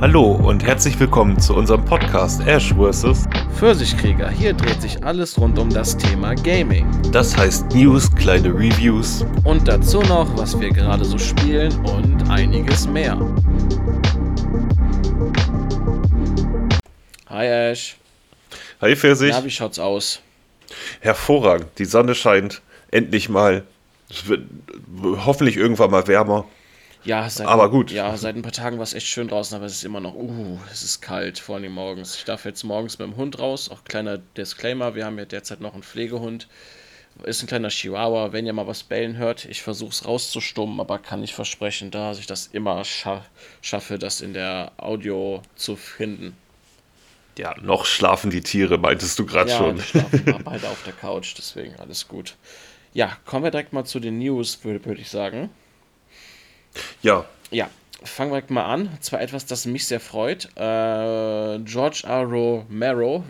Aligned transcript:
Hallo 0.00 0.32
und 0.32 0.64
herzlich 0.64 0.98
willkommen 0.98 1.38
zu 1.38 1.54
unserem 1.54 1.84
Podcast 1.84 2.44
Ash 2.46 2.74
vs. 2.74 3.26
Pfirsichkrieger. 3.56 4.28
Hier 4.28 4.52
dreht 4.52 4.82
sich 4.82 5.02
alles 5.04 5.38
rund 5.38 5.58
um 5.58 5.70
das 5.70 5.96
Thema 5.96 6.34
Gaming. 6.34 6.86
Das 7.12 7.36
heißt 7.36 7.72
News, 7.72 8.12
kleine 8.14 8.48
Reviews 8.48 9.24
Und 9.44 9.68
dazu 9.68 10.02
noch, 10.02 10.36
was 10.36 10.58
wir 10.60 10.70
gerade 10.70 11.04
so 11.04 11.16
spielen 11.16 11.72
und 11.86 12.28
einiges 12.28 12.88
mehr. 12.88 13.16
Hi 17.28 17.46
Ash. 17.46 17.96
Hi 18.80 18.96
Pfirsich. 18.96 19.32
Na, 19.32 19.44
wie 19.44 19.50
schaut's 19.50 19.78
aus? 19.78 20.20
Hervorragend. 21.00 21.68
Die 21.78 21.84
Sonne 21.84 22.16
scheint 22.16 22.62
endlich 22.90 23.28
mal. 23.28 23.62
Es 24.10 24.26
wird 24.26 24.42
hoffentlich 25.24 25.56
irgendwann 25.56 25.92
mal 25.92 26.06
wärmer. 26.08 26.44
Ja, 27.04 27.28
seit, 27.28 27.46
Aber 27.46 27.70
gut. 27.70 27.90
Ja, 27.90 28.16
seit 28.16 28.34
ein 28.34 28.42
paar 28.42 28.52
Tagen 28.52 28.78
war 28.78 28.82
es 28.82 28.94
echt 28.94 29.06
schön 29.06 29.28
draußen, 29.28 29.54
aber 29.54 29.66
es 29.66 29.74
ist 29.74 29.84
immer 29.84 30.00
noch, 30.00 30.14
uh, 30.14 30.58
es 30.72 30.82
ist 30.82 31.02
kalt, 31.02 31.38
vor 31.38 31.56
allem 31.56 31.72
morgens. 31.72 32.16
Ich 32.16 32.24
darf 32.24 32.44
jetzt 32.46 32.64
morgens 32.64 32.98
mit 32.98 33.06
dem 33.06 33.16
Hund 33.16 33.38
raus. 33.38 33.68
Auch 33.70 33.84
kleiner 33.84 34.18
Disclaimer, 34.18 34.94
wir 34.94 35.04
haben 35.04 35.18
ja 35.18 35.26
derzeit 35.26 35.60
noch 35.60 35.74
einen 35.74 35.82
Pflegehund. 35.82 36.48
Ist 37.22 37.42
ein 37.42 37.46
kleiner 37.46 37.68
Chihuahua. 37.68 38.32
Wenn 38.32 38.46
ihr 38.46 38.52
mal 38.52 38.66
was 38.66 38.82
bellen 38.82 39.16
hört, 39.18 39.44
ich 39.44 39.62
versuche 39.62 39.90
es 39.90 40.04
rauszustummen, 40.04 40.80
aber 40.80 40.98
kann 40.98 41.20
nicht 41.20 41.34
versprechen, 41.34 41.90
da 41.90 42.12
ich 42.12 42.26
das 42.26 42.48
immer 42.48 42.84
scha 42.84 43.24
schaffe, 43.60 43.98
das 43.98 44.20
in 44.20 44.32
der 44.32 44.72
Audio 44.78 45.42
zu 45.54 45.76
finden. 45.76 46.36
Ja, 47.38 47.54
noch 47.60 47.84
schlafen 47.84 48.30
die 48.30 48.40
Tiere, 48.40 48.78
meintest 48.78 49.18
du 49.18 49.26
gerade 49.26 49.50
Ja, 49.50 49.58
schon. 49.58 49.76
die 49.76 49.82
schlafen 49.82 50.40
beide 50.44 50.68
auf 50.68 50.82
der 50.84 50.92
Couch, 50.92 51.34
deswegen 51.36 51.76
alles 51.76 52.08
gut. 52.08 52.36
Ja, 52.92 53.16
kommen 53.24 53.44
wir 53.44 53.50
direkt 53.50 53.72
mal 53.72 53.84
zu 53.84 54.00
den 54.00 54.18
News, 54.18 54.64
würde 54.64 54.84
würd 54.84 54.98
ich 54.98 55.10
sagen. 55.10 55.50
Ja, 57.02 57.24
Ja, 57.50 57.70
fangen 58.02 58.32
wir 58.32 58.42
mal 58.48 58.64
an. 58.64 58.90
Zwar 59.00 59.20
etwas, 59.20 59.46
das 59.46 59.66
mich 59.66 59.86
sehr 59.86 60.00
freut. 60.00 60.46
Äh, 60.56 61.58
George 61.60 62.02
R. 62.04 62.22
Romero 62.24 63.24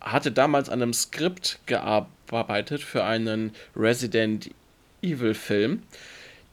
hatte 0.00 0.32
damals 0.32 0.68
an 0.68 0.82
einem 0.82 0.92
Skript 0.92 1.60
gearbeitet 1.66 2.82
für 2.82 3.04
einen 3.04 3.52
Resident 3.76 4.50
Evil 5.02 5.34
Film. 5.34 5.82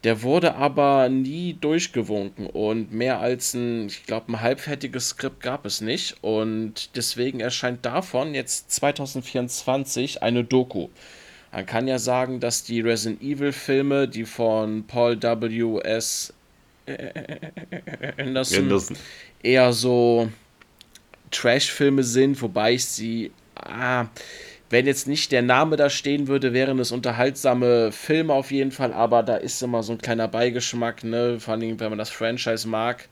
Der 0.04 0.22
wurde 0.22 0.54
aber 0.54 1.10
nie 1.10 1.58
durchgewunken 1.60 2.46
und 2.46 2.94
mehr 2.94 3.20
als 3.22 3.56
ein, 3.56 3.88
ich 3.88 4.06
glaube, 4.06 4.32
ein 4.32 4.42
halbfertiges 4.42 5.10
Skript 5.10 5.42
gab 5.42 5.66
es 5.66 5.82
nicht. 5.82 6.18
Und 6.22 6.96
deswegen 6.96 7.40
erscheint 7.40 7.84
davon 7.86 8.36
jetzt 8.36 8.72
2024 8.72 10.22
eine 10.22 10.44
Doku. 10.44 10.90
Man 11.52 11.66
kann 11.66 11.88
ja 11.88 11.98
sagen, 11.98 12.40
dass 12.40 12.64
die 12.64 12.82
Resident 12.82 13.24
Evil 13.24 13.52
Filme, 13.52 14.08
die 14.08 14.26
von 14.26 14.86
Paul 14.86 15.20
W. 15.24 15.80
Anderson, 18.18 18.64
Anderson. 18.64 18.98
eher 19.42 19.74
so 19.74 20.30
Trash-Filme 21.32 22.04
sind, 22.04 22.42
wobei 22.42 22.74
ich 22.74 22.86
sie, 22.86 23.32
ah, 23.56 24.06
wenn 24.70 24.88
jetzt 24.88 25.08
nicht 25.08 25.32
der 25.32 25.42
Name 25.42 25.76
da 25.76 25.90
stehen 25.90 26.28
würde, 26.28 26.54
wären 26.54 26.80
es 26.80 26.92
unterhaltsame 26.92 27.92
Filme 27.92 28.34
auf 28.34 28.52
jeden 28.52 28.72
Fall, 28.72 28.94
aber 28.94 29.24
da 29.24 29.36
ist 29.36 29.62
immer 29.62 29.84
so 29.84 29.94
ein 29.94 30.00
kleiner 30.00 30.28
Beigeschmack, 30.28 31.04
ne, 31.04 31.40
vor 31.40 31.54
allem 31.54 31.80
wenn 31.80 31.90
man 31.90 31.98
das 31.98 32.10
Franchise 32.10 32.68
mag. 32.68 33.08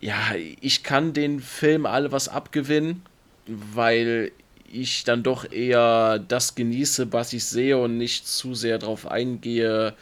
Ja, 0.00 0.34
ich 0.60 0.82
kann 0.82 1.12
den 1.12 1.40
Film 1.40 1.86
alle 1.86 2.12
was 2.12 2.28
abgewinnen, 2.28 3.02
weil 3.46 4.32
ich 4.70 5.04
dann 5.04 5.22
doch 5.22 5.50
eher 5.50 6.18
das 6.18 6.54
genieße, 6.54 7.12
was 7.12 7.32
ich 7.32 7.44
sehe 7.44 7.78
und 7.78 7.96
nicht 7.96 8.26
zu 8.26 8.54
sehr 8.54 8.78
darauf 8.78 9.06
eingehe, 9.06 9.94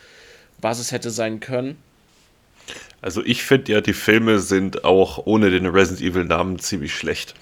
was 0.60 0.78
es 0.78 0.92
hätte 0.92 1.10
sein 1.10 1.40
können. 1.40 1.76
Also 3.02 3.22
ich 3.24 3.42
finde 3.42 3.72
ja, 3.72 3.80
die 3.80 3.92
Filme 3.92 4.38
sind 4.38 4.84
auch 4.84 5.26
ohne 5.26 5.50
den 5.50 5.66
Resident 5.66 6.00
Evil 6.00 6.24
Namen 6.24 6.58
ziemlich 6.60 6.94
schlecht. 6.94 7.34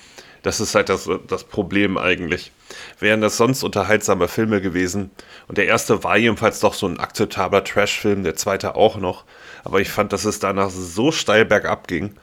Das 0.42 0.58
ist 0.58 0.74
halt 0.74 0.88
das, 0.88 1.08
das 1.28 1.44
Problem 1.44 1.98
eigentlich. 1.98 2.50
Wären 2.98 3.20
das 3.20 3.36
sonst 3.36 3.62
unterhaltsame 3.62 4.26
Filme 4.26 4.62
gewesen. 4.62 5.10
Und 5.48 5.58
der 5.58 5.66
erste 5.66 6.02
war 6.02 6.16
jedenfalls 6.16 6.60
doch 6.60 6.72
so 6.72 6.86
ein 6.86 6.98
akzeptabler 6.98 7.62
Trash-Film, 7.62 8.24
der 8.24 8.36
zweite 8.36 8.74
auch 8.74 8.96
noch. 8.96 9.24
Aber 9.64 9.82
ich 9.82 9.90
fand, 9.90 10.14
dass 10.14 10.24
es 10.24 10.38
danach 10.38 10.70
so 10.70 11.12
steil 11.12 11.44
bergab 11.44 11.88
ging. 11.88 12.14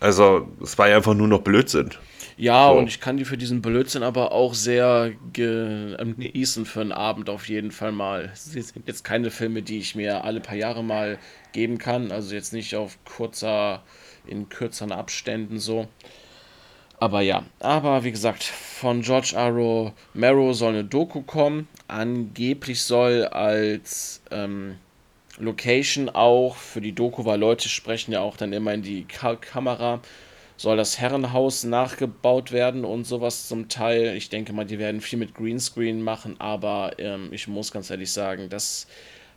Also 0.00 0.48
es 0.62 0.78
war 0.78 0.88
ja 0.88 0.96
einfach 0.96 1.14
nur 1.14 1.28
noch 1.28 1.42
Blödsinn. 1.42 1.90
Ja, 2.36 2.68
So. 2.68 2.78
und 2.78 2.86
ich 2.88 3.00
kann 3.00 3.16
die 3.16 3.24
für 3.24 3.36
diesen 3.36 3.62
Blödsinn 3.62 4.02
aber 4.02 4.32
auch 4.32 4.54
sehr 4.54 5.12
ähm, 5.36 6.16
genießen 6.18 6.66
für 6.66 6.80
einen 6.80 6.92
Abend 6.92 7.30
auf 7.30 7.48
jeden 7.48 7.70
Fall 7.70 7.92
mal. 7.92 8.30
Es 8.32 8.46
sind 8.46 8.86
jetzt 8.86 9.04
keine 9.04 9.30
Filme, 9.30 9.62
die 9.62 9.78
ich 9.78 9.94
mir 9.94 10.24
alle 10.24 10.40
paar 10.40 10.56
Jahre 10.56 10.82
mal 10.82 11.18
geben 11.52 11.78
kann, 11.78 12.10
also 12.12 12.34
jetzt 12.34 12.52
nicht 12.52 12.74
auf 12.74 12.98
kurzer, 13.04 13.82
in 14.26 14.48
kürzeren 14.48 14.92
Abständen 14.92 15.58
so. 15.58 15.88
Aber 16.98 17.20
ja, 17.20 17.42
aber 17.58 18.04
wie 18.04 18.12
gesagt, 18.12 18.44
von 18.44 19.02
George 19.02 19.32
R. 19.34 19.50
Romero 20.14 20.52
soll 20.52 20.72
eine 20.74 20.84
Doku 20.84 21.22
kommen. 21.22 21.66
Angeblich 21.88 22.80
soll 22.82 23.24
als 23.26 24.22
ähm, 24.30 24.76
Location 25.38 26.08
auch 26.08 26.54
für 26.54 26.80
die 26.80 26.92
Doku, 26.92 27.24
weil 27.24 27.40
Leute 27.40 27.68
sprechen 27.68 28.12
ja 28.12 28.20
auch 28.20 28.36
dann 28.36 28.52
immer 28.52 28.72
in 28.72 28.82
die 28.82 29.04
Ka 29.04 29.34
Kamera, 29.34 30.00
soll 30.62 30.76
das 30.76 31.00
Herrenhaus 31.00 31.64
nachgebaut 31.64 32.52
werden 32.52 32.84
und 32.84 33.04
sowas 33.04 33.48
zum 33.48 33.68
Teil. 33.68 34.16
Ich 34.16 34.28
denke 34.28 34.52
mal, 34.52 34.64
die 34.64 34.78
werden 34.78 35.00
viel 35.00 35.18
mit 35.18 35.34
Greenscreen 35.34 36.00
machen, 36.00 36.36
aber 36.38 36.92
ähm, 36.98 37.30
ich 37.32 37.48
muss 37.48 37.72
ganz 37.72 37.90
ehrlich 37.90 38.12
sagen, 38.12 38.48
das 38.48 38.86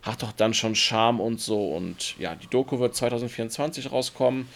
hat 0.02 0.22
doch 0.22 0.30
dann 0.30 0.54
schon 0.54 0.76
Charme 0.76 1.20
und 1.20 1.40
so. 1.40 1.72
Und 1.72 2.16
ja, 2.20 2.36
die 2.36 2.46
Doku 2.46 2.78
wird 2.78 2.94
2024 2.94 3.90
rauskommen. 3.90 4.48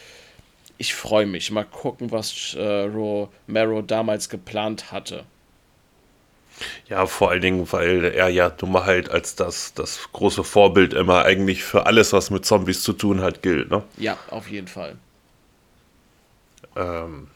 Ich 0.79 0.95
freue 0.95 1.27
mich. 1.27 1.51
Mal 1.51 1.65
gucken, 1.65 2.13
was 2.13 2.55
äh, 2.55 2.83
Romero 2.85 3.83
damals 3.83 4.29
geplant 4.29 4.93
hatte. 4.93 5.25
Ja, 6.89 7.07
vor 7.07 7.31
allen 7.31 7.43
Dingen, 7.43 7.73
weil 7.73 8.05
er 8.05 8.29
ja 8.29 8.53
nun 8.61 8.71
mal 8.71 8.85
halt 8.85 9.11
als 9.11 9.35
das, 9.35 9.75
das 9.75 10.09
große 10.13 10.45
Vorbild 10.45 10.95
immer 10.95 11.25
eigentlich 11.25 11.65
für 11.65 11.87
alles, 11.87 12.13
was 12.13 12.31
mit 12.31 12.47
Zombies 12.47 12.85
zu 12.85 12.93
tun 12.93 13.23
hat, 13.23 13.43
gilt. 13.43 13.73
Ne? 13.73 13.83
Ja, 13.99 14.17
auf 14.31 14.49
jeden 14.49 14.69
Fall. 14.69 14.97
Ähm, 16.77 17.29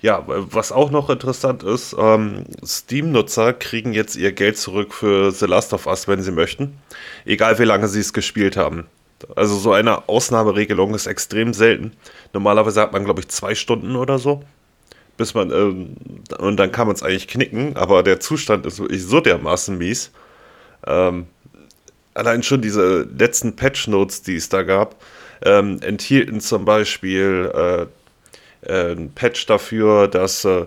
ja, 0.00 0.22
was 0.26 0.70
auch 0.70 0.90
noch 0.90 1.08
interessant 1.08 1.62
ist, 1.62 1.96
ähm, 1.98 2.44
Steam-Nutzer 2.64 3.54
kriegen 3.54 3.94
jetzt 3.94 4.16
ihr 4.16 4.32
Geld 4.32 4.58
zurück 4.58 4.92
für 4.92 5.30
The 5.30 5.46
Last 5.46 5.72
of 5.72 5.86
Us, 5.86 6.06
wenn 6.08 6.22
sie 6.22 6.30
möchten. 6.30 6.78
Egal 7.24 7.58
wie 7.58 7.64
lange 7.64 7.88
sie 7.88 8.00
es 8.00 8.12
gespielt 8.12 8.56
haben. 8.56 8.86
Also 9.36 9.56
so 9.56 9.72
eine 9.72 10.08
Ausnahmeregelung 10.08 10.94
ist 10.94 11.06
extrem 11.06 11.54
selten. 11.54 11.92
Normalerweise 12.32 12.82
hat 12.82 12.92
man, 12.92 13.04
glaube 13.04 13.20
ich, 13.20 13.28
zwei 13.28 13.54
Stunden 13.54 13.96
oder 13.96 14.18
so. 14.18 14.42
Bis 15.16 15.32
man, 15.32 15.50
ähm, 15.50 15.96
und 16.38 16.58
dann 16.58 16.72
kann 16.72 16.86
man 16.86 16.96
es 16.96 17.02
eigentlich 17.02 17.28
knicken, 17.28 17.76
aber 17.76 18.02
der 18.02 18.20
Zustand 18.20 18.66
ist 18.66 18.80
wirklich 18.80 19.04
so 19.04 19.20
dermaßen 19.20 19.78
mies. 19.78 20.10
Ähm, 20.86 21.26
allein 22.14 22.42
schon 22.42 22.60
diese 22.60 23.08
letzten 23.16 23.56
Patch-Notes, 23.56 24.22
die 24.22 24.36
es 24.36 24.48
da 24.48 24.64
gab, 24.64 24.96
ähm, 25.42 25.78
enthielten 25.82 26.40
zum 26.40 26.64
Beispiel 26.64 27.50
äh, 27.54 27.86
äh, 28.66 28.92
ein 28.92 29.12
Patch 29.12 29.46
dafür, 29.46 30.08
dass 30.08 30.44
äh, 30.44 30.66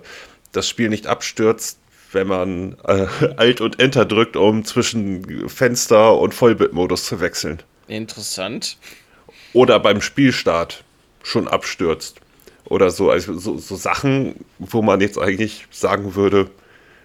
das 0.52 0.68
Spiel 0.68 0.90
nicht 0.90 1.08
abstürzt, 1.08 1.80
wenn 2.12 2.28
man 2.28 2.78
äh, 2.86 3.08
Alt 3.38 3.62
und 3.62 3.80
Enter 3.80 4.06
drückt, 4.06 4.36
um 4.36 4.66
zwischen 4.66 5.50
Fenster 5.50 6.18
und 6.18 6.34
Vollbildmodus 6.34 7.06
zu 7.06 7.20
wechseln. 7.20 7.62
Interessant. 7.88 8.78
Oder 9.54 9.80
beim 9.80 10.02
Spielstart 10.02 10.84
schon 11.24 11.48
abstürzt. 11.48 12.20
Oder 12.66 12.90
so, 12.90 13.10
also 13.10 13.38
so, 13.38 13.58
so 13.58 13.76
Sachen, 13.76 14.46
wo 14.60 14.82
man 14.82 15.00
jetzt 15.00 15.18
eigentlich 15.18 15.68
sagen 15.72 16.16
würde, 16.16 16.50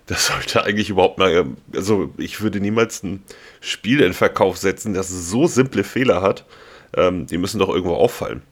das 0.06 0.26
sollte 0.28 0.64
eigentlich 0.64 0.90
überhaupt 0.90 1.18
mal, 1.18 1.46
also 1.74 2.12
ich 2.18 2.40
würde 2.40 2.60
niemals 2.60 3.02
ein 3.02 3.22
Spiel 3.60 4.00
in 4.00 4.12
Verkauf 4.12 4.58
setzen, 4.58 4.94
das 4.94 5.08
so 5.08 5.46
simple 5.46 5.84
Fehler 5.84 6.22
hat. 6.22 6.44
Ähm, 6.94 7.26
die 7.26 7.38
müssen 7.38 7.58
doch 7.58 7.70
irgendwo 7.70 7.94
auffallen. 7.94 8.42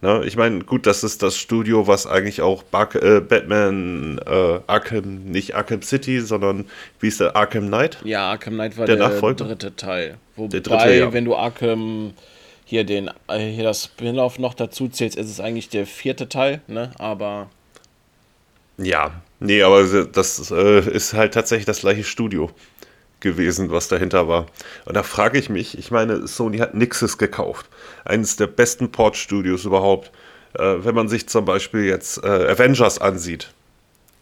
Ne? 0.00 0.22
Ich 0.24 0.36
meine, 0.36 0.60
gut, 0.60 0.86
das 0.86 1.02
ist 1.02 1.22
das 1.22 1.36
Studio, 1.36 1.86
was 1.86 2.06
eigentlich 2.06 2.40
auch 2.40 2.62
Bug, 2.62 2.94
äh, 2.94 3.20
Batman 3.20 4.20
äh, 4.24 4.60
Arkham, 4.66 5.24
nicht 5.24 5.56
Arkham 5.56 5.82
City, 5.82 6.20
sondern 6.20 6.66
wie 7.00 7.08
ist 7.08 7.20
der 7.20 7.34
Arkham 7.34 7.66
Knight? 7.66 7.98
Ja, 8.04 8.30
Arkham 8.30 8.54
Knight 8.54 8.78
war 8.78 8.86
Der 8.86 8.96
der, 8.96 9.08
dritte 9.20 9.74
Teil. 9.74 10.18
Wobei, 10.36 10.48
Der 10.50 10.60
dritte, 10.60 10.94
ja. 10.94 11.12
wenn 11.12 11.24
du 11.24 11.34
Arkham 11.34 12.12
hier 12.64 12.84
den 12.84 13.10
äh, 13.28 13.38
hier 13.50 13.64
das 13.64 13.84
Spin-off 13.84 14.38
noch 14.38 14.54
dazu 14.54 14.88
zählst, 14.88 15.16
ist 15.18 15.30
es 15.30 15.40
eigentlich 15.40 15.68
der 15.68 15.86
vierte 15.86 16.28
Teil, 16.28 16.60
ne? 16.68 16.92
Aber 16.98 17.50
Ja, 18.76 19.22
nee, 19.40 19.62
aber 19.62 19.84
das 20.04 20.50
äh, 20.52 20.80
ist 20.80 21.14
halt 21.14 21.34
tatsächlich 21.34 21.66
das 21.66 21.80
gleiche 21.80 22.04
Studio 22.04 22.50
gewesen, 23.20 23.70
was 23.70 23.88
dahinter 23.88 24.28
war. 24.28 24.46
Und 24.84 24.96
da 24.96 25.02
frage 25.02 25.38
ich 25.38 25.48
mich, 25.48 25.76
ich 25.78 25.90
meine, 25.90 26.26
Sony 26.26 26.58
hat 26.58 26.74
Nixes 26.74 27.18
gekauft. 27.18 27.68
Eines 28.04 28.36
der 28.36 28.46
besten 28.46 28.90
Port-Studios 28.90 29.64
überhaupt. 29.64 30.10
Äh, 30.54 30.84
wenn 30.84 30.94
man 30.94 31.08
sich 31.08 31.28
zum 31.28 31.44
Beispiel 31.44 31.84
jetzt 31.84 32.22
äh, 32.22 32.26
Avengers 32.26 32.98
ansieht, 32.98 33.52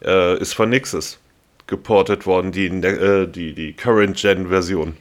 äh, 0.04 0.38
ist 0.38 0.54
von 0.54 0.70
Nixes 0.70 1.18
geportet 1.66 2.26
worden, 2.26 2.52
die, 2.52 2.66
äh, 2.66 3.26
die, 3.26 3.54
die 3.54 3.72
Current-Gen-Version. 3.74 4.96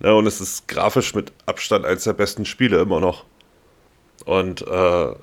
Ja, 0.00 0.12
und 0.12 0.26
es 0.26 0.40
ist 0.40 0.68
grafisch 0.68 1.14
mit 1.14 1.32
Abstand 1.46 1.84
eines 1.84 2.04
der 2.04 2.12
besten 2.12 2.44
Spiele 2.44 2.78
immer 2.78 3.00
noch. 3.00 3.24
Und 4.24 4.66
äh, 4.66 5.14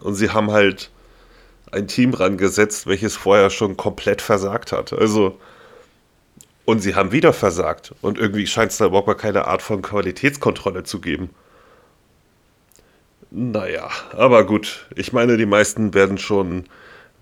und 0.00 0.14
sie 0.14 0.30
haben 0.30 0.50
halt 0.50 0.90
ein 1.70 1.86
Team 1.86 2.14
rangesetzt, 2.14 2.86
welches 2.86 3.16
vorher 3.16 3.50
schon 3.50 3.76
komplett 3.76 4.22
versagt 4.22 4.72
hat. 4.72 4.92
Also, 4.92 5.38
und 6.68 6.80
sie 6.80 6.94
haben 6.94 7.12
wieder 7.12 7.32
versagt. 7.32 7.94
Und 8.02 8.18
irgendwie 8.18 8.46
scheint 8.46 8.72
es 8.72 8.76
da 8.76 8.84
überhaupt 8.84 9.16
keine 9.16 9.46
Art 9.46 9.62
von 9.62 9.80
Qualitätskontrolle 9.80 10.84
zu 10.84 11.00
geben. 11.00 11.30
Naja, 13.30 13.88
aber 14.12 14.44
gut. 14.44 14.86
Ich 14.94 15.14
meine, 15.14 15.38
die 15.38 15.46
meisten 15.46 15.94
werden 15.94 16.18
schon 16.18 16.64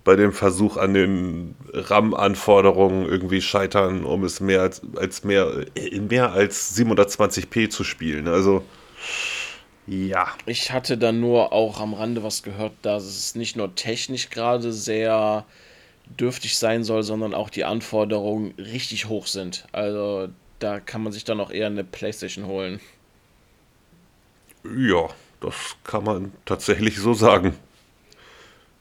bei 0.03 0.17
dem 0.17 0.33
Versuch 0.33 0.75
an 0.75 0.93
den 0.93 1.55
RAM-Anforderungen 1.71 3.07
irgendwie 3.07 3.41
scheitern, 3.41 4.03
um 4.03 4.25
es 4.25 4.41
mehr 4.41 4.63
als, 4.63 4.81
als 4.97 5.23
mehr, 5.23 5.65
mehr 6.09 6.33
als 6.33 6.77
720p 6.77 7.69
zu 7.69 7.85
spielen. 7.85 8.27
Also 8.27 8.65
ja. 9.87 10.27
Ich 10.45 10.73
hatte 10.73 10.97
dann 10.97 11.21
nur 11.21 11.53
auch 11.53 11.79
am 11.79 11.93
Rande 11.93 12.21
was 12.21 12.43
gehört, 12.43 12.73
dass 12.81 13.05
es 13.05 13.35
nicht 13.35 13.55
nur 13.55 13.73
technisch 13.75 14.29
gerade 14.29 14.73
sehr 14.73 15.45
dürftig 16.19 16.57
sein 16.57 16.83
soll, 16.83 17.03
sondern 17.03 17.33
auch 17.33 17.49
die 17.49 17.65
Anforderungen 17.65 18.53
richtig 18.57 19.07
hoch 19.07 19.27
sind. 19.27 19.67
Also 19.71 20.29
da 20.59 20.79
kann 20.79 21.03
man 21.03 21.13
sich 21.13 21.23
dann 21.23 21.39
auch 21.39 21.51
eher 21.51 21.67
eine 21.67 21.83
Playstation 21.83 22.45
holen. 22.45 22.79
Ja, 24.63 25.09
das 25.39 25.55
kann 25.83 26.03
man 26.03 26.31
tatsächlich 26.45 26.97
so 26.97 27.13
sagen. 27.13 27.55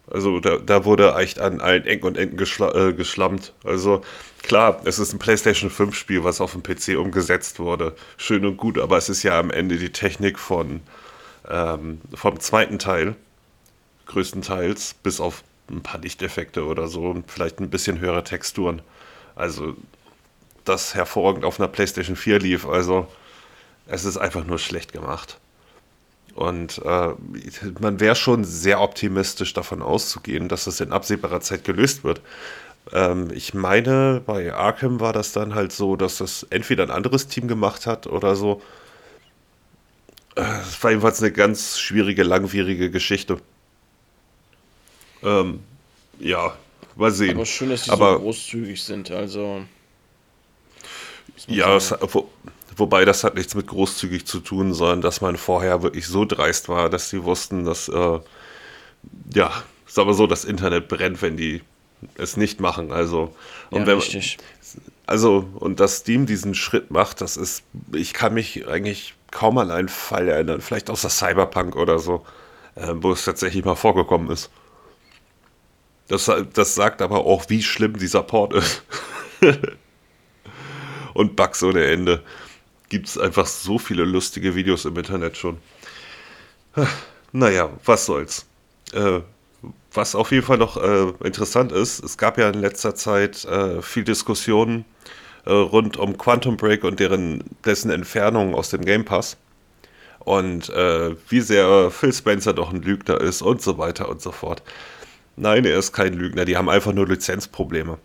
Also 0.08 0.38
da, 0.38 0.58
da 0.58 0.84
wurde 0.84 1.14
echt 1.16 1.40
an 1.40 1.60
allen 1.60 1.84
Ecken 1.84 2.06
und 2.06 2.16
Enden 2.16 2.36
geschla 2.36 2.72
äh, 2.74 2.92
geschlammt. 2.92 3.52
Also 3.64 4.02
klar, 4.42 4.80
es 4.84 4.98
ist 4.98 5.12
ein 5.12 5.18
PlayStation 5.18 5.68
5 5.68 5.96
Spiel, 5.96 6.22
was 6.22 6.40
auf 6.40 6.52
dem 6.52 6.62
PC 6.62 6.96
umgesetzt 6.96 7.58
wurde. 7.58 7.96
Schön 8.16 8.46
und 8.46 8.56
gut, 8.56 8.78
aber 8.78 8.96
es 8.96 9.08
ist 9.08 9.24
ja 9.24 9.38
am 9.38 9.50
Ende 9.50 9.78
die 9.78 9.90
Technik 9.90 10.38
von 10.38 10.80
ähm, 11.48 12.00
vom 12.14 12.38
zweiten 12.38 12.78
Teil, 12.78 13.16
größtenteils, 14.06 14.94
bis 15.02 15.20
auf 15.20 15.42
ein 15.70 15.82
paar 15.82 16.00
Lichteffekte 16.00 16.64
oder 16.64 16.88
so 16.88 17.06
und 17.06 17.30
vielleicht 17.30 17.60
ein 17.60 17.70
bisschen 17.70 18.00
höhere 18.00 18.24
Texturen. 18.24 18.82
Also 19.34 19.76
das 20.64 20.94
hervorragend 20.94 21.44
auf 21.44 21.60
einer 21.60 21.68
PlayStation 21.68 22.16
4 22.16 22.38
lief. 22.40 22.66
Also 22.66 23.06
es 23.86 24.04
ist 24.04 24.16
einfach 24.16 24.44
nur 24.44 24.58
schlecht 24.58 24.92
gemacht. 24.92 25.38
Und 26.34 26.82
äh, 26.84 27.14
man 27.80 27.98
wäre 27.98 28.14
schon 28.14 28.44
sehr 28.44 28.80
optimistisch 28.80 29.54
davon 29.54 29.80
auszugehen, 29.80 30.48
dass 30.48 30.66
es 30.66 30.80
in 30.80 30.92
absehbarer 30.92 31.40
Zeit 31.40 31.64
gelöst 31.64 32.04
wird. 32.04 32.20
Ähm, 32.92 33.30
ich 33.32 33.54
meine, 33.54 34.22
bei 34.24 34.52
Arkham 34.52 35.00
war 35.00 35.12
das 35.14 35.32
dann 35.32 35.54
halt 35.54 35.72
so, 35.72 35.96
dass 35.96 36.18
das 36.18 36.42
entweder 36.50 36.82
ein 36.84 36.90
anderes 36.90 37.28
Team 37.28 37.48
gemacht 37.48 37.86
hat 37.86 38.06
oder 38.06 38.36
so. 38.36 38.60
Äh, 40.36 40.42
es 40.60 40.82
war 40.82 40.90
jedenfalls 40.90 41.22
eine 41.22 41.32
ganz 41.32 41.78
schwierige, 41.78 42.22
langwierige 42.22 42.90
Geschichte. 42.90 43.38
Ähm, 45.26 45.60
ja, 46.18 46.56
mal 46.94 47.10
sehen. 47.10 47.36
Aber 47.36 47.44
schön, 47.44 47.70
dass 47.70 47.82
die 47.82 47.90
Aber, 47.90 48.14
so 48.14 48.20
großzügig 48.20 48.82
sind, 48.82 49.10
also. 49.10 49.62
Ja, 51.48 51.76
es, 51.76 51.94
wo, 52.00 52.30
Wobei 52.76 53.06
das 53.06 53.24
hat 53.24 53.34
nichts 53.34 53.54
mit 53.54 53.66
großzügig 53.66 54.26
zu 54.26 54.40
tun, 54.40 54.74
sondern 54.74 55.00
dass 55.00 55.22
man 55.22 55.38
vorher 55.38 55.82
wirklich 55.82 56.06
so 56.06 56.26
dreist 56.26 56.68
war, 56.68 56.90
dass 56.90 57.08
sie 57.08 57.24
wussten, 57.24 57.64
dass, 57.64 57.88
äh, 57.88 58.20
ja, 59.34 59.50
ist 59.86 59.98
aber 59.98 60.12
so, 60.12 60.26
das 60.26 60.44
Internet 60.44 60.88
brennt, 60.88 61.22
wenn 61.22 61.38
die 61.38 61.62
es 62.16 62.36
nicht 62.36 62.60
machen. 62.60 62.92
Also, 62.92 63.34
und 63.70 63.80
ja, 63.80 63.86
wenn, 63.86 63.96
richtig. 63.96 64.36
Also, 65.06 65.46
und 65.54 65.80
dass 65.80 65.98
Steam 65.98 66.26
diesen 66.26 66.54
Schritt 66.54 66.90
macht, 66.90 67.22
das 67.22 67.38
ist, 67.38 67.62
ich 67.94 68.12
kann 68.12 68.34
mich 68.34 68.66
eigentlich 68.66 69.14
kaum 69.30 69.56
an 69.56 69.70
einen 69.70 69.88
Fall 69.88 70.28
erinnern, 70.28 70.60
vielleicht 70.60 70.90
außer 70.90 71.08
Cyberpunk 71.08 71.76
oder 71.76 71.98
so, 71.98 72.26
äh, 72.74 72.92
wo 72.96 73.12
es 73.12 73.24
tatsächlich 73.24 73.64
mal 73.64 73.76
vorgekommen 73.76 74.30
ist. 74.30 74.50
Das, 76.08 76.30
das 76.52 76.74
sagt 76.74 77.02
aber 77.02 77.24
auch, 77.24 77.46
wie 77.48 77.62
schlimm 77.62 77.98
dieser 77.98 78.22
Port 78.22 78.54
ist. 78.54 78.82
und 81.14 81.36
Bugs 81.36 81.62
ohne 81.62 81.84
Ende 81.84 82.22
gibt 82.88 83.08
es 83.08 83.18
einfach 83.18 83.46
so 83.46 83.78
viele 83.78 84.04
lustige 84.04 84.54
Videos 84.54 84.84
im 84.84 84.96
Internet 84.96 85.36
schon. 85.36 85.58
Naja, 87.32 87.68
was 87.84 88.06
soll's. 88.06 88.46
Äh, 88.94 89.20
was 89.92 90.14
auf 90.14 90.30
jeden 90.30 90.46
Fall 90.46 90.58
noch 90.58 90.76
äh, 90.76 91.12
interessant 91.24 91.72
ist, 91.72 92.02
es 92.02 92.16
gab 92.16 92.38
ja 92.38 92.48
in 92.48 92.60
letzter 92.60 92.94
Zeit 92.94 93.44
äh, 93.44 93.82
viel 93.82 94.04
Diskussionen 94.04 94.84
äh, 95.44 95.52
rund 95.52 95.96
um 95.96 96.16
Quantum 96.18 96.56
Break 96.56 96.84
und 96.84 97.00
deren, 97.00 97.44
dessen 97.64 97.90
Entfernung 97.90 98.54
aus 98.54 98.70
dem 98.70 98.84
Game 98.84 99.04
Pass. 99.04 99.36
Und 100.20 100.70
äh, 100.70 101.14
wie 101.28 101.40
sehr 101.40 101.90
Phil 101.90 102.12
Spencer 102.12 102.52
doch 102.52 102.72
ein 102.72 102.82
Lügner 102.82 103.20
ist 103.20 103.42
und 103.42 103.62
so 103.62 103.78
weiter 103.78 104.08
und 104.08 104.20
so 104.20 104.32
fort. 104.32 104.62
Nein, 105.36 105.64
er 105.64 105.78
ist 105.78 105.92
kein 105.92 106.14
Lügner, 106.14 106.44
die 106.44 106.56
haben 106.56 106.68
einfach 106.68 106.92
nur 106.92 107.06
Lizenzprobleme. 107.06 107.98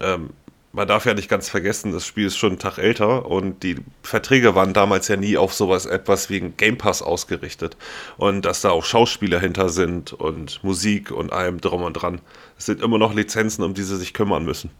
Ähm, 0.00 0.30
man 0.74 0.88
darf 0.88 1.06
ja 1.06 1.14
nicht 1.14 1.28
ganz 1.28 1.48
vergessen, 1.48 1.92
das 1.92 2.04
Spiel 2.04 2.26
ist 2.26 2.36
schon 2.36 2.50
einen 2.50 2.58
Tag 2.58 2.78
älter 2.78 3.26
und 3.26 3.62
die 3.62 3.76
Verträge 4.02 4.56
waren 4.56 4.72
damals 4.72 5.06
ja 5.06 5.16
nie 5.16 5.36
auf 5.38 5.54
sowas 5.54 5.86
etwas 5.86 6.30
wie 6.30 6.40
ein 6.40 6.56
Game 6.56 6.76
Pass 6.76 7.00
ausgerichtet. 7.00 7.76
Und 8.16 8.44
dass 8.44 8.60
da 8.60 8.70
auch 8.70 8.84
Schauspieler 8.84 9.38
hinter 9.38 9.68
sind 9.68 10.12
und 10.12 10.62
Musik 10.64 11.12
und 11.12 11.32
allem 11.32 11.60
drum 11.60 11.82
und 11.82 11.94
dran. 11.94 12.20
Es 12.58 12.66
sind 12.66 12.82
immer 12.82 12.98
noch 12.98 13.14
Lizenzen, 13.14 13.62
um 13.62 13.74
die 13.74 13.84
sie 13.84 13.96
sich 13.96 14.14
kümmern 14.14 14.44
müssen. 14.44 14.70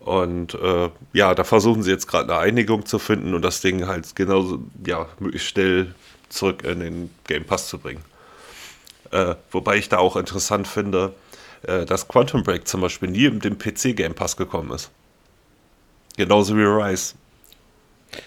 Und 0.00 0.54
äh, 0.54 0.90
ja, 1.14 1.34
da 1.34 1.44
versuchen 1.44 1.82
sie 1.82 1.90
jetzt 1.90 2.06
gerade 2.06 2.32
eine 2.32 2.42
Einigung 2.42 2.84
zu 2.84 2.98
finden 2.98 3.34
und 3.34 3.42
das 3.42 3.62
Ding 3.62 3.86
halt 3.86 4.14
genauso, 4.14 4.60
ja, 4.86 5.08
möglichst 5.18 5.48
schnell 5.48 5.94
zurück 6.28 6.62
in 6.62 6.80
den 6.80 7.10
Game 7.26 7.44
Pass 7.44 7.68
zu 7.68 7.78
bringen. 7.78 8.02
Äh, 9.16 9.36
wobei 9.50 9.78
ich 9.78 9.88
da 9.88 9.96
auch 9.96 10.16
interessant 10.16 10.68
finde, 10.68 11.14
äh, 11.62 11.86
dass 11.86 12.06
Quantum 12.06 12.42
Break 12.42 12.68
zum 12.68 12.82
Beispiel 12.82 13.10
nie 13.10 13.24
in 13.24 13.40
den 13.40 13.56
PC 13.56 13.96
Game 13.96 14.14
Pass 14.14 14.36
gekommen 14.36 14.70
ist. 14.72 14.90
Genauso 16.18 16.54
wie 16.54 16.62
Rise. 16.62 17.14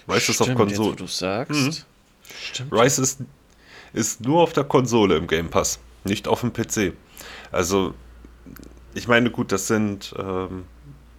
Rise 0.08 0.32
ist 0.32 0.42
auf 0.42 0.56
Konsole. 0.56 0.96
du 0.96 1.06
sagst. 1.06 1.52
Mhm. 1.52 1.76
Stimmt. 2.44 2.74
Rise 2.74 3.04
ist, 3.04 3.20
ist 3.94 4.22
nur 4.22 4.42
auf 4.42 4.54
der 4.54 4.64
Konsole 4.64 5.18
im 5.18 5.28
Game 5.28 5.50
Pass, 5.50 5.80
nicht 6.06 6.28
auf 6.28 6.42
dem 6.42 6.54
PC. 6.54 6.94
Also, 7.52 7.94
ich 8.96 9.08
meine, 9.08 9.30
gut, 9.30 9.52
das 9.52 9.68
sind 9.68 10.16
ähm, 10.18 10.66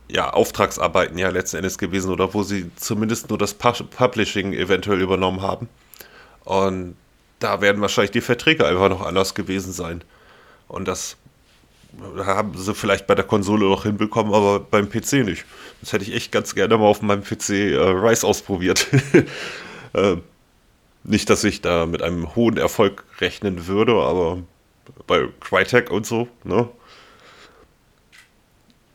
ja 0.08 0.30
Auftragsarbeiten 0.30 1.16
ja 1.16 1.28
letzten 1.28 1.58
Endes 1.58 1.78
gewesen 1.78 2.10
oder 2.10 2.34
wo 2.34 2.42
sie 2.42 2.72
zumindest 2.74 3.28
nur 3.28 3.38
das 3.38 3.54
Publishing 3.54 4.52
eventuell 4.52 5.00
übernommen 5.00 5.42
haben. 5.42 5.68
Und 6.44 6.96
da 7.40 7.60
werden 7.60 7.82
wahrscheinlich 7.82 8.12
die 8.12 8.20
Verträge 8.20 8.66
einfach 8.66 8.88
noch 8.88 9.04
anders 9.04 9.34
gewesen 9.34 9.72
sein. 9.72 10.04
Und 10.68 10.86
das 10.86 11.16
haben 12.18 12.56
sie 12.56 12.74
vielleicht 12.74 13.06
bei 13.06 13.14
der 13.14 13.24
Konsole 13.24 13.66
noch 13.66 13.82
hinbekommen, 13.82 14.32
aber 14.32 14.60
beim 14.60 14.88
PC 14.88 15.24
nicht. 15.24 15.44
Das 15.80 15.92
hätte 15.92 16.04
ich 16.04 16.14
echt 16.14 16.30
ganz 16.30 16.54
gerne 16.54 16.78
mal 16.78 16.86
auf 16.86 17.02
meinem 17.02 17.24
PC 17.24 17.50
äh, 17.50 17.76
Rise 17.76 18.26
ausprobiert. 18.26 18.86
äh, 19.94 20.16
nicht, 21.02 21.30
dass 21.30 21.42
ich 21.44 21.62
da 21.62 21.86
mit 21.86 22.02
einem 22.02 22.36
hohen 22.36 22.58
Erfolg 22.58 23.04
rechnen 23.20 23.66
würde, 23.66 23.94
aber 23.94 24.38
bei 25.06 25.28
Crytek 25.40 25.90
und 25.90 26.06
so, 26.06 26.28
ne? 26.44 26.68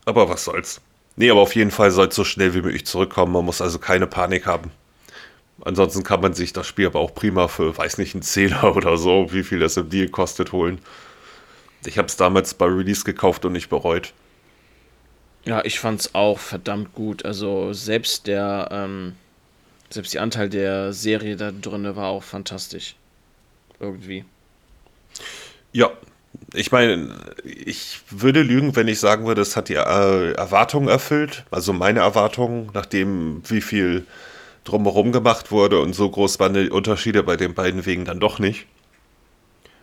Aber 0.06 0.30
was 0.30 0.46
soll's. 0.46 0.82
Nee, 1.16 1.32
aber 1.32 1.42
auf 1.42 1.56
jeden 1.56 1.72
Fall 1.72 1.90
soll 1.92 2.08
es 2.08 2.16
so 2.16 2.24
schnell 2.24 2.54
wie 2.54 2.62
möglich 2.62 2.86
zurückkommen. 2.86 3.34
Man 3.34 3.46
muss 3.46 3.62
also 3.62 3.80
keine 3.80 4.06
Panik 4.06 4.46
haben. 4.46 4.72
Ansonsten 5.62 6.04
kann 6.04 6.22
man 6.22 6.34
sich 6.34 6.54
das 6.54 6.68
Spiel 6.68 6.88
aber 6.88 7.00
auch 7.00 7.14
prima 7.14 7.48
für, 7.48 7.78
weiß 7.78 7.98
nicht, 7.98 8.14
einen 8.14 8.24
Zehner 8.24 8.64
oder 8.76 8.98
so, 8.98 9.32
wie 9.32 9.44
viel 9.44 9.60
das 9.60 9.78
im 9.78 9.90
Deal 9.90 10.10
kostet, 10.10 10.52
holen. 10.52 10.80
Ich 11.86 11.98
habe 11.98 12.08
es 12.08 12.18
damals 12.18 12.54
bei 12.54 12.66
Release 12.66 13.04
gekauft 13.04 13.46
und 13.46 13.54
nicht 13.54 13.70
bereut. 13.70 14.14
Ja, 15.46 15.64
ich 15.64 15.80
fand 15.80 16.02
es 16.02 16.16
auch 16.16 16.40
verdammt 16.40 16.94
gut. 16.96 17.24
Also 17.24 17.72
selbst 17.74 18.26
der, 18.26 18.68
ähm, 18.72 19.14
selbst 19.90 20.14
die 20.14 20.20
Anteil 20.20 20.50
der 20.50 20.92
Serie 20.92 21.36
da 21.36 21.52
drin 21.52 21.96
war 21.96 22.08
auch 22.08 22.24
fantastisch. 22.24 22.96
Irgendwie. 23.80 24.26
Ja, 25.72 25.92
ich 26.54 26.72
meine, 26.72 27.14
ich 27.44 28.00
würde 28.10 28.42
lügen, 28.42 28.76
wenn 28.76 28.88
ich 28.88 29.00
sagen 29.00 29.26
würde, 29.28 29.42
es 29.42 29.56
hat 29.56 29.70
die 29.70 29.76
äh, 29.76 30.32
Erwartungen 30.32 30.88
erfüllt. 30.88 31.46
Also 31.52 31.74
meine 31.74 32.00
Erwartungen, 32.00 32.72
nachdem 32.74 33.44
wie 33.48 33.62
viel 33.62 34.06
drumherum 34.66 35.12
gemacht 35.12 35.52
wurde 35.52 35.80
und 35.80 35.94
so 35.94 36.10
groß 36.10 36.40
waren 36.40 36.54
die 36.54 36.70
Unterschiede 36.70 37.24
bei 37.24 37.38
den 37.38 37.54
beiden 37.54 37.86
Wegen 37.86 38.04
dann 38.04 38.20
doch 38.20 38.40
nicht. 38.40 38.66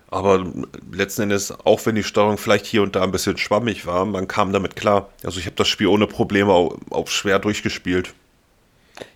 Aber 0.09 0.45
letzten 0.93 1.23
Endes, 1.23 1.53
auch 1.65 1.87
wenn 1.87 1.95
die 1.95 2.05
Steuerung 2.05 2.37
vielleicht 2.37 2.67
hier 2.67 2.83
und 2.83 2.95
da 2.95 3.03
ein 3.03 3.13
bisschen 3.13 3.39
schwammig 3.39 3.87
war, 3.87 4.05
man 4.05 4.29
kam 4.29 4.53
damit 4.53 4.77
klar. 4.77 5.09
Also 5.25 5.41
ich 5.41 5.47
habe 5.47 5.57
das 5.57 5.69
Spiel 5.69 5.87
ohne 5.87 6.07
Probleme 6.07 6.53
auch, 6.53 6.77
auch 6.91 7.09
schwer 7.09 7.39
durchgespielt. 7.39 8.13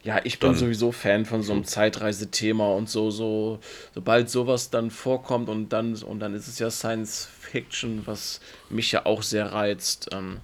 Ja, 0.02 0.20
ich 0.24 0.38
bin 0.38 0.50
dann, 0.50 0.58
sowieso 0.58 0.92
Fan 0.92 1.26
von 1.26 1.42
so 1.42 1.52
einem 1.52 1.64
Zeitreisethema 1.64 2.68
und 2.68 2.88
so, 2.88 3.10
so, 3.10 3.58
sobald 3.94 4.30
sowas 4.30 4.70
dann 4.70 4.90
vorkommt 4.90 5.50
und 5.50 5.68
dann, 5.68 5.94
und 5.96 6.20
dann 6.20 6.32
ist 6.32 6.48
es 6.48 6.58
ja 6.58 6.70
Science 6.70 7.28
Fiction, 7.40 8.02
was 8.06 8.40
mich 8.70 8.90
ja 8.92 9.04
auch 9.04 9.22
sehr 9.22 9.52
reizt. 9.52 10.08
Ähm, 10.12 10.38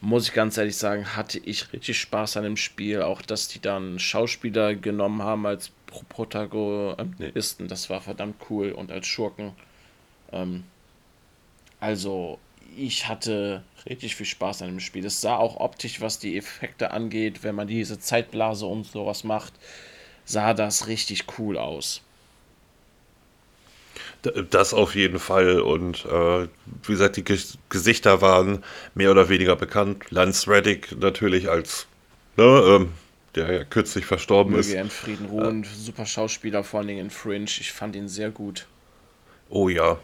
muss 0.00 0.28
ich 0.28 0.32
ganz 0.34 0.56
ehrlich 0.56 0.76
sagen, 0.76 1.16
hatte 1.16 1.38
ich 1.38 1.72
richtig 1.72 1.98
Spaß 2.00 2.36
an 2.38 2.44
dem 2.44 2.56
Spiel. 2.56 3.02
Auch, 3.02 3.22
dass 3.22 3.48
die 3.48 3.60
dann 3.60 3.98
Schauspieler 3.98 4.74
genommen 4.74 5.22
haben 5.22 5.46
als 5.46 5.70
Protagonisten, 6.08 7.68
das 7.68 7.90
war 7.90 8.00
verdammt 8.00 8.36
cool 8.50 8.72
und 8.72 8.92
als 8.92 9.06
Schurken. 9.06 9.52
Ähm, 10.32 10.64
Also, 11.80 12.38
ich 12.76 13.08
hatte 13.08 13.64
richtig 13.86 14.14
viel 14.16 14.26
Spaß 14.26 14.62
an 14.62 14.68
dem 14.68 14.80
Spiel. 14.80 15.04
Es 15.04 15.20
sah 15.20 15.36
auch 15.36 15.56
optisch, 15.56 16.00
was 16.00 16.18
die 16.18 16.36
Effekte 16.36 16.90
angeht, 16.92 17.42
wenn 17.42 17.54
man 17.54 17.66
diese 17.68 17.98
Zeitblase 17.98 18.66
und 18.66 18.84
sowas 18.86 19.24
macht, 19.24 19.54
sah 20.24 20.54
das 20.54 20.86
richtig 20.88 21.26
cool 21.38 21.58
aus. 21.58 22.02
Das 24.22 24.74
auf 24.74 24.94
jeden 24.94 25.18
Fall. 25.18 25.60
Und 25.60 26.04
äh, 26.04 26.48
wie 26.82 26.92
gesagt, 26.92 27.16
die 27.16 27.24
Gesichter 27.68 28.20
waren 28.20 28.62
mehr 28.94 29.10
oder 29.10 29.28
weniger 29.28 29.56
bekannt. 29.56 30.10
Lance 30.10 30.50
Reddick 30.50 30.98
natürlich 31.00 31.48
als, 31.48 31.86
ne, 32.36 32.44
ähm, 32.44 32.88
der 33.34 33.52
ja 33.52 33.64
kürzlich 33.64 34.04
verstorben 34.04 34.52
Möge 34.52 34.66
ist. 34.66 34.74
in 34.74 34.90
Frieden 34.90 35.26
ruhen. 35.26 35.62
Äh, 35.62 35.66
Super 35.66 36.04
Schauspieler, 36.04 36.64
vor 36.64 36.80
allen 36.80 36.88
Dingen 36.88 37.00
in 37.06 37.10
Fringe. 37.10 37.46
Ich 37.46 37.72
fand 37.72 37.96
ihn 37.96 38.08
sehr 38.08 38.30
gut. 38.30 38.66
Oh 39.48 39.68
ja. 39.68 39.98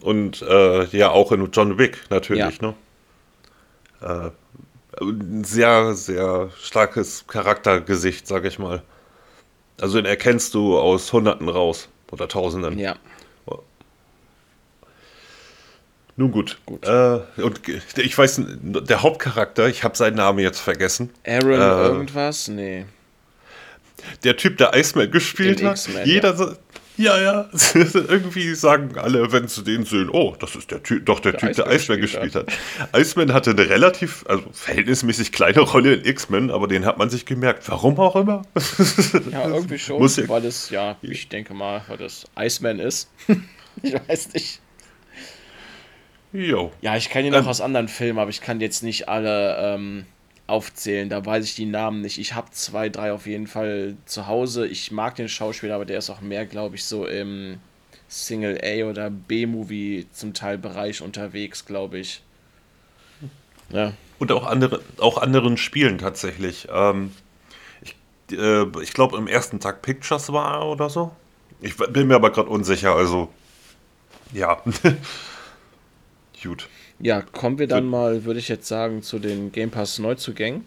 Und 0.00 0.42
äh, 0.42 0.84
ja, 0.86 1.10
auch 1.10 1.32
in 1.32 1.50
John 1.50 1.78
Wick 1.78 2.00
natürlich, 2.10 2.60
ja. 2.60 2.68
ne? 2.68 2.74
Äh, 4.00 4.30
ein 5.00 5.44
sehr, 5.44 5.94
sehr 5.94 6.50
starkes 6.60 7.26
Charaktergesicht, 7.26 8.26
sag 8.26 8.44
ich 8.44 8.58
mal. 8.58 8.82
Also 9.80 9.96
den 9.96 10.06
erkennst 10.06 10.54
du 10.54 10.78
aus 10.78 11.12
Hunderten 11.12 11.48
raus 11.48 11.88
oder 12.12 12.28
Tausenden. 12.28 12.78
Ja. 12.78 12.96
Nun 16.16 16.30
gut. 16.30 16.58
gut. 16.64 16.86
Äh, 16.86 17.20
und 17.42 17.60
ich 17.96 18.16
weiß, 18.16 18.42
der 18.62 19.02
Hauptcharakter, 19.02 19.68
ich 19.68 19.82
habe 19.82 19.96
seinen 19.96 20.16
Namen 20.16 20.38
jetzt 20.38 20.60
vergessen. 20.60 21.10
Aaron 21.26 21.52
äh, 21.52 21.86
irgendwas? 21.86 22.48
Nee. 22.48 22.86
Der 24.22 24.36
Typ, 24.36 24.58
der 24.58 24.76
Iceman 24.76 25.10
gespielt 25.10 25.60
den 25.60 25.68
hat. 25.68 25.88
Jeder, 26.04 26.34
ja. 26.34 26.56
Ja, 26.96 27.20
ja. 27.20 27.48
Irgendwie 27.74 28.54
sagen 28.54 28.96
alle, 28.98 29.32
wenn 29.32 29.48
sie 29.48 29.64
den 29.64 29.84
sehen, 29.84 30.08
oh, 30.10 30.36
das 30.38 30.54
ist 30.54 30.70
der 30.70 30.82
Typ, 30.82 31.04
doch 31.06 31.18
der, 31.18 31.32
der 31.32 31.40
Typ, 31.40 31.50
Iceman 31.50 31.68
der 31.68 31.76
Iceman 31.76 32.00
gespielt 32.00 32.34
hat. 32.36 32.52
hat. 32.78 33.00
Iceman 33.00 33.32
hatte 33.32 33.50
eine 33.50 33.68
relativ, 33.68 34.24
also 34.28 34.44
verhältnismäßig 34.52 35.32
kleine 35.32 35.60
Rolle 35.60 35.94
in 35.94 36.04
X-Men, 36.04 36.50
aber 36.50 36.68
den 36.68 36.84
hat 36.84 36.98
man 36.98 37.10
sich 37.10 37.26
gemerkt. 37.26 37.68
Warum 37.68 37.98
auch 37.98 38.16
immer. 38.16 38.42
Ja, 39.30 39.48
irgendwie 39.48 39.78
schon, 39.78 39.98
Muss 39.98 40.16
ja, 40.16 40.28
weil 40.28 40.44
es, 40.44 40.70
ja, 40.70 40.96
ich 41.02 41.28
denke 41.28 41.54
mal, 41.54 41.82
weil 41.88 41.96
das 41.96 42.24
Iceman 42.38 42.78
ist. 42.78 43.10
ich 43.82 43.94
weiß 44.08 44.32
nicht. 44.34 44.60
Jo. 46.34 46.72
Ja, 46.80 46.96
ich 46.96 47.10
kenne 47.10 47.28
ihn 47.28 47.32
noch 47.32 47.42
ähm, 47.42 47.48
aus 47.48 47.60
anderen 47.60 47.86
Filmen, 47.86 48.18
aber 48.18 48.28
ich 48.28 48.40
kann 48.40 48.60
jetzt 48.60 48.82
nicht 48.82 49.08
alle 49.08 49.56
ähm, 49.56 50.04
aufzählen. 50.48 51.08
Da 51.08 51.24
weiß 51.24 51.44
ich 51.44 51.54
die 51.54 51.64
Namen 51.64 52.00
nicht. 52.00 52.18
Ich 52.18 52.34
habe 52.34 52.50
zwei, 52.50 52.88
drei 52.88 53.12
auf 53.12 53.26
jeden 53.26 53.46
Fall 53.46 53.96
zu 54.04 54.26
Hause. 54.26 54.66
Ich 54.66 54.90
mag 54.90 55.14
den 55.14 55.28
Schauspieler, 55.28 55.76
aber 55.76 55.84
der 55.84 55.98
ist 55.98 56.10
auch 56.10 56.20
mehr, 56.20 56.44
glaube 56.44 56.74
ich, 56.74 56.84
so 56.84 57.06
im 57.06 57.60
Single 58.08 58.60
A 58.64 58.90
oder 58.90 59.10
B-Movie 59.10 60.08
zum 60.12 60.34
Teil 60.34 60.58
Bereich 60.58 61.02
unterwegs, 61.02 61.66
glaube 61.66 62.00
ich. 62.00 62.20
Ja. 63.70 63.92
Und 64.18 64.32
auch 64.32 64.44
andere, 64.44 64.82
auch 64.98 65.18
anderen 65.18 65.56
Spielen 65.56 65.98
tatsächlich. 65.98 66.66
Ähm, 66.68 67.12
ich 67.80 67.94
äh, 68.36 68.66
ich 68.82 68.92
glaube, 68.92 69.16
im 69.18 69.28
ersten 69.28 69.60
Tag 69.60 69.82
Pictures 69.82 70.32
war 70.32 70.62
er 70.62 70.66
oder 70.66 70.90
so. 70.90 71.12
Ich 71.60 71.76
bin 71.76 72.08
mir 72.08 72.16
aber 72.16 72.30
gerade 72.30 72.50
unsicher, 72.50 72.96
also 72.96 73.28
ja. 74.32 74.60
Gut. 76.44 76.68
Ja, 77.00 77.22
kommen 77.22 77.58
wir 77.58 77.66
dann 77.66 77.86
mal, 77.86 78.24
würde 78.24 78.38
ich 78.38 78.48
jetzt 78.48 78.68
sagen, 78.68 79.02
zu 79.02 79.18
den 79.18 79.50
Game 79.50 79.70
Pass 79.70 79.98
Neuzugängen. 79.98 80.64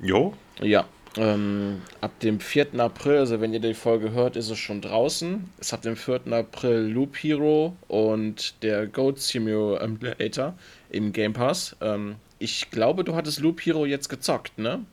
Jo. 0.00 0.34
Ja. 0.60 0.86
Ähm, 1.16 1.82
ab 2.00 2.18
dem 2.20 2.40
4. 2.40 2.78
April, 2.78 3.18
also 3.18 3.40
wenn 3.40 3.52
ihr 3.52 3.60
die 3.60 3.74
Folge 3.74 4.10
hört, 4.10 4.34
ist 4.34 4.50
es 4.50 4.58
schon 4.58 4.80
draußen. 4.80 5.48
Es 5.60 5.72
ab 5.72 5.82
dem 5.82 5.96
4. 5.96 6.32
April 6.32 6.90
Loop 6.92 7.16
Hero 7.16 7.76
und 7.86 8.62
der 8.64 8.88
Goat 8.88 9.20
Simulator 9.20 10.54
im 10.90 11.12
Game 11.12 11.32
Pass. 11.32 11.76
Ähm, 11.80 12.16
ich 12.40 12.70
glaube, 12.72 13.04
du 13.04 13.14
hattest 13.14 13.38
Loop 13.40 13.60
Hero 13.60 13.86
jetzt 13.86 14.08
gezockt, 14.08 14.58
ne? 14.58 14.84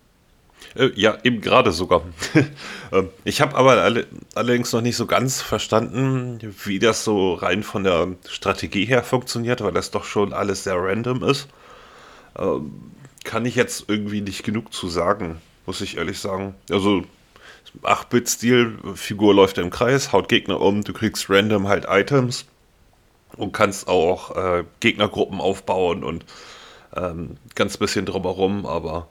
Äh, 0.76 0.92
ja, 0.96 1.18
eben 1.24 1.42
gerade 1.42 1.72
sogar. 1.72 2.04
Ähm, 2.94 3.08
ich 3.24 3.40
habe 3.40 3.56
aber 3.56 3.82
alle, 3.82 4.06
allerdings 4.36 4.74
noch 4.74 4.82
nicht 4.82 4.98
so 4.98 5.06
ganz 5.06 5.42
verstanden, 5.42 6.40
wie 6.66 6.78
das 6.78 7.06
so 7.06 7.36
rein 7.36 7.64
von 7.64 7.86
der 7.86 8.10
Strategie 8.28 8.84
her 8.84 9.02
funktioniert, 9.02 9.64
weil 9.64 9.72
das 9.72 9.92
doch 9.92 10.04
schon 10.04 10.34
alles 10.34 10.66
sehr 10.66 10.76
random 10.76 11.24
ist. 11.24 11.48
Ähm, 12.38 12.92
kann 13.24 13.46
ich 13.46 13.56
jetzt 13.56 13.86
irgendwie 13.88 14.20
nicht 14.20 14.44
genug 14.44 14.74
zu 14.74 14.90
sagen, 14.90 15.40
muss 15.66 15.80
ich 15.80 15.96
ehrlich 15.96 16.20
sagen. 16.20 16.56
Also 16.70 17.04
8-Bit-Stil, 17.84 18.78
Figur 18.96 19.34
läuft 19.34 19.58
im 19.58 19.70
Kreis, 19.70 20.12
haut 20.12 20.28
Gegner 20.28 20.60
um, 20.60 20.84
du 20.84 20.92
kriegst 20.92 21.30
random 21.30 21.70
halt 21.70 21.86
Items 21.88 22.46
und 23.38 23.54
kannst 23.54 23.88
auch 23.88 24.36
äh, 24.36 24.64
Gegnergruppen 24.82 25.40
aufbauen 25.40 26.04
und 26.04 26.26
ähm, 26.96 27.38
ganz 27.56 27.78
bisschen 27.78 28.06
drumherum, 28.06 28.66
aber 28.66 29.08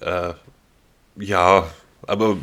äh, 0.00 0.34
ja, 1.16 1.66
aber 2.06 2.36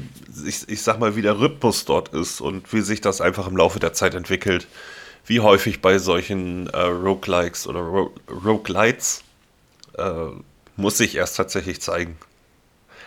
ich, 0.45 0.67
ich 0.69 0.81
sag 0.81 0.99
mal, 0.99 1.15
wie 1.15 1.21
der 1.21 1.39
Rhythmus 1.39 1.85
dort 1.85 2.09
ist 2.09 2.41
und 2.41 2.71
wie 2.73 2.81
sich 2.81 3.01
das 3.01 3.21
einfach 3.21 3.47
im 3.47 3.57
Laufe 3.57 3.79
der 3.79 3.93
Zeit 3.93 4.13
entwickelt. 4.13 4.67
Wie 5.25 5.41
häufig 5.41 5.81
bei 5.81 5.97
solchen 5.97 6.67
äh, 6.67 6.79
Roguelikes 6.79 7.67
oder 7.67 7.81
Ro 7.81 8.11
Roguelites 8.45 9.23
äh, 9.97 10.13
muss 10.77 10.97
sich 10.97 11.15
erst 11.15 11.35
tatsächlich 11.35 11.81
zeigen. 11.81 12.17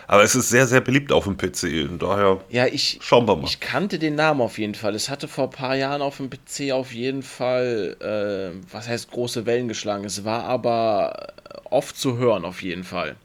Aber 0.07 0.23
es 0.23 0.35
ist 0.35 0.49
sehr, 0.49 0.67
sehr 0.67 0.81
beliebt 0.81 1.13
auf 1.13 1.23
dem 1.23 1.37
PC. 1.37 1.89
Und 1.89 2.01
daher 2.01 2.41
ja, 2.49 2.67
ich, 2.67 2.99
schauen 3.01 3.27
wir 3.27 3.37
mal. 3.37 3.45
Ich 3.45 3.61
kannte 3.61 3.97
den 3.97 4.15
Namen 4.15 4.41
auf 4.41 4.57
jeden 4.57 4.75
Fall. 4.75 4.93
Es 4.93 5.09
hatte 5.09 5.29
vor 5.29 5.45
ein 5.45 5.51
paar 5.51 5.75
Jahren 5.75 6.01
auf 6.01 6.17
dem 6.17 6.29
PC 6.29 6.73
auf 6.73 6.93
jeden 6.93 7.23
Fall, 7.23 7.95
äh, 8.01 8.61
was 8.71 8.89
heißt 8.89 9.09
große 9.09 9.45
Wellen 9.45 9.69
geschlagen. 9.69 10.03
Es 10.03 10.25
war 10.25 10.43
aber 10.43 11.33
oft 11.63 11.97
zu 11.97 12.17
hören 12.17 12.43
auf 12.43 12.61
jeden 12.61 12.83
Fall, 12.83 13.15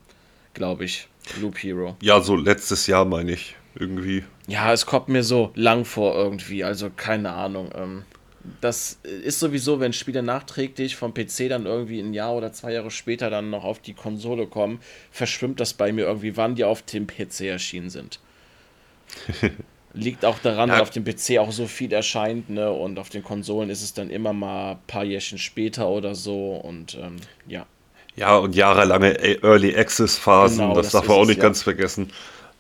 glaube 0.55 0.85
ich. 0.85 1.09
Loop 1.41 1.63
Hero. 1.63 1.97
Ja, 2.03 2.21
so 2.21 2.37
letztes 2.37 2.87
Jahr 2.87 3.05
meine 3.05 3.33
ich 3.33 3.57
irgendwie. 3.75 4.25
Ja, 4.47 4.73
es 4.73 4.87
kommt 4.87 5.09
mir 5.09 5.23
so 5.23 5.51
lang 5.55 5.85
vor 5.85 6.15
irgendwie, 6.15 6.65
also 6.65 6.91
keine 6.91 7.33
Ahnung. 7.33 7.71
Ähm, 7.75 8.05
das 8.61 8.99
ist 9.03 9.41
sowieso, 9.41 9.81
wenn 9.81 9.93
Spiele 9.93 10.23
nachträglich 10.23 10.97
vom 10.97 11.13
PC 11.13 11.49
dann 11.49 11.67
irgendwie 11.67 12.01
ein 12.01 12.15
Jahr 12.15 12.35
oder 12.35 12.53
zwei 12.53 12.73
Jahre 12.73 12.91
später 12.91 13.31
dann 13.31 13.51
noch 13.51 13.65
auf 13.65 13.81
die 13.81 13.95
Konsole 13.95 14.47
kommen, 14.47 14.81
verschwimmt 15.11 15.61
das 15.61 15.75
bei 15.75 15.93
mir 15.93 16.07
irgendwie, 16.07 16.37
wann 16.37 16.55
die 16.55 16.65
auf 16.65 16.83
dem 16.83 17.07
PC 17.07 17.43
erschienen 17.43 17.91
sind. 17.91 18.21
Liegt 19.95 20.25
auch 20.25 20.39
daran, 20.39 20.69
ja. 20.69 20.77
weil 20.77 20.83
auf 20.83 20.91
dem 20.91 21.05
PC 21.05 21.39
auch 21.39 21.53
so 21.53 21.67
viel 21.67 21.93
erscheint, 21.93 22.51
ne? 22.51 22.71
Und 22.71 22.99
auf 22.99 23.09
den 23.09 23.25
Konsolen 23.25 23.71
ist 23.71 23.83
es 23.83 23.95
dann 23.95 24.11
immer 24.11 24.35
mal 24.35 24.73
ein 24.73 24.79
paar 24.87 25.05
Jährchen 25.05 25.39
später 25.39 25.89
oder 25.89 26.15
so 26.15 26.57
und 26.57 26.97
ähm, 26.97 27.17
ja. 27.47 27.67
Ja, 28.17 28.37
und 28.37 28.55
jahrelange 28.55 29.43
Early 29.43 29.77
Access 29.77 30.17
Phasen, 30.17 30.59
genau, 30.59 30.75
das, 30.75 30.87
das 30.87 30.93
darf 30.93 31.09
man 31.09 31.19
auch 31.19 31.27
nicht 31.27 31.37
ja. 31.37 31.43
ganz 31.43 31.63
vergessen. 31.63 32.11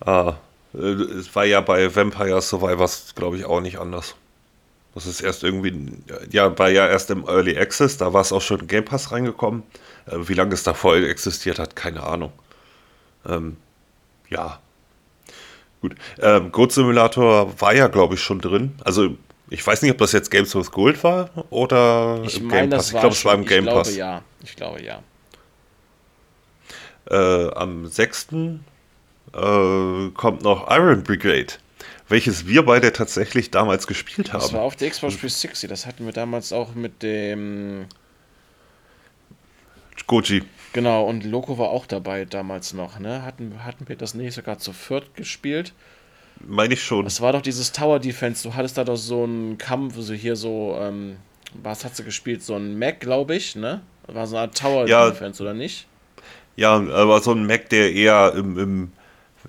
Ah, 0.00 0.34
äh, 0.74 0.78
es 0.78 1.34
war 1.34 1.44
ja 1.44 1.60
bei 1.62 1.94
Vampire 1.94 2.40
Survivors, 2.42 3.14
glaube 3.14 3.38
ich, 3.38 3.46
auch 3.46 3.60
nicht 3.60 3.78
anders. 3.78 4.14
Das 4.94 5.06
ist 5.06 5.20
erst 5.20 5.44
irgendwie, 5.44 5.92
ja, 6.30 6.58
war 6.58 6.70
ja 6.70 6.86
erst 6.86 7.10
im 7.10 7.26
Early 7.28 7.58
Access, 7.58 7.98
da 7.98 8.12
war 8.12 8.22
es 8.22 8.32
auch 8.32 8.40
schon 8.40 8.66
Game 8.66 8.84
Pass 8.84 9.12
reingekommen. 9.12 9.62
Äh, 10.06 10.28
wie 10.28 10.34
lange 10.34 10.54
es 10.54 10.62
davor 10.62 10.96
existiert 10.96 11.58
hat, 11.58 11.76
keine 11.76 12.02
Ahnung. 12.02 12.32
Ähm, 13.28 13.56
ja. 14.28 14.58
Gut. 15.80 15.96
Ähm, 16.20 16.52
Goat 16.52 16.72
Simulator 16.72 17.60
war 17.60 17.74
ja, 17.74 17.88
glaube 17.88 18.14
ich, 18.14 18.22
schon 18.22 18.40
drin. 18.40 18.74
Also, 18.84 19.16
ich 19.50 19.66
weiß 19.66 19.82
nicht, 19.82 19.92
ob 19.92 19.98
das 19.98 20.12
jetzt 20.12 20.30
Games 20.30 20.54
with 20.54 20.70
Gold 20.70 21.02
war 21.04 21.30
oder 21.50 22.22
ich 22.24 22.40
im 22.40 22.46
mein, 22.46 22.60
Game 22.60 22.70
Pass. 22.70 22.86
Ich 22.86 22.98
glaube, 22.98 23.14
es 23.14 23.24
war 23.24 23.34
im 23.34 23.44
Game 23.44 23.66
ich 23.66 23.74
Pass. 23.74 23.88
Glaube, 23.88 23.98
ja. 23.98 24.22
Ich 24.44 24.56
glaube, 24.56 24.82
ja. 24.82 25.02
Äh, 27.10 27.50
am 27.50 27.86
6. 27.86 28.28
Äh, 28.32 30.10
kommt 30.14 30.42
noch 30.42 30.70
Iron 30.70 31.02
Brigade, 31.02 31.54
welches 32.08 32.46
wir 32.46 32.64
beide 32.64 32.92
tatsächlich 32.92 33.50
damals 33.50 33.86
gespielt 33.86 34.32
haben. 34.32 34.40
Das 34.40 34.52
war 34.52 34.62
auf 34.62 34.76
der 34.76 34.90
Xbox 34.90 35.14
360, 35.14 35.68
das 35.68 35.86
hatten 35.86 36.04
wir 36.04 36.12
damals 36.12 36.52
auch 36.52 36.74
mit 36.74 37.02
dem 37.02 37.86
Goji. 40.06 40.42
Genau, 40.72 41.04
und 41.04 41.24
Loco 41.24 41.58
war 41.58 41.70
auch 41.70 41.86
dabei 41.86 42.24
damals 42.24 42.74
noch, 42.74 42.98
ne? 42.98 43.22
Hatten, 43.22 43.64
hatten 43.64 43.88
wir 43.88 43.96
das 43.96 44.14
nicht 44.14 44.34
sogar 44.34 44.58
zu 44.58 44.72
viert 44.72 45.14
gespielt? 45.14 45.72
Meine 46.40 46.74
ich 46.74 46.82
schon. 46.82 47.04
Das 47.04 47.20
war 47.20 47.32
doch 47.32 47.40
dieses 47.40 47.72
Tower 47.72 47.98
Defense. 47.98 48.46
Du 48.46 48.54
hattest 48.54 48.76
da 48.76 48.84
doch 48.84 48.96
so 48.96 49.24
einen 49.24 49.58
Kampf, 49.58 49.94
so 49.98 50.12
hier 50.12 50.36
so, 50.36 50.76
ähm, 50.78 51.16
was 51.54 51.84
hat 51.84 51.96
sie 51.96 52.04
gespielt? 52.04 52.42
So 52.42 52.54
ein 52.56 52.78
Mac, 52.78 53.00
glaube 53.00 53.34
ich, 53.36 53.56
ne? 53.56 53.80
War 54.06 54.26
so 54.26 54.36
eine 54.36 54.42
Art 54.42 54.58
Tower 54.58 54.86
ja, 54.86 55.08
Defense, 55.08 55.42
oder 55.42 55.54
nicht? 55.54 55.86
Ja, 56.56 56.74
aber 56.74 57.20
so 57.20 57.32
ein 57.32 57.46
Mac, 57.46 57.68
der 57.68 57.92
eher 57.92 58.32
im, 58.34 58.58
im 58.58 58.92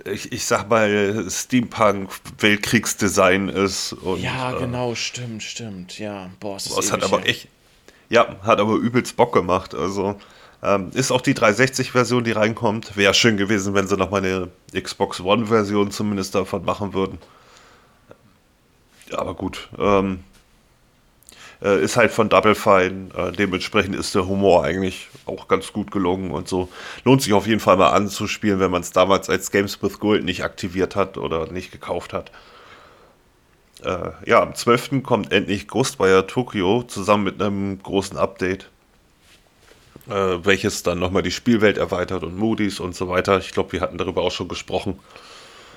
ich, 0.05 0.31
ich 0.31 0.45
sag 0.45 0.69
mal, 0.69 1.25
Steampunk-Weltkriegsdesign 1.29 3.49
ist. 3.49 3.91
Und, 3.93 4.21
ja, 4.21 4.55
äh, 4.55 4.59
genau, 4.59 4.93
stimmt, 4.95 5.43
stimmt. 5.43 5.99
Ja, 5.99 6.29
boah, 6.39 6.53
das, 6.55 6.73
das 6.75 6.91
hat 6.91 7.03
aber 7.03 7.25
echt, 7.25 7.47
ja, 8.09 8.35
hat 8.43 8.59
aber 8.59 8.75
übelst 8.75 9.15
Bock 9.17 9.33
gemacht. 9.33 9.73
Also 9.73 10.19
ähm, 10.61 10.91
ist 10.93 11.11
auch 11.11 11.21
die 11.21 11.33
360-Version, 11.33 12.23
die 12.23 12.31
reinkommt. 12.31 12.95
Wäre 12.97 13.13
schön 13.13 13.37
gewesen, 13.37 13.73
wenn 13.73 13.87
sie 13.87 13.97
noch 13.97 14.11
mal 14.11 14.23
eine 14.23 14.49
Xbox 14.79 15.21
One-Version 15.21 15.91
zumindest 15.91 16.35
davon 16.35 16.63
machen 16.65 16.93
würden. 16.93 17.17
Aber 19.11 19.33
gut. 19.33 19.69
Ähm, 19.77 20.23
Äh, 21.61 21.81
ist 21.83 21.97
halt 21.97 22.11
von 22.11 22.29
Double 22.29 22.55
Fine. 22.55 23.09
Äh, 23.15 23.31
dementsprechend 23.31 23.95
ist 23.95 24.13
der 24.15 24.27
Humor 24.27 24.63
eigentlich 24.63 25.09
auch 25.25 25.47
ganz 25.47 25.73
gut 25.73 25.91
gelungen 25.91 26.31
und 26.31 26.47
so. 26.47 26.69
Lohnt 27.03 27.21
sich 27.21 27.33
auf 27.33 27.47
jeden 27.47 27.59
Fall 27.59 27.77
mal 27.77 27.91
anzuspielen, 27.91 28.59
wenn 28.59 28.71
man 28.71 28.81
es 28.81 28.91
damals 28.91 29.29
als 29.29 29.51
Games 29.51 29.81
with 29.81 29.99
Gold 29.99 30.23
nicht 30.23 30.43
aktiviert 30.43 30.95
hat 30.95 31.17
oder 31.17 31.51
nicht 31.51 31.71
gekauft 31.71 32.13
hat. 32.13 32.31
Äh, 33.83 34.11
ja, 34.25 34.41
am 34.41 34.55
12. 34.55 35.03
kommt 35.03 35.31
endlich 35.31 35.67
Ghostwire 35.67 36.27
Tokyo 36.27 36.83
zusammen 36.83 37.23
mit 37.23 37.41
einem 37.41 37.81
großen 37.81 38.17
Update. 38.17 38.69
Äh, 40.09 40.45
welches 40.45 40.83
dann 40.83 40.99
nochmal 40.99 41.21
die 41.21 41.31
Spielwelt 41.31 41.77
erweitert 41.77 42.23
und 42.23 42.37
Moody's 42.37 42.79
und 42.79 42.95
so 42.95 43.09
weiter. 43.09 43.39
Ich 43.39 43.51
glaube, 43.51 43.73
wir 43.73 43.81
hatten 43.81 43.97
darüber 43.97 44.21
auch 44.21 44.31
schon 44.31 44.47
gesprochen. 44.47 44.99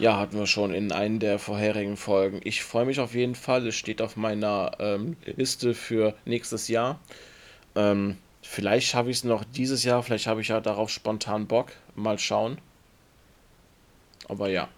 Ja, 0.01 0.17
hatten 0.17 0.39
wir 0.39 0.47
schon 0.47 0.73
in 0.73 0.93
einer 0.93 1.19
der 1.19 1.39
vorherigen 1.39 1.99
Folgen. 1.99 2.41
Ich 2.43 2.63
freue 2.63 2.87
mich 2.87 3.01
auf 3.01 3.15
jeden 3.15 3.35
Fall. 3.35 3.67
Es 3.67 3.77
steht 3.77 4.01
auf 4.01 4.17
meiner 4.17 4.73
ähm, 4.79 5.19
Liste 5.27 5.75
für 5.75 6.15
nächstes 6.25 6.69
Jahr. 6.69 6.99
Ähm, 7.75 8.17
vielleicht 8.41 8.89
schaffe 8.89 9.11
ich 9.11 9.19
es 9.19 9.25
noch 9.25 9.45
dieses 9.45 9.85
Jahr. 9.85 10.03
Vielleicht 10.03 10.27
habe 10.27 10.41
ich 10.41 10.49
ja 10.49 10.63
darauf 10.63 10.89
spontan 10.89 11.47
Bock. 11.47 11.73
Mal 11.97 12.19
schauen. 12.19 12.57
Aber 14.27 14.49
ja. 14.49 14.69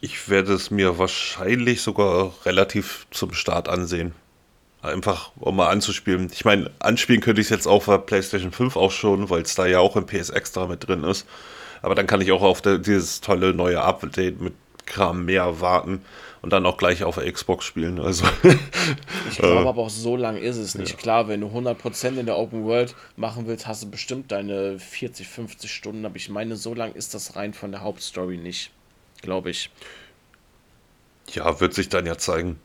Ich 0.00 0.30
werde 0.30 0.54
es 0.54 0.70
mir 0.70 0.96
wahrscheinlich 0.96 1.82
sogar 1.82 2.32
relativ 2.46 3.06
zum 3.10 3.34
Start 3.34 3.68
ansehen. 3.68 4.14
Einfach, 4.80 5.30
um 5.36 5.56
mal 5.56 5.68
anzuspielen. 5.68 6.30
Ich 6.32 6.46
meine, 6.46 6.70
anspielen 6.78 7.20
könnte 7.20 7.42
ich 7.42 7.48
es 7.48 7.50
jetzt 7.50 7.66
auch 7.66 7.84
bei 7.84 7.98
PlayStation 7.98 8.50
5 8.50 8.76
auch 8.76 8.92
schon, 8.92 9.28
weil 9.28 9.42
es 9.42 9.54
da 9.54 9.66
ja 9.66 9.80
auch 9.80 9.94
im 9.96 10.06
PS 10.06 10.30
Extra 10.30 10.66
mit 10.66 10.88
drin 10.88 11.04
ist. 11.04 11.26
Aber 11.82 11.94
dann 11.94 12.06
kann 12.06 12.20
ich 12.20 12.32
auch 12.32 12.42
auf 12.42 12.62
der, 12.62 12.78
dieses 12.78 13.20
tolle 13.20 13.54
neue 13.54 13.82
Update 13.82 14.40
mit 14.40 14.54
Kram 14.86 15.24
mehr 15.24 15.60
warten 15.60 16.02
und 16.42 16.52
dann 16.52 16.66
auch 16.66 16.76
gleich 16.76 17.04
auf 17.04 17.16
der 17.16 17.30
Xbox 17.30 17.64
spielen. 17.64 18.00
Also, 18.00 18.24
ich 19.30 19.38
glaube 19.38 19.68
aber 19.68 19.82
auch 19.82 19.90
so 19.90 20.16
lang 20.16 20.36
ist 20.36 20.56
es 20.56 20.74
nicht. 20.74 20.90
Ja. 20.90 20.96
Klar, 20.96 21.28
wenn 21.28 21.40
du 21.40 21.46
100% 21.46 22.18
in 22.18 22.26
der 22.26 22.36
Open 22.36 22.64
World 22.64 22.94
machen 23.16 23.46
willst, 23.46 23.66
hast 23.66 23.84
du 23.84 23.90
bestimmt 23.90 24.32
deine 24.32 24.78
40, 24.78 25.28
50 25.28 25.72
Stunden. 25.72 26.04
Aber 26.04 26.16
ich 26.16 26.28
meine, 26.28 26.56
so 26.56 26.74
lang 26.74 26.92
ist 26.92 27.14
das 27.14 27.36
rein 27.36 27.54
von 27.54 27.70
der 27.70 27.82
Hauptstory 27.82 28.36
nicht. 28.36 28.70
Glaube 29.22 29.50
ich. 29.50 29.70
Ja, 31.30 31.60
wird 31.60 31.74
sich 31.74 31.88
dann 31.88 32.06
ja 32.06 32.18
zeigen. 32.18 32.58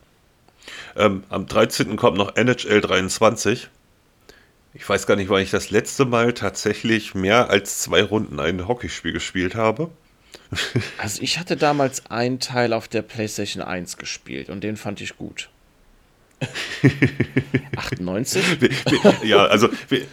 Ähm, 0.95 1.23
am 1.29 1.45
13. 1.47 1.95
kommt 1.95 2.17
noch 2.17 2.35
NHL 2.35 2.81
23. 2.81 3.69
Ich 4.77 4.87
weiß 4.87 5.07
gar 5.07 5.15
nicht, 5.15 5.29
wann 5.29 5.41
ich 5.41 5.49
das 5.49 5.71
letzte 5.71 6.05
Mal 6.05 6.33
tatsächlich 6.33 7.15
mehr 7.15 7.49
als 7.49 7.79
zwei 7.79 8.03
Runden 8.03 8.39
ein 8.39 8.67
Hockeyspiel 8.67 9.11
gespielt 9.11 9.55
habe. 9.55 9.89
Also 10.97 11.21
ich 11.21 11.39
hatte 11.39 11.57
damals 11.57 12.05
einen 12.09 12.39
Teil 12.39 12.71
auf 12.71 12.87
der 12.87 13.01
PlayStation 13.01 13.61
1 13.61 13.97
gespielt 13.97 14.49
und 14.49 14.63
den 14.63 14.77
fand 14.77 15.01
ich 15.01 15.17
gut. 15.17 15.49
98? 17.75 18.43
ja, 19.23 19.45
also 19.45 19.67
wir, 19.89 20.05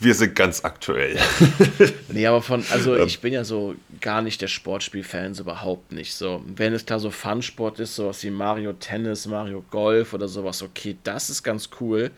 wir, 0.00 0.14
sind 0.14 0.34
ganz 0.34 0.64
aktuell. 0.64 1.18
nee, 2.08 2.26
aber 2.26 2.40
von, 2.40 2.64
also 2.70 2.96
ich 2.96 3.20
bin 3.20 3.34
ja 3.34 3.44
so 3.44 3.74
gar 4.00 4.22
nicht 4.22 4.40
der 4.40 4.48
Sportspiel-Fan, 4.48 5.34
so 5.34 5.42
überhaupt 5.42 5.92
nicht. 5.92 6.14
So, 6.14 6.42
wenn 6.46 6.72
es 6.72 6.86
da 6.86 6.98
so 6.98 7.10
Fun-Sport 7.10 7.80
ist, 7.80 7.96
sowas 7.96 8.22
wie 8.22 8.30
Mario 8.30 8.72
Tennis, 8.74 9.26
Mario 9.26 9.62
Golf 9.70 10.14
oder 10.14 10.28
sowas, 10.28 10.62
okay, 10.62 10.96
das 11.04 11.28
ist 11.28 11.42
ganz 11.42 11.68
cool. 11.80 12.10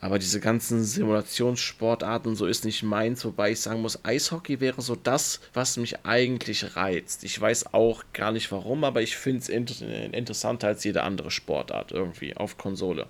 Aber 0.00 0.18
diese 0.18 0.40
ganzen 0.40 0.84
Simulationssportarten 0.84 2.36
so 2.36 2.46
ist 2.46 2.64
nicht 2.64 2.82
meins, 2.82 3.24
wobei 3.24 3.52
ich 3.52 3.60
sagen 3.60 3.80
muss, 3.80 4.04
Eishockey 4.04 4.60
wäre 4.60 4.82
so 4.82 4.94
das, 4.94 5.40
was 5.54 5.78
mich 5.78 6.04
eigentlich 6.04 6.76
reizt. 6.76 7.24
Ich 7.24 7.40
weiß 7.40 7.72
auch 7.72 8.04
gar 8.12 8.30
nicht 8.30 8.52
warum, 8.52 8.84
aber 8.84 9.00
ich 9.00 9.16
finde 9.16 9.40
es 9.40 9.48
inter 9.48 9.86
interessanter 10.12 10.68
als 10.68 10.84
jede 10.84 11.02
andere 11.02 11.30
Sportart 11.30 11.92
irgendwie 11.92 12.36
auf 12.36 12.58
Konsole. 12.58 13.06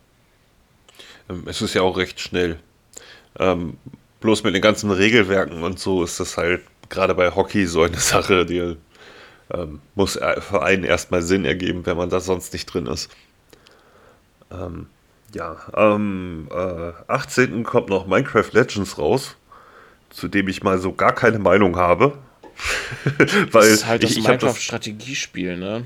Ähm, 1.29 1.45
es 1.47 1.61
ist 1.61 1.75
ja 1.75 1.83
auch 1.83 1.97
recht 1.97 2.21
schnell. 2.21 2.59
Ähm, 3.39 3.79
bloß 4.21 4.45
mit 4.45 4.55
den 4.55 4.63
ganzen 4.63 4.91
Regelwerken 4.91 5.63
und 5.65 5.79
so 5.79 6.05
ist 6.05 6.21
das 6.21 6.37
halt 6.37 6.63
gerade 6.89 7.15
bei 7.15 7.35
Hockey 7.35 7.67
so 7.67 7.83
eine 7.83 7.97
Sache, 7.99 8.47
die 8.47 8.77
ähm, 9.53 9.81
muss 9.95 10.13
für 10.13 10.63
einen 10.63 10.85
erstmal 10.85 11.23
Sinn 11.23 11.45
ergeben, 11.45 11.85
wenn 11.85 11.97
man 11.97 12.11
da 12.11 12.21
sonst 12.21 12.53
nicht 12.53 12.67
drin 12.67 12.87
ist. 12.87 13.11
Ähm, 14.51 14.87
ja, 15.37 15.57
am 15.73 16.49
äh, 16.51 16.93
18. 17.09 17.63
kommt 17.63 17.89
noch 17.91 18.07
Minecraft 18.07 18.51
Legends 18.53 18.99
raus, 18.99 19.37
zu 20.11 20.29
dem 20.29 20.49
ich 20.49 20.63
mal 20.63 20.79
so 20.79 20.93
gar 20.93 21.15
keine 21.15 21.39
Meinung 21.39 21.77
habe. 21.77 22.17
Weil 23.53 23.69
das 23.69 23.71
ist 23.71 23.87
halt 23.87 24.03
das 24.03 24.17
Minecraft-Strategiespiel, 24.17 25.59
ne? 25.59 25.85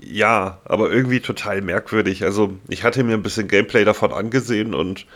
Ja, 0.00 0.58
aber 0.64 0.90
irgendwie 0.90 1.20
total 1.20 1.60
merkwürdig. 1.60 2.24
Also, 2.24 2.56
ich 2.68 2.82
hatte 2.82 3.04
mir 3.04 3.14
ein 3.14 3.22
bisschen 3.22 3.48
Gameplay 3.48 3.84
davon 3.84 4.12
angesehen 4.12 4.74
und 4.74 5.06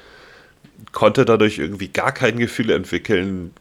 konnte 0.90 1.24
dadurch 1.24 1.58
irgendwie 1.58 1.88
gar 1.88 2.12
kein 2.12 2.36
Gefühl 2.36 2.70
entwickeln, 2.70 3.52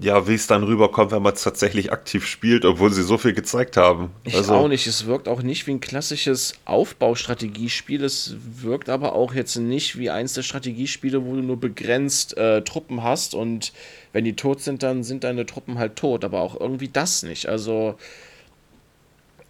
ja, 0.00 0.26
wie 0.26 0.34
es 0.34 0.46
dann 0.46 0.62
rüberkommt, 0.62 1.12
wenn 1.12 1.22
man 1.22 1.34
es 1.34 1.42
tatsächlich 1.42 1.92
aktiv 1.92 2.26
spielt, 2.26 2.64
obwohl 2.64 2.92
sie 2.92 3.02
so 3.02 3.18
viel 3.18 3.34
gezeigt 3.34 3.76
haben. 3.76 4.10
Ich 4.24 4.34
also, 4.34 4.54
auch 4.54 4.68
nicht. 4.68 4.86
Es 4.86 5.06
wirkt 5.06 5.28
auch 5.28 5.42
nicht 5.42 5.66
wie 5.66 5.72
ein 5.72 5.80
klassisches 5.80 6.54
Aufbaustrategiespiel. 6.64 8.02
Es 8.02 8.34
wirkt 8.40 8.88
aber 8.88 9.14
auch 9.14 9.34
jetzt 9.34 9.56
nicht 9.56 9.98
wie 9.98 10.08
eins 10.08 10.32
der 10.32 10.42
Strategiespiele, 10.42 11.24
wo 11.24 11.34
du 11.34 11.42
nur 11.42 11.60
begrenzt 11.60 12.36
äh, 12.38 12.62
Truppen 12.62 13.02
hast 13.02 13.34
und 13.34 13.72
wenn 14.12 14.24
die 14.24 14.34
tot 14.34 14.60
sind, 14.60 14.82
dann 14.82 15.04
sind 15.04 15.24
deine 15.24 15.44
Truppen 15.44 15.78
halt 15.78 15.96
tot. 15.96 16.24
Aber 16.24 16.40
auch 16.40 16.58
irgendwie 16.58 16.88
das 16.88 17.22
nicht. 17.22 17.46
Also 17.46 17.96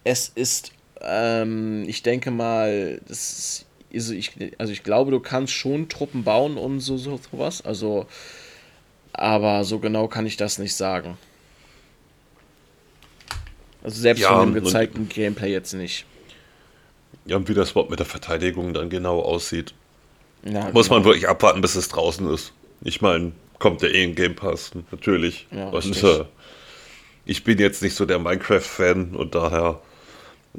es 0.03 0.29
ist, 0.29 0.73
ähm, 1.01 1.85
ich 1.87 2.03
denke 2.03 2.33
mal, 2.33 3.01
das 3.07 3.33
ist, 3.33 3.67
also 3.95 4.13
ich, 4.15 4.33
also 4.59 4.73
ich 4.73 4.83
glaube, 4.83 5.13
du 5.13 5.21
kannst 5.21 5.53
schon 5.53 5.89
Truppen 5.89 6.25
bauen 6.25 6.57
und 6.57 6.81
so, 6.81 6.97
so 6.97 7.21
sowas. 7.31 7.65
Also 7.65 8.07
aber 9.13 9.65
so 9.65 9.79
genau 9.79 10.09
kann 10.09 10.27
ich 10.27 10.37
das 10.37 10.59
nicht 10.59 10.75
sagen. 10.75 11.17
Also 13.83 14.01
selbst 14.01 14.21
ja, 14.21 14.39
von 14.39 14.55
dem 14.55 14.63
gezeigten 14.63 15.09
Gameplay 15.09 15.53
jetzt 15.53 15.73
nicht. 15.73 16.07
Ja, 17.25 17.37
und 17.37 17.49
wie 17.49 17.55
das 17.55 17.75
Wort 17.75 17.91
mit 17.91 17.99
der 17.99 18.07
Verteidigung 18.07 18.75
dann 18.75 18.91
genau 18.91 19.21
aussieht. 19.21 19.75
Ja, 20.45 20.71
Muss 20.73 20.89
genau. 20.89 21.01
man 21.01 21.05
wirklich 21.05 21.29
abwarten, 21.29 21.61
bis 21.61 21.77
es 21.77 21.89
draußen 21.89 22.33
ist. 22.33 22.53
Ich 22.83 23.01
meine, 23.01 23.33
kommt 23.59 23.83
der 23.83 23.95
eh 23.95 24.05
in 24.05 24.15
Game 24.15 24.35
Pass, 24.35 24.73
natürlich. 24.91 25.47
Ja, 25.51 25.69
und 25.69 26.03
äh, 26.03 26.25
ich 27.25 27.45
bin 27.45 27.59
jetzt 27.59 27.83
nicht 27.83 27.95
so 27.95 28.07
der 28.07 28.19
Minecraft-Fan 28.19 29.15
und 29.15 29.35
daher 29.35 29.81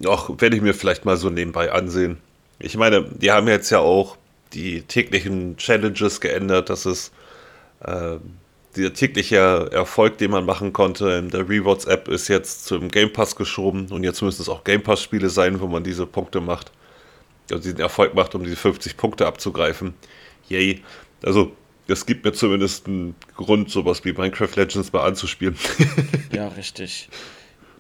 auch 0.06 0.30
werde 0.42 0.56
ich 0.56 0.62
mir 0.62 0.74
vielleicht 0.74 1.06
mal 1.06 1.18
so 1.18 1.30
nebenbei 1.30 1.72
ansehen. 1.72 2.18
Ich 2.60 2.78
meine, 2.78 3.04
die 3.04 3.32
haben 3.32 3.48
jetzt 3.48 3.70
ja 3.70 3.80
auch 3.80 4.18
die 4.54 4.84
täglichen 4.84 5.58
Challenges 5.58 6.22
geändert, 6.22 6.70
dass 6.70 6.86
es 6.86 7.12
äh, 7.82 8.18
der 8.76 8.94
tägliche 8.94 9.70
Erfolg, 9.72 10.18
den 10.18 10.32
man 10.32 10.46
machen 10.46 10.74
konnte 10.74 11.12
in 11.12 11.30
der 11.30 11.48
Rewards-App, 11.48 12.08
ist 12.08 12.28
jetzt 12.28 12.66
zum 12.66 12.90
Game 12.90 13.14
Pass 13.14 13.36
geschoben 13.36 13.88
und 13.92 14.04
jetzt 14.04 14.22
müssen 14.22 14.42
es 14.42 14.50
auch 14.50 14.64
Game 14.64 14.82
Pass-Spiele 14.82 15.30
sein, 15.30 15.60
wo 15.60 15.68
man 15.68 15.84
diese 15.84 16.06
Punkte 16.06 16.42
macht, 16.42 16.72
also 17.52 17.62
diesen 17.64 17.80
Erfolg 17.80 18.16
macht, 18.16 18.36
um 18.36 18.44
diese 18.44 18.56
50 18.56 18.98
Punkte 18.98 19.28
abzugreifen. 19.28 19.94
Yay. 20.50 20.82
Also, 21.24 21.54
das 21.88 22.06
gibt 22.06 22.26
mir 22.26 22.34
zumindest 22.34 22.88
einen 22.88 23.16
Grund, 23.36 23.70
sowas 23.70 24.04
wie 24.06 24.14
Minecraft 24.14 24.56
Legends 24.56 24.92
mal 24.92 25.06
anzuspielen. 25.06 25.58
ja, 26.32 26.48
richtig. 26.50 27.10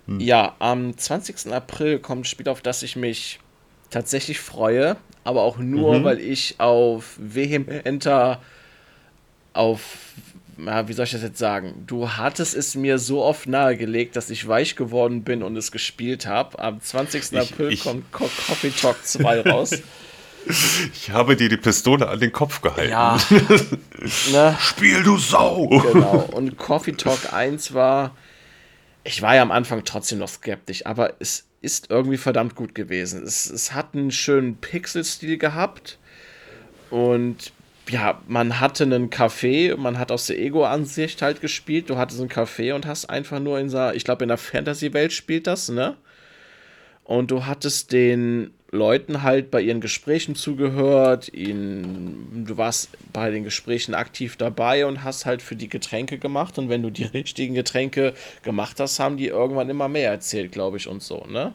Hm. 0.07 0.19
Ja, 0.19 0.55
am 0.59 0.97
20. 0.97 1.51
April 1.53 1.99
kommt 1.99 2.21
ein 2.21 2.25
Spiel, 2.25 2.49
auf 2.49 2.61
das 2.61 2.83
ich 2.83 2.95
mich 2.95 3.39
tatsächlich 3.89 4.39
freue, 4.39 4.97
aber 5.23 5.43
auch 5.43 5.57
nur, 5.57 5.99
mhm. 5.99 6.03
weil 6.03 6.19
ich 6.19 6.55
auf 6.59 7.15
vehementer 7.17 8.41
auf 9.53 9.97
ja, 10.65 10.87
wie 10.87 10.93
soll 10.93 11.05
ich 11.05 11.11
das 11.11 11.21
jetzt 11.21 11.39
sagen? 11.39 11.83
Du 11.87 12.09
hattest 12.09 12.55
es 12.55 12.75
mir 12.75 12.99
so 12.99 13.23
oft 13.23 13.47
nahegelegt, 13.47 14.15
dass 14.15 14.29
ich 14.29 14.47
weich 14.47 14.75
geworden 14.75 15.23
bin 15.23 15.43
und 15.43 15.55
es 15.57 15.71
gespielt 15.71 16.25
habe. 16.25 16.59
Am 16.59 16.81
20. 16.81 17.31
Ich, 17.31 17.39
April 17.39 17.71
ich, 17.71 17.83
kommt 17.83 18.11
Co 18.11 18.29
Coffee 18.47 18.71
Talk 18.71 19.03
2 19.03 19.41
raus. 19.49 19.71
Ich 20.93 21.09
habe 21.09 21.35
dir 21.35 21.49
die 21.49 21.57
Pistole 21.57 22.07
an 22.07 22.19
den 22.19 22.31
Kopf 22.31 22.61
gehalten. 22.61 22.91
Ja. 22.91 23.17
ne? 24.31 24.57
Spiel, 24.59 25.03
du 25.03 25.17
Sau! 25.17 25.67
Genau. 25.67 26.29
Und 26.33 26.57
Coffee 26.57 26.93
Talk 26.93 27.33
1 27.33 27.73
war. 27.73 28.15
Ich 29.05 29.21
war 29.21 29.35
ja 29.35 29.41
am 29.41 29.51
Anfang 29.51 29.83
trotzdem 29.83 30.19
noch 30.19 30.29
skeptisch, 30.29 30.85
aber 30.85 31.13
es 31.19 31.45
ist 31.61 31.89
irgendwie 31.89 32.17
verdammt 32.17 32.55
gut 32.55 32.75
gewesen. 32.75 33.23
Es, 33.23 33.49
es 33.49 33.73
hat 33.73 33.93
einen 33.93 34.11
schönen 34.11 34.57
Pixel-Stil 34.57 35.37
gehabt. 35.37 35.97
Und 36.89 37.53
ja, 37.89 38.21
man 38.27 38.59
hatte 38.59 38.83
einen 38.83 39.09
Café, 39.09 39.75
man 39.75 39.99
hat 39.99 40.11
aus 40.11 40.27
der 40.27 40.39
Ego-Ansicht 40.39 41.21
halt 41.21 41.41
gespielt. 41.41 41.89
Du 41.89 41.97
hattest 41.97 42.21
ein 42.21 42.29
Café 42.29 42.73
und 42.73 42.85
hast 42.85 43.09
einfach 43.09 43.39
nur 43.39 43.59
in 43.59 43.69
der, 43.69 43.95
ich 43.95 44.05
glaube, 44.05 44.23
in 44.23 44.29
der 44.29 44.37
Fantasy-Welt 44.37 45.11
spielt 45.11 45.47
das, 45.47 45.69
ne? 45.69 45.97
Und 47.03 47.31
du 47.31 47.45
hattest 47.45 47.91
den 47.91 48.51
Leuten 48.71 49.21
halt 49.21 49.51
bei 49.51 49.61
ihren 49.61 49.81
Gesprächen 49.81 50.35
zugehört, 50.35 51.31
ihnen, 51.33 52.45
du 52.47 52.57
warst 52.57 52.89
bei 53.11 53.29
den 53.29 53.43
Gesprächen 53.43 53.93
aktiv 53.93 54.37
dabei 54.37 54.85
und 54.85 55.03
hast 55.03 55.25
halt 55.25 55.41
für 55.41 55.55
die 55.55 55.69
Getränke 55.69 56.17
gemacht. 56.17 56.57
Und 56.57 56.69
wenn 56.69 56.81
du 56.81 56.89
die 56.89 57.03
richtigen 57.13 57.53
Getränke 57.53 58.13
gemacht 58.43 58.79
hast, 58.79 58.99
haben 58.99 59.17
die 59.17 59.27
irgendwann 59.27 59.69
immer 59.69 59.89
mehr 59.89 60.09
erzählt, 60.09 60.51
glaube 60.51 60.77
ich, 60.77 60.87
und 60.87 61.03
so, 61.03 61.25
ne? 61.29 61.53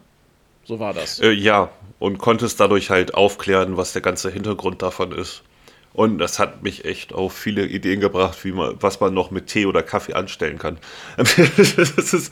So 0.63 0.79
war 0.79 0.93
das. 0.93 1.19
Äh, 1.19 1.31
ja, 1.31 1.71
und 1.97 2.19
konntest 2.19 2.59
dadurch 2.59 2.91
halt 2.91 3.15
aufklären, 3.15 3.75
was 3.75 3.93
der 3.93 4.03
ganze 4.03 4.29
Hintergrund 4.29 4.83
davon 4.83 5.11
ist. 5.11 5.43
Und 5.93 6.19
das 6.19 6.37
hat 6.37 6.61
mich 6.61 6.85
echt 6.85 7.13
auf 7.13 7.33
viele 7.33 7.65
Ideen 7.65 7.99
gebracht, 7.99 8.45
wie 8.45 8.51
man, 8.51 8.75
was 8.79 8.99
man 8.99 9.13
noch 9.13 9.31
mit 9.31 9.47
Tee 9.47 9.65
oder 9.65 9.81
Kaffee 9.81 10.13
anstellen 10.13 10.59
kann. 10.59 10.77
das 11.17 12.13
ist, 12.13 12.31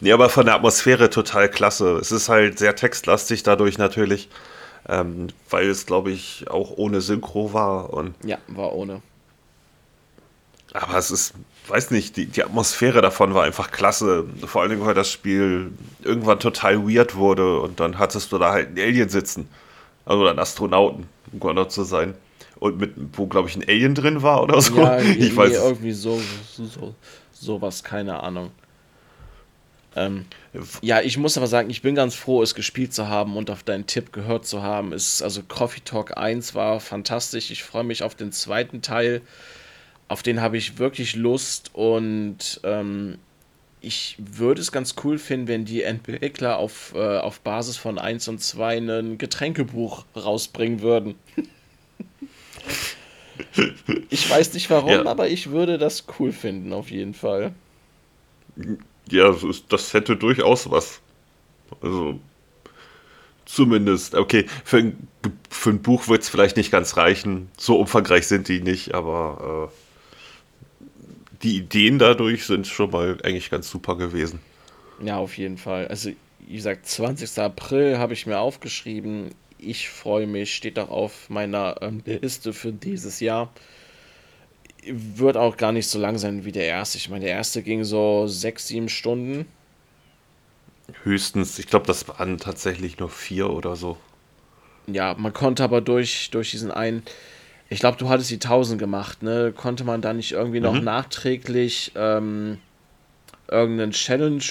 nee, 0.00 0.12
aber 0.12 0.28
von 0.28 0.44
der 0.44 0.56
Atmosphäre 0.56 1.08
total 1.08 1.48
klasse. 1.48 1.96
Es 1.96 2.12
ist 2.12 2.28
halt 2.28 2.58
sehr 2.58 2.76
textlastig 2.76 3.42
dadurch 3.42 3.78
natürlich, 3.78 4.28
ähm, 4.88 5.28
weil 5.48 5.68
es, 5.68 5.86
glaube 5.86 6.10
ich, 6.10 6.50
auch 6.50 6.72
ohne 6.76 7.00
Synchro 7.00 7.54
war. 7.54 7.92
Und 7.92 8.14
ja, 8.22 8.38
war 8.48 8.74
ohne. 8.74 9.00
Aber 10.74 10.98
es 10.98 11.10
ist, 11.10 11.32
weiß 11.68 11.90
nicht, 11.92 12.16
die, 12.16 12.26
die 12.26 12.44
Atmosphäre 12.44 13.00
davon 13.00 13.34
war 13.34 13.44
einfach 13.44 13.70
klasse. 13.70 14.26
Vor 14.44 14.60
allen 14.60 14.70
Dingen, 14.70 14.84
weil 14.84 14.94
das 14.94 15.10
Spiel 15.10 15.72
irgendwann 16.02 16.38
total 16.38 16.86
weird 16.86 17.16
wurde 17.16 17.60
und 17.60 17.80
dann 17.80 17.98
hattest 17.98 18.30
du 18.30 18.38
da 18.38 18.52
halt 18.52 18.68
einen 18.68 18.78
Alien 18.78 19.08
sitzen. 19.08 19.48
Also 20.04 20.26
einen 20.26 20.38
Astronauten, 20.38 21.08
um 21.32 21.40
genau 21.40 21.64
zu 21.64 21.82
sein 21.82 22.14
und 22.60 22.78
mit, 22.78 22.92
wo 23.14 23.26
glaube 23.26 23.48
ich 23.48 23.56
ein 23.56 23.64
Alien 23.66 23.94
drin 23.94 24.22
war 24.22 24.42
oder 24.42 24.60
so. 24.60 24.76
Ja, 24.76 24.98
ich 25.00 25.30
nee, 25.30 25.36
weiß 25.36 25.54
irgendwie 25.54 25.92
so, 25.92 26.20
so, 26.52 26.94
sowas, 27.32 27.82
keine 27.82 28.22
Ahnung. 28.22 28.52
Ähm, 29.96 30.26
ja, 30.82 31.00
ich 31.00 31.18
muss 31.18 31.36
aber 31.36 31.48
sagen, 31.48 31.68
ich 31.68 31.82
bin 31.82 31.96
ganz 31.96 32.14
froh, 32.14 32.42
es 32.42 32.54
gespielt 32.54 32.94
zu 32.94 33.08
haben 33.08 33.36
und 33.36 33.50
auf 33.50 33.64
deinen 33.64 33.86
Tipp 33.86 34.12
gehört 34.12 34.46
zu 34.46 34.62
haben. 34.62 34.92
Es, 34.92 35.20
also 35.20 35.42
Coffee 35.42 35.80
Talk 35.84 36.16
1 36.16 36.54
war 36.54 36.78
fantastisch. 36.78 37.50
Ich 37.50 37.64
freue 37.64 37.82
mich 37.82 38.02
auf 38.04 38.14
den 38.14 38.30
zweiten 38.30 38.82
Teil. 38.82 39.22
Auf 40.06 40.22
den 40.22 40.40
habe 40.40 40.56
ich 40.56 40.78
wirklich 40.78 41.16
Lust 41.16 41.70
und 41.72 42.60
ähm, 42.62 43.18
ich 43.80 44.16
würde 44.18 44.60
es 44.60 44.70
ganz 44.70 44.94
cool 45.02 45.18
finden, 45.18 45.48
wenn 45.48 45.64
die 45.64 45.82
Entwickler 45.82 46.58
auf, 46.58 46.92
äh, 46.94 47.18
auf 47.18 47.40
Basis 47.40 47.76
von 47.76 47.98
1 47.98 48.28
und 48.28 48.40
2 48.40 48.76
ein 48.78 49.18
Getränkebuch 49.18 50.04
rausbringen 50.14 50.82
würden. 50.82 51.14
Ich 54.10 54.28
weiß 54.28 54.54
nicht 54.54 54.70
warum, 54.70 54.90
ja. 54.90 55.06
aber 55.06 55.28
ich 55.28 55.50
würde 55.50 55.78
das 55.78 56.04
cool 56.18 56.32
finden, 56.32 56.72
auf 56.72 56.90
jeden 56.90 57.14
Fall. 57.14 57.52
Ja, 59.10 59.34
das 59.68 59.94
hätte 59.94 60.16
durchaus 60.16 60.70
was. 60.70 61.00
Also, 61.80 62.18
zumindest, 63.44 64.14
okay, 64.14 64.46
für 64.64 64.78
ein, 64.78 65.08
für 65.48 65.70
ein 65.70 65.82
Buch 65.82 66.08
wird 66.08 66.22
es 66.22 66.28
vielleicht 66.28 66.56
nicht 66.56 66.70
ganz 66.70 66.96
reichen. 66.96 67.48
So 67.56 67.78
umfangreich 67.78 68.26
sind 68.26 68.48
die 68.48 68.60
nicht, 68.60 68.94
aber 68.94 69.70
äh, 69.70 70.86
die 71.42 71.56
Ideen 71.56 71.98
dadurch 71.98 72.46
sind 72.46 72.66
schon 72.66 72.90
mal 72.90 73.18
eigentlich 73.22 73.50
ganz 73.50 73.70
super 73.70 73.96
gewesen. 73.96 74.40
Ja, 75.02 75.16
auf 75.16 75.38
jeden 75.38 75.58
Fall. 75.58 75.88
Also, 75.88 76.10
wie 76.46 76.56
gesagt, 76.56 76.86
20. 76.86 77.38
April 77.38 77.98
habe 77.98 78.12
ich 78.12 78.26
mir 78.26 78.38
aufgeschrieben 78.38 79.30
ich 79.62 79.88
freue 79.88 80.26
mich, 80.26 80.54
steht 80.54 80.78
auch 80.78 80.90
auf 80.90 81.30
meiner 81.30 81.76
ähm, 81.80 82.02
Liste 82.04 82.52
für 82.52 82.72
dieses 82.72 83.20
Jahr. 83.20 83.52
Wird 84.84 85.36
auch 85.36 85.56
gar 85.56 85.72
nicht 85.72 85.88
so 85.88 85.98
lang 85.98 86.18
sein 86.18 86.44
wie 86.44 86.52
der 86.52 86.66
erste. 86.66 86.98
Ich 86.98 87.10
meine, 87.10 87.26
der 87.26 87.34
erste 87.34 87.62
ging 87.62 87.84
so 87.84 88.26
sechs, 88.26 88.68
sieben 88.68 88.88
Stunden. 88.88 89.46
Höchstens, 91.04 91.58
ich 91.58 91.66
glaube, 91.66 91.86
das 91.86 92.08
waren 92.08 92.38
tatsächlich 92.38 92.98
nur 92.98 93.10
vier 93.10 93.50
oder 93.50 93.76
so. 93.76 93.96
Ja, 94.86 95.14
man 95.16 95.32
konnte 95.32 95.62
aber 95.62 95.80
durch, 95.80 96.30
durch 96.30 96.50
diesen 96.50 96.70
einen, 96.70 97.02
ich 97.68 97.78
glaube, 97.78 97.98
du 97.98 98.08
hattest 98.08 98.30
die 98.30 98.36
1000 98.36 98.78
gemacht, 98.78 99.22
ne? 99.22 99.52
Konnte 99.54 99.84
man 99.84 100.00
da 100.00 100.12
nicht 100.12 100.32
irgendwie 100.32 100.60
noch 100.60 100.74
mhm. 100.74 100.84
nachträglich 100.84 101.92
ähm, 101.94 102.58
irgendeinen 103.48 103.92
Challenge, 103.92 104.42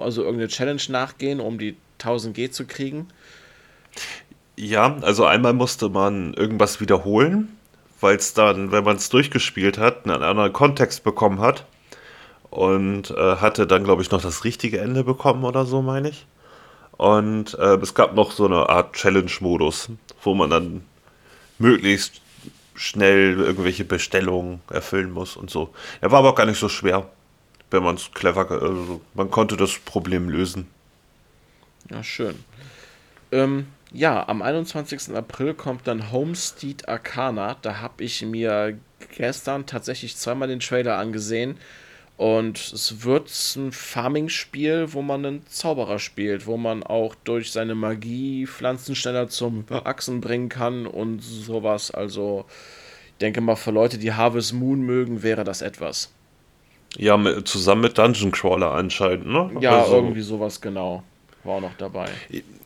also 0.00 0.22
irgendeine 0.22 0.48
Challenge 0.48 0.82
nachgehen, 0.88 1.40
um 1.40 1.58
die 1.58 1.76
1000 1.98 2.34
G 2.34 2.50
zu 2.50 2.66
kriegen? 2.66 3.08
Ja, 4.56 4.96
also 5.00 5.24
einmal 5.24 5.52
musste 5.52 5.88
man 5.88 6.34
irgendwas 6.34 6.80
wiederholen, 6.80 7.56
weil 8.00 8.16
es 8.16 8.34
dann, 8.34 8.70
wenn 8.70 8.84
man 8.84 8.96
es 8.96 9.08
durchgespielt 9.08 9.78
hat, 9.78 10.04
einen 10.04 10.22
anderen 10.22 10.52
Kontext 10.52 11.04
bekommen 11.04 11.40
hat. 11.40 11.66
Und 12.50 13.10
äh, 13.10 13.36
hatte 13.36 13.66
dann, 13.66 13.82
glaube 13.82 14.02
ich, 14.02 14.12
noch 14.12 14.22
das 14.22 14.44
richtige 14.44 14.78
Ende 14.78 15.02
bekommen 15.02 15.42
oder 15.42 15.66
so, 15.66 15.82
meine 15.82 16.10
ich. 16.10 16.24
Und 16.92 17.54
äh, 17.58 17.74
es 17.78 17.94
gab 17.94 18.14
noch 18.14 18.30
so 18.30 18.44
eine 18.44 18.68
Art 18.68 18.92
Challenge-Modus, 18.94 19.88
wo 20.22 20.34
man 20.34 20.50
dann 20.50 20.84
möglichst 21.58 22.20
schnell 22.76 23.40
irgendwelche 23.40 23.84
Bestellungen 23.84 24.60
erfüllen 24.70 25.10
muss 25.10 25.36
und 25.36 25.50
so. 25.50 25.70
Er 26.00 26.12
war 26.12 26.20
aber 26.20 26.30
auch 26.30 26.34
gar 26.34 26.46
nicht 26.46 26.60
so 26.60 26.68
schwer, 26.68 27.08
wenn 27.70 27.82
man 27.82 27.96
es 27.96 28.12
clever, 28.12 28.48
also 28.50 29.00
man 29.14 29.30
konnte 29.30 29.56
das 29.56 29.78
Problem 29.78 30.28
lösen. 30.28 30.68
Ja, 31.90 32.02
schön. 32.02 32.44
Ähm, 33.32 33.66
ja, 33.94 34.28
am 34.28 34.42
21. 34.42 35.14
April 35.14 35.54
kommt 35.54 35.86
dann 35.86 36.10
Homestead 36.10 36.88
Arcana. 36.88 37.56
Da 37.62 37.80
habe 37.80 38.02
ich 38.02 38.22
mir 38.22 38.76
gestern 39.16 39.66
tatsächlich 39.66 40.16
zweimal 40.16 40.48
den 40.48 40.58
Trailer 40.58 40.98
angesehen. 40.98 41.56
Und 42.16 42.58
es 42.58 43.04
wird 43.04 43.30
ein 43.56 43.72
Farming-Spiel, 43.72 44.92
wo 44.92 45.02
man 45.02 45.24
einen 45.24 45.46
Zauberer 45.46 46.00
spielt, 46.00 46.46
wo 46.46 46.56
man 46.56 46.82
auch 46.82 47.14
durch 47.24 47.52
seine 47.52 47.76
Magie 47.76 48.46
Pflanzen 48.46 48.96
schneller 48.96 49.28
zum 49.28 49.64
Wachsen 49.68 50.20
bringen 50.20 50.48
kann 50.48 50.86
und 50.86 51.20
sowas. 51.20 51.92
Also, 51.92 52.46
ich 53.06 53.18
denke 53.20 53.40
mal, 53.40 53.56
für 53.56 53.70
Leute, 53.70 53.98
die 53.98 54.12
Harvest 54.12 54.54
Moon 54.54 54.80
mögen, 54.82 55.22
wäre 55.22 55.44
das 55.44 55.62
etwas. 55.62 56.12
Ja, 56.96 57.16
mit, 57.16 57.46
zusammen 57.46 57.82
mit 57.82 57.98
Dungeon 57.98 58.30
Crawler 58.32 58.72
anscheinend, 58.72 59.26
ne? 59.26 59.50
Ja, 59.60 59.82
also, 59.82 59.96
irgendwie 59.96 60.20
sowas, 60.20 60.60
genau 60.60 61.04
war 61.44 61.56
auch 61.56 61.60
noch 61.60 61.76
dabei. 61.76 62.08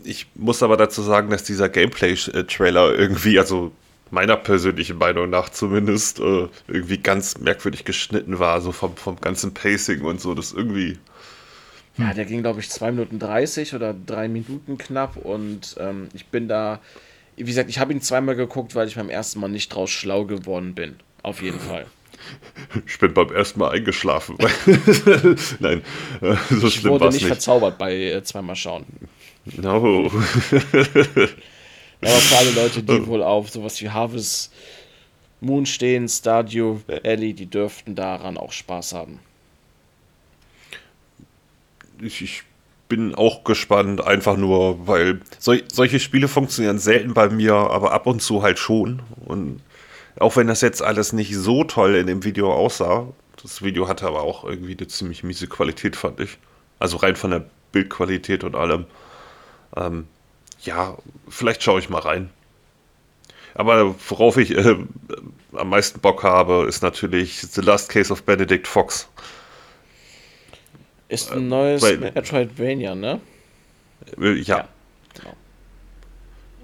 Ich 0.08 0.26
muss 0.34 0.62
aber 0.62 0.78
dazu 0.78 1.02
sagen, 1.02 1.28
dass 1.28 1.44
dieser 1.44 1.68
Gameplay-Trailer 1.68 2.94
irgendwie, 2.94 3.38
also 3.38 3.72
meiner 4.10 4.38
persönlichen 4.38 4.96
Meinung 4.96 5.28
nach 5.28 5.50
zumindest, 5.50 6.18
äh, 6.18 6.48
irgendwie 6.66 6.96
ganz 6.96 7.36
merkwürdig 7.36 7.84
geschnitten 7.84 8.38
war, 8.38 8.62
so 8.62 8.72
vom, 8.72 8.96
vom 8.96 9.20
ganzen 9.20 9.52
Pacing 9.52 10.00
und 10.00 10.18
so, 10.18 10.32
das 10.32 10.54
irgendwie. 10.54 10.96
Ja, 11.98 12.14
der 12.14 12.24
ging, 12.24 12.40
glaube 12.40 12.60
ich, 12.60 12.70
2 12.70 12.92
Minuten 12.92 13.18
30 13.18 13.74
oder 13.74 13.94
3 14.06 14.28
Minuten 14.28 14.78
knapp 14.78 15.16
und 15.16 15.76
ähm, 15.78 16.08
ich 16.14 16.24
bin 16.28 16.48
da, 16.48 16.80
wie 17.36 17.44
gesagt, 17.44 17.68
ich 17.68 17.78
habe 17.78 17.92
ihn 17.92 18.00
zweimal 18.00 18.34
geguckt, 18.34 18.74
weil 18.74 18.88
ich 18.88 18.94
beim 18.94 19.10
ersten 19.10 19.40
Mal 19.40 19.48
nicht 19.48 19.68
draus 19.74 19.90
schlau 19.90 20.24
geworden 20.24 20.74
bin. 20.74 20.96
Auf 21.22 21.42
jeden 21.42 21.60
Fall. 21.60 21.84
Ich 22.86 22.98
bin 22.98 23.14
beim 23.14 23.30
ersten 23.30 23.60
Mal 23.60 23.70
eingeschlafen. 23.70 24.36
Nein, 25.60 25.82
äh, 26.20 26.34
so 26.50 26.66
ich 26.66 26.74
schlimm 26.74 26.74
war 26.74 26.74
es 26.74 26.74
nicht. 26.74 26.80
Ich 26.80 26.84
wurde 26.84 27.08
nicht 27.14 27.26
verzaubert 27.26 27.78
bei 27.78 27.94
äh, 27.94 28.22
zweimal 28.24 28.56
schauen. 28.56 28.84
No. 29.56 30.06
Aber 32.00 32.10
für 32.10 32.36
alle 32.36 32.50
Leute, 32.52 32.82
die 32.82 33.06
wohl 33.06 33.22
auf 33.22 33.50
sowas 33.50 33.80
wie 33.80 33.90
Harvest 33.90 34.52
Moon 35.40 35.66
stehen, 35.66 36.08
Stadio 36.08 36.80
Valley, 36.86 37.32
die 37.34 37.46
dürften 37.46 37.94
daran 37.94 38.36
auch 38.36 38.52
Spaß 38.52 38.92
haben. 38.92 39.20
Ich, 42.00 42.22
ich 42.22 42.42
bin 42.88 43.14
auch 43.14 43.44
gespannt, 43.44 44.04
einfach 44.04 44.36
nur, 44.36 44.86
weil 44.86 45.20
sol 45.38 45.62
solche 45.72 46.00
Spiele 46.00 46.28
funktionieren 46.28 46.78
selten 46.78 47.14
bei 47.14 47.28
mir, 47.28 47.54
aber 47.54 47.92
ab 47.92 48.06
und 48.06 48.20
zu 48.22 48.42
halt 48.42 48.58
schon. 48.58 49.02
Und 49.26 49.60
auch 50.18 50.36
wenn 50.36 50.46
das 50.46 50.60
jetzt 50.60 50.82
alles 50.82 51.12
nicht 51.12 51.34
so 51.36 51.64
toll 51.64 51.94
in 51.96 52.06
dem 52.06 52.24
Video 52.24 52.52
aussah. 52.52 53.08
Das 53.40 53.62
Video 53.62 53.86
hatte 53.86 54.06
aber 54.06 54.22
auch 54.22 54.44
irgendwie 54.44 54.76
eine 54.76 54.88
ziemlich 54.88 55.22
miese 55.22 55.46
Qualität, 55.46 55.94
fand 55.94 56.18
ich. 56.20 56.38
Also 56.80 56.96
rein 56.96 57.14
von 57.14 57.30
der 57.30 57.44
Bildqualität 57.72 58.42
und 58.42 58.56
allem. 58.56 58.86
Ähm, 59.76 60.06
ja, 60.62 60.96
vielleicht 61.28 61.62
schaue 61.62 61.80
ich 61.80 61.88
mal 61.88 62.00
rein. 62.00 62.30
Aber 63.54 63.94
worauf 64.08 64.36
ich 64.36 64.56
äh, 64.56 64.76
am 65.52 65.68
meisten 65.68 66.00
Bock 66.00 66.22
habe, 66.22 66.66
ist 66.68 66.82
natürlich 66.82 67.40
The 67.40 67.60
Last 67.60 67.88
Case 67.88 68.12
of 68.12 68.22
Benedict 68.22 68.66
Fox. 68.66 69.08
Ist 71.08 71.32
ein 71.32 71.48
neues 71.48 71.82
äh, 71.82 71.96
Metroidvania, 71.96 72.94
ne? 72.94 73.20
Äh, 74.20 74.34
ja. 74.34 74.58
ja 74.58 74.68
genau 75.14 75.34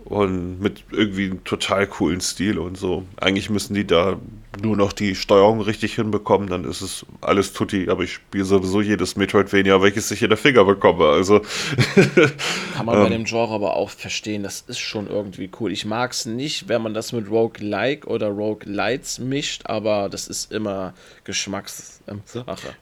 und 0.04 0.60
mit 0.60 0.84
irgendwie 0.90 1.24
einem 1.24 1.44
total 1.44 1.86
coolen 1.86 2.20
Stil 2.20 2.58
und 2.58 2.76
so. 2.76 3.04
Eigentlich 3.16 3.48
müssen 3.48 3.74
die 3.74 3.86
da 3.86 4.18
nur 4.62 4.76
noch 4.76 4.92
die 4.92 5.14
Steuerung 5.14 5.60
richtig 5.60 5.94
hinbekommen, 5.94 6.48
dann 6.48 6.64
ist 6.64 6.80
es 6.80 7.06
alles 7.20 7.52
tutti, 7.52 7.88
aber 7.88 8.04
ich 8.04 8.14
spiele 8.14 8.44
sowieso 8.44 8.80
jedes 8.80 9.16
Metroidvania, 9.16 9.80
welches 9.80 10.10
ich 10.10 10.22
in 10.22 10.28
der 10.28 10.36
Finger 10.36 10.64
bekomme, 10.64 11.08
also. 11.08 11.40
Kann 12.74 12.86
man 12.86 12.96
bei 12.96 13.04
ähm. 13.06 13.10
dem 13.10 13.24
Genre 13.24 13.54
aber 13.54 13.76
auch 13.76 13.90
verstehen, 13.90 14.42
das 14.42 14.62
ist 14.66 14.78
schon 14.78 15.08
irgendwie 15.08 15.50
cool. 15.58 15.72
Ich 15.72 15.84
mag 15.84 16.12
es 16.12 16.26
nicht, 16.26 16.68
wenn 16.68 16.82
man 16.82 16.94
das 16.94 17.12
mit 17.12 17.28
Rogue-like 17.28 18.06
oder 18.06 18.28
Rogue-lights 18.28 19.18
mischt, 19.18 19.62
aber 19.66 20.08
das 20.08 20.28
ist 20.28 20.52
immer 20.52 20.94
Geschmackssache. 21.24 22.76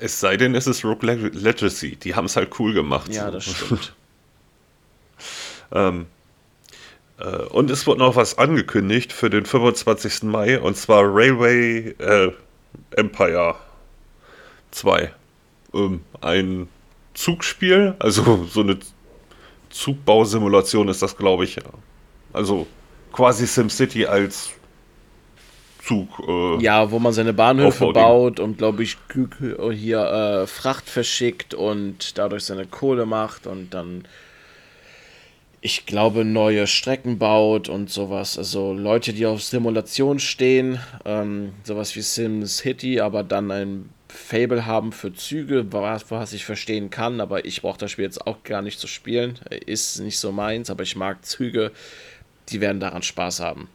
Es 0.00 0.20
sei 0.20 0.36
denn, 0.36 0.54
es 0.54 0.66
ist 0.66 0.84
Rogue 0.84 1.08
Legacy, 1.32 1.96
die 1.96 2.14
haben 2.14 2.26
es 2.26 2.36
halt 2.36 2.58
cool 2.58 2.74
gemacht. 2.74 3.12
Ja, 3.12 3.30
das 3.30 3.44
stimmt. 3.44 3.94
ähm, 5.72 6.02
äh, 6.02 6.17
und 7.50 7.70
es 7.70 7.86
wurde 7.86 8.00
noch 8.00 8.16
was 8.16 8.38
angekündigt 8.38 9.12
für 9.12 9.30
den 9.30 9.44
25. 9.44 10.24
Mai, 10.24 10.60
und 10.60 10.76
zwar 10.76 11.02
Railway 11.04 11.94
äh, 11.98 12.32
Empire 12.92 13.56
2. 14.70 15.12
Ähm, 15.74 16.00
ein 16.20 16.68
Zugspiel, 17.14 17.94
also 17.98 18.46
so 18.50 18.60
eine 18.60 18.78
Zugbausimulation 19.70 20.88
ist 20.88 21.02
das, 21.02 21.16
glaube 21.16 21.44
ich. 21.44 21.58
Also 22.32 22.66
quasi 23.12 23.46
SimCity 23.46 24.06
als 24.06 24.50
Zug. 25.82 26.08
Äh, 26.26 26.62
ja, 26.62 26.90
wo 26.90 26.98
man 26.98 27.12
seine 27.12 27.32
Bahnhöfe 27.32 27.92
baut 27.92 28.40
und, 28.40 28.58
glaube 28.58 28.82
ich, 28.82 28.96
hier 29.72 30.00
äh, 30.00 30.46
Fracht 30.46 30.88
verschickt 30.88 31.54
und 31.54 32.18
dadurch 32.18 32.44
seine 32.44 32.66
Kohle 32.66 33.06
macht 33.06 33.46
und 33.46 33.74
dann 33.74 34.04
ich 35.60 35.86
glaube, 35.86 36.24
neue 36.24 36.66
Strecken 36.66 37.18
baut 37.18 37.68
und 37.68 37.90
sowas. 37.90 38.38
Also 38.38 38.72
Leute, 38.72 39.12
die 39.12 39.26
auf 39.26 39.42
Simulation 39.42 40.20
stehen, 40.20 40.80
ähm, 41.04 41.52
sowas 41.64 41.96
wie 41.96 42.02
SimCity, 42.02 43.00
aber 43.00 43.24
dann 43.24 43.50
ein 43.50 43.90
Fable 44.08 44.66
haben 44.66 44.92
für 44.92 45.12
Züge, 45.12 45.72
was, 45.72 46.10
was 46.10 46.32
ich 46.32 46.44
verstehen 46.44 46.90
kann, 46.90 47.20
aber 47.20 47.44
ich 47.44 47.62
brauche 47.62 47.78
das 47.78 47.90
Spiel 47.90 48.04
jetzt 48.04 48.26
auch 48.26 48.42
gar 48.42 48.62
nicht 48.62 48.78
zu 48.78 48.86
spielen. 48.86 49.38
Ist 49.66 50.00
nicht 50.00 50.18
so 50.18 50.32
meins, 50.32 50.70
aber 50.70 50.82
ich 50.82 50.96
mag 50.96 51.24
Züge, 51.24 51.72
die 52.48 52.60
werden 52.60 52.80
daran 52.80 53.02
Spaß 53.02 53.40
haben. 53.40 53.68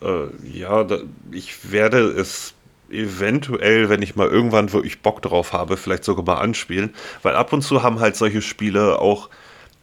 Äh, 0.00 0.26
ja, 0.46 0.84
da, 0.84 1.00
ich 1.32 1.72
werde 1.72 1.98
es 1.98 2.54
eventuell, 2.90 3.88
wenn 3.88 4.02
ich 4.02 4.14
mal 4.14 4.28
irgendwann 4.28 4.72
wirklich 4.72 5.00
Bock 5.00 5.22
drauf 5.22 5.52
habe, 5.52 5.76
vielleicht 5.76 6.04
sogar 6.04 6.24
mal 6.24 6.40
anspielen, 6.40 6.94
weil 7.22 7.34
ab 7.34 7.52
und 7.52 7.62
zu 7.62 7.82
haben 7.82 8.00
halt 8.00 8.16
solche 8.16 8.42
Spiele 8.42 9.00
auch 9.00 9.28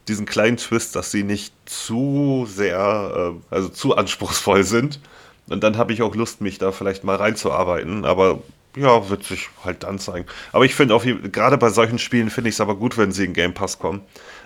diesen 0.08 0.26
kleinen 0.26 0.58
Twist, 0.58 0.96
dass 0.96 1.12
sie 1.12 1.24
nicht 1.24 1.54
zu 1.66 2.46
sehr, 2.50 3.34
äh, 3.34 3.54
also 3.54 3.70
zu 3.70 3.96
anspruchsvoll 3.96 4.64
sind. 4.64 5.00
Und 5.48 5.64
dann 5.64 5.78
habe 5.78 5.94
ich 5.94 6.02
auch 6.02 6.16
Lust, 6.16 6.42
mich 6.42 6.58
da 6.58 6.72
vielleicht 6.72 7.04
mal 7.04 7.16
reinzuarbeiten. 7.16 8.06
Aber 8.06 8.42
ja, 8.76 9.10
wird 9.10 9.24
sich 9.24 9.50
halt 9.64 9.84
dann 9.84 10.00
zeigen. 10.00 10.26
Aber 10.52 10.66
ich 10.66 10.76
finde 10.76 10.96
auch, 10.96 11.06
gerade 11.32 11.58
bei 11.58 11.70
solchen 11.70 12.00
Spielen 12.00 12.30
finde 12.30 12.50
ich 12.50 12.56
es 12.56 12.62
aber 12.62 12.76
gut, 12.76 12.98
wenn 12.98 13.12
sie 13.12 13.26
in 13.26 13.34
Game 13.34 13.54
Pass 13.54 13.80
kommen, 13.80 14.02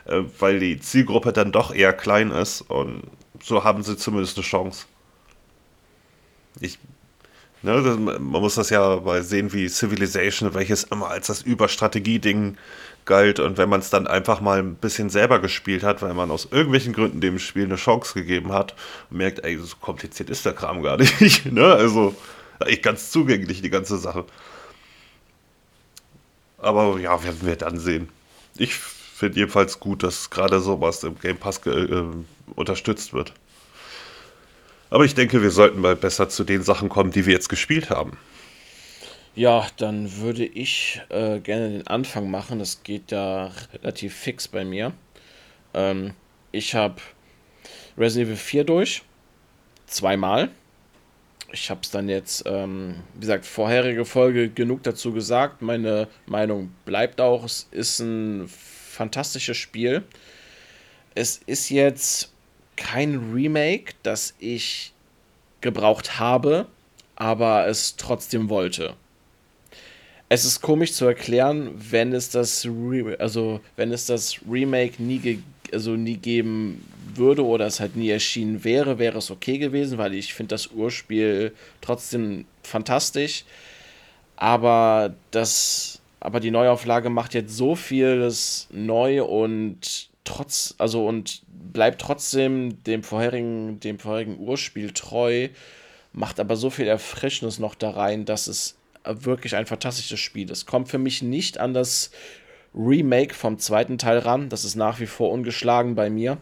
äh, 0.06 0.22
weil 0.40 0.60
die 0.60 0.80
Zielgruppe 0.80 1.34
dann 1.34 1.52
doch 1.52 1.74
eher 1.74 1.94
klein 1.94 2.32
ist 2.32 2.62
und 2.62 3.04
so 3.42 3.64
haben 3.64 3.84
sie 3.84 3.98
zumindest 3.98 4.38
eine 4.38 4.46
Chance. 4.46 4.86
Ich, 6.60 6.78
ne, 7.62 7.82
das, 7.82 7.98
man 7.98 8.42
muss 8.42 8.56
das 8.56 8.70
ja 8.70 8.98
mal 8.98 9.24
sehen 9.24 9.54
wie 9.54 9.68
Civilization, 9.68 10.54
welches 10.54 10.84
immer 10.84 11.10
als 11.10 11.28
das 11.28 11.42
Überstrategie-Ding 11.42 12.58
galt 13.06 13.40
und 13.40 13.58
wenn 13.58 13.70
man 13.70 13.80
es 13.80 13.90
dann 13.90 14.08
einfach 14.08 14.40
mal 14.40 14.60
ein 14.60 14.76
bisschen 14.76 15.10
selber 15.10 15.40
gespielt 15.40 15.84
hat, 15.84 16.02
weil 16.02 16.14
man 16.14 16.30
aus 16.32 16.48
irgendwelchen 16.52 16.94
Gründen 16.94 17.22
dem 17.22 17.40
Spiel 17.40 17.66
eine 17.66 17.76
Chance 17.76 18.14
gegeben 18.14 18.54
hat 18.54 18.76
merkt, 19.10 19.44
ey, 19.44 19.58
so 19.58 19.76
kompliziert 19.82 20.30
ist 20.30 20.46
der 20.46 20.54
Kram 20.54 20.84
gar 20.84 20.98
nicht, 20.98 21.46
ne? 21.52 21.74
Also 21.74 22.16
eigentlich 22.60 22.82
ganz 22.82 23.12
zugänglich, 23.12 23.62
die 23.62 23.70
ganze 23.70 23.98
Sache. 23.98 24.26
Aber 26.58 27.00
ja, 27.00 27.24
werden 27.24 27.40
wir 27.42 27.56
dann 27.56 27.80
sehen. 27.80 28.10
Ich 28.58 28.76
finde 28.76 29.40
jedenfalls 29.40 29.80
gut, 29.80 30.04
dass 30.04 30.30
gerade 30.30 30.60
sowas 30.60 31.04
im 31.04 31.18
Game 31.20 31.38
Pass 31.38 31.66
äh, 31.66 32.04
unterstützt 32.56 33.14
wird. 33.14 33.34
Aber 34.90 35.06
ich 35.06 35.16
denke, 35.16 35.42
wir 35.42 35.52
sollten 35.52 35.82
mal 35.82 35.96
besser 35.96 36.30
zu 36.30 36.44
den 36.44 36.64
Sachen 36.64 36.90
kommen, 36.90 37.12
die 37.12 37.26
wir 37.26 37.34
jetzt 37.34 37.50
gespielt 37.50 37.90
haben. 37.90 38.18
Ja, 39.36 39.68
dann 39.78 40.18
würde 40.18 40.46
ich 40.46 41.02
äh, 41.10 41.40
gerne 41.40 41.70
den 41.70 41.88
Anfang 41.88 42.30
machen. 42.30 42.60
Das 42.60 42.84
geht 42.84 43.12
ja 43.12 43.52
relativ 43.74 44.16
fix 44.16 44.48
bei 44.48 44.66
mir. 44.66 44.94
Ähm, 45.74 46.14
ich 46.52 46.76
habe 46.76 46.96
Resident 47.98 48.30
Evil 48.30 48.38
4 48.38 48.64
durch. 48.64 49.04
Zweimal 49.86 50.50
ich 51.52 51.70
habe 51.70 51.82
es 51.84 51.92
dann 51.92 52.10
jetzt, 52.10 52.44
ähm, 52.46 52.96
wie 53.16 53.22
gesagt, 53.22 53.46
vorherige 53.46 54.06
Folge 54.06 54.50
genug 54.50 54.84
dazu 54.84 55.14
gesagt. 55.14 55.62
Meine 55.62 56.08
Meinung 56.26 56.72
bleibt 56.86 57.22
auch. 57.22 57.44
Es 57.44 57.68
ist 57.72 58.00
ein 58.00 58.48
fantastisches 58.48 59.58
Spiel. 59.58 60.04
Es 61.16 61.38
ist 61.46 61.70
jetzt 61.70 62.34
kein 62.80 63.34
Remake, 63.34 63.94
das 64.02 64.34
ich 64.40 64.94
gebraucht 65.62 66.18
habe, 66.18 66.66
aber 67.16 67.68
es 67.68 67.98
trotzdem 67.98 68.50
wollte. 68.50 68.96
Es 70.30 70.46
ist 70.46 70.62
komisch 70.62 70.94
zu 70.94 71.06
erklären, 71.06 71.72
wenn 71.76 72.14
es 72.14 72.30
das, 72.30 72.66
Re 72.66 73.18
also 73.20 73.60
wenn 73.76 73.92
es 73.92 74.06
das 74.06 74.40
Remake 74.50 75.04
nie, 75.04 75.44
also 75.74 75.92
nie 75.92 76.18
geben 76.18 76.86
würde 77.16 77.46
oder 77.46 77.66
es 77.66 77.80
halt 77.80 77.96
nie 77.96 78.10
erschienen 78.10 78.64
wäre, 78.64 78.98
wäre 78.98 79.18
es 79.18 79.30
okay 79.30 79.58
gewesen, 79.58 79.98
weil 79.98 80.14
ich 80.14 80.34
finde 80.34 80.54
das 80.54 80.68
Urspiel 80.68 81.54
trotzdem 81.82 82.46
fantastisch. 82.64 83.44
Aber 84.38 85.14
das, 85.32 86.00
aber 86.22 86.40
die 86.40 86.52
Neuauflage 86.52 87.10
macht 87.10 87.34
jetzt 87.34 87.58
so 87.58 87.76
vieles 87.76 88.68
neu 88.72 89.24
und 89.24 90.10
trotz, 90.24 90.76
also 90.78 91.08
und 91.08 91.42
bleibt 91.60 92.02
trotzdem 92.02 92.84
dem 92.84 93.04
vorherigen, 93.04 93.80
dem 93.80 94.00
vorherigen 94.00 94.40
Urspiel 94.40 94.92
treu, 94.92 95.50
macht 96.14 96.40
aber 96.40 96.56
so 96.56 96.70
viel 96.70 96.88
Erfrischendes 96.88 97.60
noch 97.60 97.76
da 97.76 97.92
rein, 97.92 98.26
dass 98.26 98.48
es 98.48 98.78
wirklich 99.04 99.56
ein 99.56 99.66
fantastisches 99.66 100.20
Spiel 100.20 100.50
ist. 100.50 100.66
Kommt 100.66 100.90
für 100.90 100.98
mich 100.98 101.22
nicht 101.22 101.60
an 101.60 101.74
das 101.74 102.12
Remake 102.76 103.34
vom 103.34 103.60
zweiten 103.60 103.98
Teil 103.98 104.20
ran. 104.20 104.50
Das 104.50 104.64
ist 104.64 104.76
nach 104.76 105.00
wie 105.00 105.08
vor 105.08 105.32
ungeschlagen 105.32 105.96
bei 105.96 106.10
mir. 106.10 106.38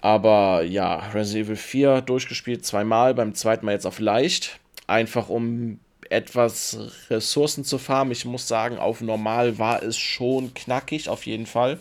Aber 0.00 0.62
ja, 0.62 0.96
Resident 1.10 1.46
Evil 1.46 1.56
4 1.56 2.00
durchgespielt 2.02 2.64
zweimal, 2.64 3.14
beim 3.14 3.34
zweiten 3.34 3.66
Mal 3.66 3.72
jetzt 3.72 3.86
auf 3.86 3.98
leicht. 3.98 4.60
Einfach 4.86 5.28
um 5.28 5.80
etwas 6.08 6.78
Ressourcen 7.10 7.64
zu 7.64 7.78
farmen. 7.78 8.12
Ich 8.12 8.24
muss 8.24 8.48
sagen, 8.48 8.78
auf 8.78 9.00
normal 9.00 9.58
war 9.58 9.82
es 9.82 9.98
schon 9.98 10.54
knackig, 10.54 11.08
auf 11.08 11.26
jeden 11.26 11.46
Fall. 11.46 11.78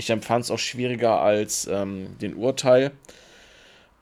Ich 0.00 0.08
empfand 0.08 0.44
es 0.44 0.50
auch 0.50 0.58
schwieriger 0.58 1.20
als 1.20 1.68
ähm, 1.70 2.16
den 2.22 2.34
Urteil. 2.34 2.92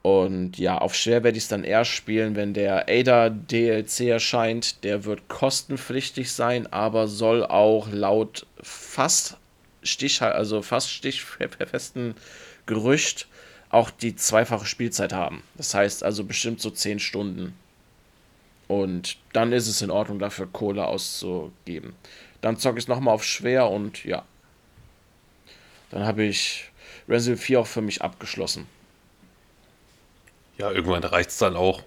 Und 0.02 0.56
ja, 0.56 0.78
auf 0.78 0.94
schwer 0.94 1.24
werde 1.24 1.36
ich 1.36 1.42
es 1.42 1.48
dann 1.48 1.64
erst 1.64 1.90
spielen, 1.90 2.36
wenn 2.36 2.54
der 2.54 2.88
Ada 2.88 3.30
DLC 3.30 4.02
erscheint. 4.02 4.84
Der 4.84 5.04
wird 5.04 5.26
kostenpflichtig 5.26 6.30
sein, 6.30 6.72
aber 6.72 7.08
soll 7.08 7.44
auch 7.44 7.88
laut 7.90 8.46
fast 8.62 9.38
Stich, 9.82 10.22
also 10.22 10.62
fast 10.62 10.88
stichfesten 10.90 12.14
Gerücht 12.66 13.26
auch 13.70 13.90
die 13.90 14.14
zweifache 14.14 14.66
Spielzeit 14.66 15.12
haben. 15.12 15.42
Das 15.56 15.74
heißt 15.74 16.04
also 16.04 16.22
bestimmt 16.22 16.60
so 16.60 16.70
10 16.70 17.00
Stunden. 17.00 17.56
Und 18.68 19.16
dann 19.32 19.52
ist 19.52 19.66
es 19.66 19.82
in 19.82 19.90
Ordnung, 19.90 20.20
dafür 20.20 20.46
Kohle 20.46 20.86
auszugeben. 20.86 21.96
Dann 22.40 22.56
zocke 22.56 22.78
ich 22.78 22.84
es 22.84 22.88
nochmal 22.88 23.14
auf 23.14 23.24
schwer 23.24 23.68
und 23.68 24.04
ja. 24.04 24.24
Dann 25.90 26.04
habe 26.04 26.24
ich 26.24 26.70
Resident 27.08 27.40
4 27.40 27.60
auch 27.60 27.66
für 27.66 27.80
mich 27.80 28.02
abgeschlossen. 28.02 28.66
Ja, 30.58 30.70
irgendwann 30.70 31.04
reicht 31.04 31.30
es 31.30 31.38
dann 31.38 31.56
auch. 31.56 31.82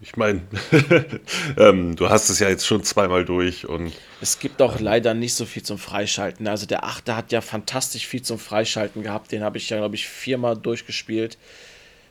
Ich 0.00 0.16
meine, 0.16 0.42
ähm, 1.56 1.96
du 1.96 2.10
hast 2.10 2.28
es 2.28 2.38
ja 2.38 2.48
jetzt 2.48 2.66
schon 2.66 2.82
zweimal 2.82 3.24
durch 3.24 3.66
und. 3.66 3.92
Es 4.20 4.38
gibt 4.38 4.60
auch 4.60 4.80
leider 4.80 5.14
nicht 5.14 5.34
so 5.34 5.46
viel 5.46 5.62
zum 5.62 5.78
Freischalten. 5.78 6.46
Also 6.46 6.66
der 6.66 6.84
Achte 6.84 7.16
hat 7.16 7.32
ja 7.32 7.40
fantastisch 7.40 8.06
viel 8.06 8.22
zum 8.22 8.38
Freischalten 8.38 9.02
gehabt. 9.02 9.32
Den 9.32 9.42
habe 9.42 9.56
ich 9.56 9.70
ja, 9.70 9.78
glaube 9.78 9.94
ich, 9.94 10.08
viermal 10.08 10.56
durchgespielt. 10.56 11.38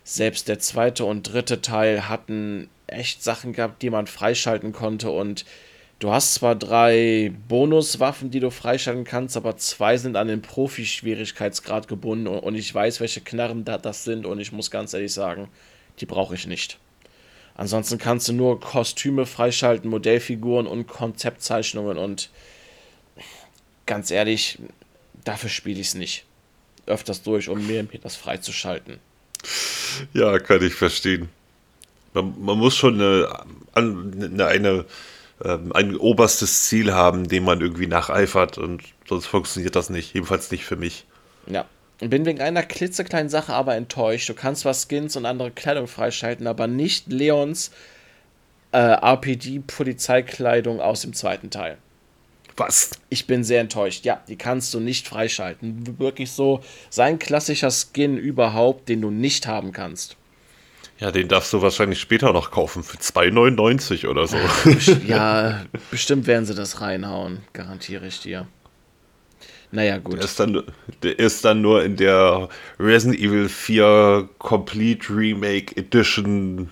Selbst 0.04 0.48
der 0.48 0.60
zweite 0.60 1.06
und 1.06 1.24
dritte 1.24 1.62
Teil 1.62 2.08
hatten 2.08 2.70
echt 2.88 3.24
Sachen 3.24 3.54
gehabt, 3.54 3.82
die 3.82 3.90
man 3.90 4.08
freischalten 4.08 4.74
konnte. 4.74 5.12
Und 5.12 5.46
du 6.04 6.12
hast 6.12 6.34
zwar 6.34 6.56
drei 6.56 7.32
Bonuswaffen, 7.48 8.30
die 8.30 8.42
du 8.42 8.52
freischalten 8.52 9.06
kannst, 9.06 9.38
aber 9.38 9.56
zwei 9.56 9.96
sind 9.96 10.18
an 10.18 10.28
den 10.28 10.42
Profi-Schwierigkeitsgrad 10.42 11.88
gebunden. 11.88 12.28
Und 12.28 12.56
ich 12.56 12.74
weiß, 12.76 13.00
welche 13.00 13.22
Knarren 13.22 13.64
da 13.64 13.78
das 13.78 14.04
sind. 14.04 14.26
Und 14.26 14.42
ich 14.42 14.52
muss 14.52 14.70
ganz 14.70 14.94
ehrlich 14.94 15.14
sagen, 15.14 15.48
die 16.02 16.06
brauche 16.06 16.36
ich 16.36 16.46
nicht. 16.46 16.78
Ansonsten 17.56 18.00
kannst 18.00 18.28
du 18.28 18.34
nur 18.34 18.60
Kostüme 18.60 19.26
freischalten, 19.26 19.90
Modellfiguren 19.90 20.68
und 20.68 20.88
Konzeptzeichnungen 20.88 21.98
und 21.98 22.30
ganz 23.86 24.12
ehrlich, 24.12 24.60
dafür 25.24 25.50
spiele 25.50 25.80
ich 25.80 25.88
es 25.88 25.96
nicht. 25.96 26.26
Öfters 26.86 27.24
durch, 27.24 27.48
um 27.48 27.66
mir, 27.66 27.88
das 28.02 28.18
freizuschalten. 28.18 29.00
Ja, 30.14 30.38
kann 30.40 30.66
ich 30.66 30.74
verstehen. 30.74 31.30
Man, 32.14 32.34
man 32.44 32.58
muss 32.58 32.76
schon 32.76 32.96
eine, 32.96 33.46
eine, 33.74 34.48
eine 34.48 34.86
ähm, 35.44 35.72
ein 35.74 35.96
oberstes 35.96 36.66
Ziel 36.66 36.94
haben, 36.94 37.28
dem 37.28 37.44
man 37.44 37.62
irgendwie 37.62 37.88
nacheifert 37.88 38.58
und 38.58 38.84
sonst 39.08 39.28
funktioniert 39.28 39.76
das 39.76 39.90
nicht. 39.90 40.14
Jedenfalls 40.14 40.52
nicht 40.52 40.66
für 40.66 40.76
mich. 40.76 41.06
Ja, 41.48 41.66
bin 42.00 42.26
wegen 42.26 42.42
einer 42.42 42.64
klitzekleinen 42.64 43.30
Sache 43.30 43.54
aber 43.54 43.76
enttäuscht. 43.76 44.30
Du 44.30 44.34
kannst 44.34 44.62
zwar 44.62 44.74
Skins 44.74 45.16
und 45.16 45.26
andere 45.26 45.52
Kleidung 45.52 45.88
freischalten, 45.88 46.48
aber 46.48 46.68
nicht 46.68 47.12
Leons 47.12 47.72
äh, 48.72 48.78
RPD-Polizeikleidung 48.78 50.82
aus 50.82 51.02
dem 51.02 51.14
zweiten 51.14 51.50
Teil. 51.50 51.78
Was? 52.56 52.92
Ich 53.10 53.26
bin 53.26 53.44
sehr 53.44 53.62
enttäuscht. 53.62 54.06
Ja, 54.06 54.22
die 54.28 54.36
kannst 54.36 54.74
du 54.74 54.80
nicht 54.80 55.08
freischalten. 55.08 56.00
Wirklich 56.00 56.32
so 56.32 56.62
sein 56.90 57.20
klassischer 57.20 57.72
Skin 57.72 58.18
überhaupt, 58.18 58.90
den 58.90 59.02
du 59.02 59.10
nicht 59.10 59.48
haben 59.48 59.72
kannst. 59.72 60.18
Ja, 61.04 61.12
den 61.12 61.28
darfst 61.28 61.52
du 61.52 61.62
wahrscheinlich 61.62 62.00
später 62.00 62.32
noch 62.32 62.50
kaufen 62.50 62.82
für 62.82 62.96
2,99 62.96 64.08
oder 64.08 64.26
so. 64.26 64.38
ja, 65.06 65.66
bestimmt 65.92 66.28
werden 66.28 66.46
sie 66.46 66.56
das 66.56 66.80
reinhauen, 66.80 67.40
garantiere 67.52 68.08
ich 68.08 68.22
dir. 68.22 68.48
Naja, 69.72 69.98
gut. 69.98 70.14
Der 70.14 70.24
ist, 70.24 70.40
dann, 70.40 70.64
der 71.04 71.20
ist 71.20 71.44
dann 71.44 71.62
nur 71.62 71.84
in 71.84 71.98
der 71.98 72.48
Resident 72.80 73.20
Evil 73.20 73.50
4 73.50 74.30
Complete 74.38 75.14
Remake 75.14 75.76
Edition 75.76 76.70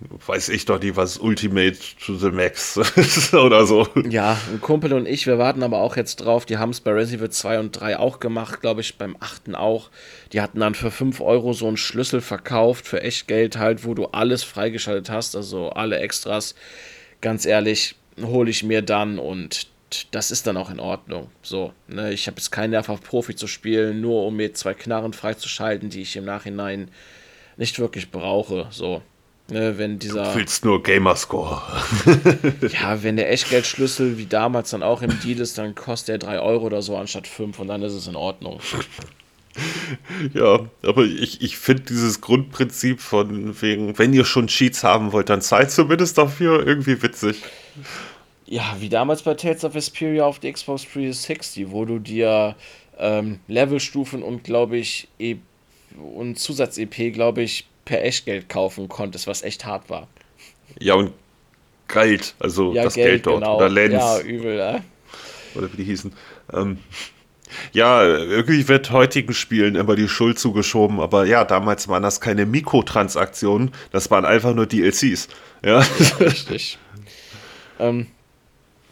weiß 0.00 0.50
ich 0.50 0.66
doch 0.66 0.80
nicht, 0.80 0.96
was 0.96 1.18
Ultimate 1.18 1.76
to 2.04 2.16
the 2.16 2.30
Max 2.30 2.78
oder 3.32 3.66
so. 3.66 3.88
Ja, 4.08 4.38
ein 4.52 4.60
Kumpel 4.60 4.92
und 4.92 5.06
ich, 5.06 5.26
wir 5.26 5.38
warten 5.38 5.62
aber 5.62 5.78
auch 5.78 5.96
jetzt 5.96 6.16
drauf. 6.16 6.44
Die 6.44 6.58
haben 6.58 6.70
es 6.70 6.80
bei 6.80 6.92
Resident 6.92 7.22
Evil 7.22 7.30
2 7.30 7.60
und 7.60 7.72
3 7.72 7.98
auch 7.98 8.20
gemacht, 8.20 8.60
glaube 8.60 8.82
ich, 8.82 8.98
beim 8.98 9.16
8. 9.18 9.54
auch. 9.54 9.90
Die 10.32 10.40
hatten 10.40 10.60
dann 10.60 10.74
für 10.74 10.90
5 10.90 11.20
Euro 11.20 11.52
so 11.52 11.66
einen 11.66 11.76
Schlüssel 11.76 12.20
verkauft, 12.20 12.86
für 12.86 13.02
echt 13.02 13.26
Geld 13.26 13.56
halt, 13.56 13.84
wo 13.84 13.94
du 13.94 14.06
alles 14.06 14.44
freigeschaltet 14.44 15.10
hast, 15.10 15.34
also 15.34 15.70
alle 15.70 15.98
Extras. 15.98 16.54
Ganz 17.22 17.46
ehrlich, 17.46 17.96
hole 18.20 18.50
ich 18.50 18.62
mir 18.62 18.82
dann 18.82 19.18
und 19.18 19.68
das 20.10 20.30
ist 20.30 20.46
dann 20.46 20.56
auch 20.56 20.70
in 20.70 20.80
Ordnung. 20.80 21.30
So, 21.42 21.72
ne, 21.88 22.12
ich 22.12 22.26
habe 22.26 22.36
jetzt 22.36 22.50
keinen 22.50 22.70
Nerv 22.70 22.88
auf 22.88 23.00
Profi 23.00 23.34
zu 23.34 23.46
spielen, 23.46 24.00
nur 24.00 24.26
um 24.26 24.36
mir 24.36 24.52
zwei 24.52 24.74
Knarren 24.74 25.12
freizuschalten, 25.12 25.90
die 25.90 26.02
ich 26.02 26.16
im 26.16 26.24
Nachhinein 26.24 26.90
nicht 27.56 27.78
wirklich 27.78 28.10
brauche. 28.10 28.66
So, 28.70 29.02
Ne, 29.48 29.78
wenn 29.78 30.00
dieser, 30.00 30.32
du 30.32 30.34
willst 30.34 30.64
nur 30.64 30.82
Gamerscore. 30.82 31.62
ja, 32.72 33.02
wenn 33.04 33.16
der 33.16 33.30
Echtgeldschlüssel 33.30 34.18
wie 34.18 34.26
damals 34.26 34.70
dann 34.70 34.82
auch 34.82 35.02
im 35.02 35.20
Deal 35.20 35.38
ist, 35.38 35.56
dann 35.56 35.76
kostet 35.76 36.08
er 36.14 36.18
3 36.18 36.40
Euro 36.40 36.66
oder 36.66 36.82
so 36.82 36.96
anstatt 36.96 37.28
5 37.28 37.60
und 37.60 37.68
dann 37.68 37.82
ist 37.82 37.92
es 37.92 38.08
in 38.08 38.16
Ordnung. 38.16 38.60
Ja, 40.34 40.66
aber 40.82 41.04
ich, 41.04 41.40
ich 41.40 41.56
finde 41.56 41.84
dieses 41.84 42.20
Grundprinzip 42.20 43.00
von 43.00 43.60
wegen, 43.62 43.98
wenn 43.98 44.12
ihr 44.12 44.24
schon 44.24 44.48
Cheats 44.48 44.84
haben 44.84 45.12
wollt, 45.12 45.30
dann 45.30 45.40
zahlt 45.40 45.70
zumindest 45.70 46.18
dafür 46.18 46.66
irgendwie 46.66 47.00
witzig. 47.02 47.42
Ja, 48.46 48.76
wie 48.80 48.88
damals 48.88 49.22
bei 49.22 49.34
Tales 49.34 49.64
of 49.64 49.74
Vesperia 49.74 50.24
auf 50.24 50.38
der 50.38 50.52
Xbox 50.52 50.82
360, 50.92 51.70
wo 51.70 51.84
du 51.84 51.98
dir 51.98 52.54
ähm, 52.98 53.40
Levelstufen 53.48 54.22
und 54.22 54.44
glaube 54.44 54.76
ich, 54.76 55.08
e 55.18 55.36
und 55.96 56.38
Zusatz-EP, 56.38 57.14
glaube 57.14 57.42
ich, 57.42 57.66
per 57.86 58.04
Echtgeld 58.04 58.50
kaufen 58.50 58.88
konntest, 58.88 59.26
was 59.26 59.42
echt 59.42 59.64
hart 59.64 59.88
war. 59.88 60.08
Ja, 60.78 60.94
und 60.94 61.12
Geld, 61.88 62.34
also 62.38 62.74
ja, 62.74 62.82
das 62.82 62.94
Geld, 62.94 63.08
Geld 63.08 63.26
dort. 63.26 63.40
Genau. 63.40 63.56
Oder 63.56 63.68
Lens. 63.70 63.94
Ja, 63.94 64.20
übel, 64.20 64.58
ja. 64.58 64.84
Oder 65.54 65.72
wie 65.72 65.76
die 65.78 65.84
hießen. 65.84 66.12
Ähm, 66.52 66.78
ja, 67.72 68.02
irgendwie 68.04 68.66
wird 68.68 68.90
heutigen 68.90 69.32
Spielen 69.32 69.76
immer 69.76 69.94
die 69.96 70.08
Schuld 70.08 70.38
zugeschoben, 70.38 71.00
aber 71.00 71.24
ja, 71.24 71.44
damals 71.44 71.88
waren 71.88 72.02
das 72.02 72.20
keine 72.20 72.44
Mikrotransaktionen, 72.44 73.70
das 73.92 74.10
waren 74.10 74.24
einfach 74.24 74.52
nur 74.52 74.66
DLCs. 74.66 75.28
Ja, 75.64 75.78
richtig. 76.20 76.78
ähm, 77.78 78.08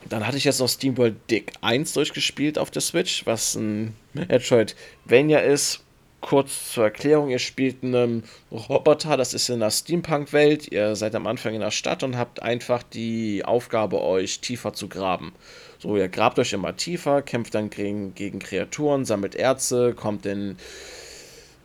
dann 0.09 0.27
hatte 0.27 0.37
ich 0.37 0.45
jetzt 0.45 0.61
noch 0.61 0.69
SteamWorld 0.69 1.17
Dick 1.31 1.53
1 1.63 1.95
durchgespielt 1.95 2.59
auf 2.59 2.71
der 2.71 2.83
Switch, 2.83 3.27
was 3.27 3.57
ein 3.57 3.97
Metroidvania 4.13 5.41
ist, 5.41 5.83
kurz 6.25 6.73
zur 6.73 6.85
Erklärung, 6.85 7.29
ihr 7.29 7.39
spielt 7.39 7.85
einen 7.85 8.25
Roboter, 8.51 9.19
das 9.19 9.35
ist 9.35 9.51
in 9.51 9.61
der 9.61 9.71
Steampunk-Welt, 9.71 10.73
ihr 10.73 10.97
seid 10.97 11.15
am 11.15 11.27
Anfang 11.27 11.53
in 11.53 11.61
der 11.61 11.71
Stadt 11.71 12.03
und 12.03 12.17
habt 12.17 12.43
einfach 12.43 12.83
die 12.83 13.45
Aufgabe, 13.45 14.01
euch 14.01 14.41
tiefer 14.41 14.73
zu 14.73 14.89
graben. 14.89 15.35
So, 15.79 15.99
ihr 15.99 16.09
grabt 16.09 16.39
euch 16.39 16.55
immer 16.55 16.77
tiefer, 16.77 17.21
kämpft 17.21 17.55
dann 17.55 17.69
gegen, 17.69 18.15
gegen 18.15 18.39
Kreaturen, 18.39 19.05
sammelt 19.05 19.35
Erze, 19.35 19.93
kommt 19.93 20.25
in 20.25 20.57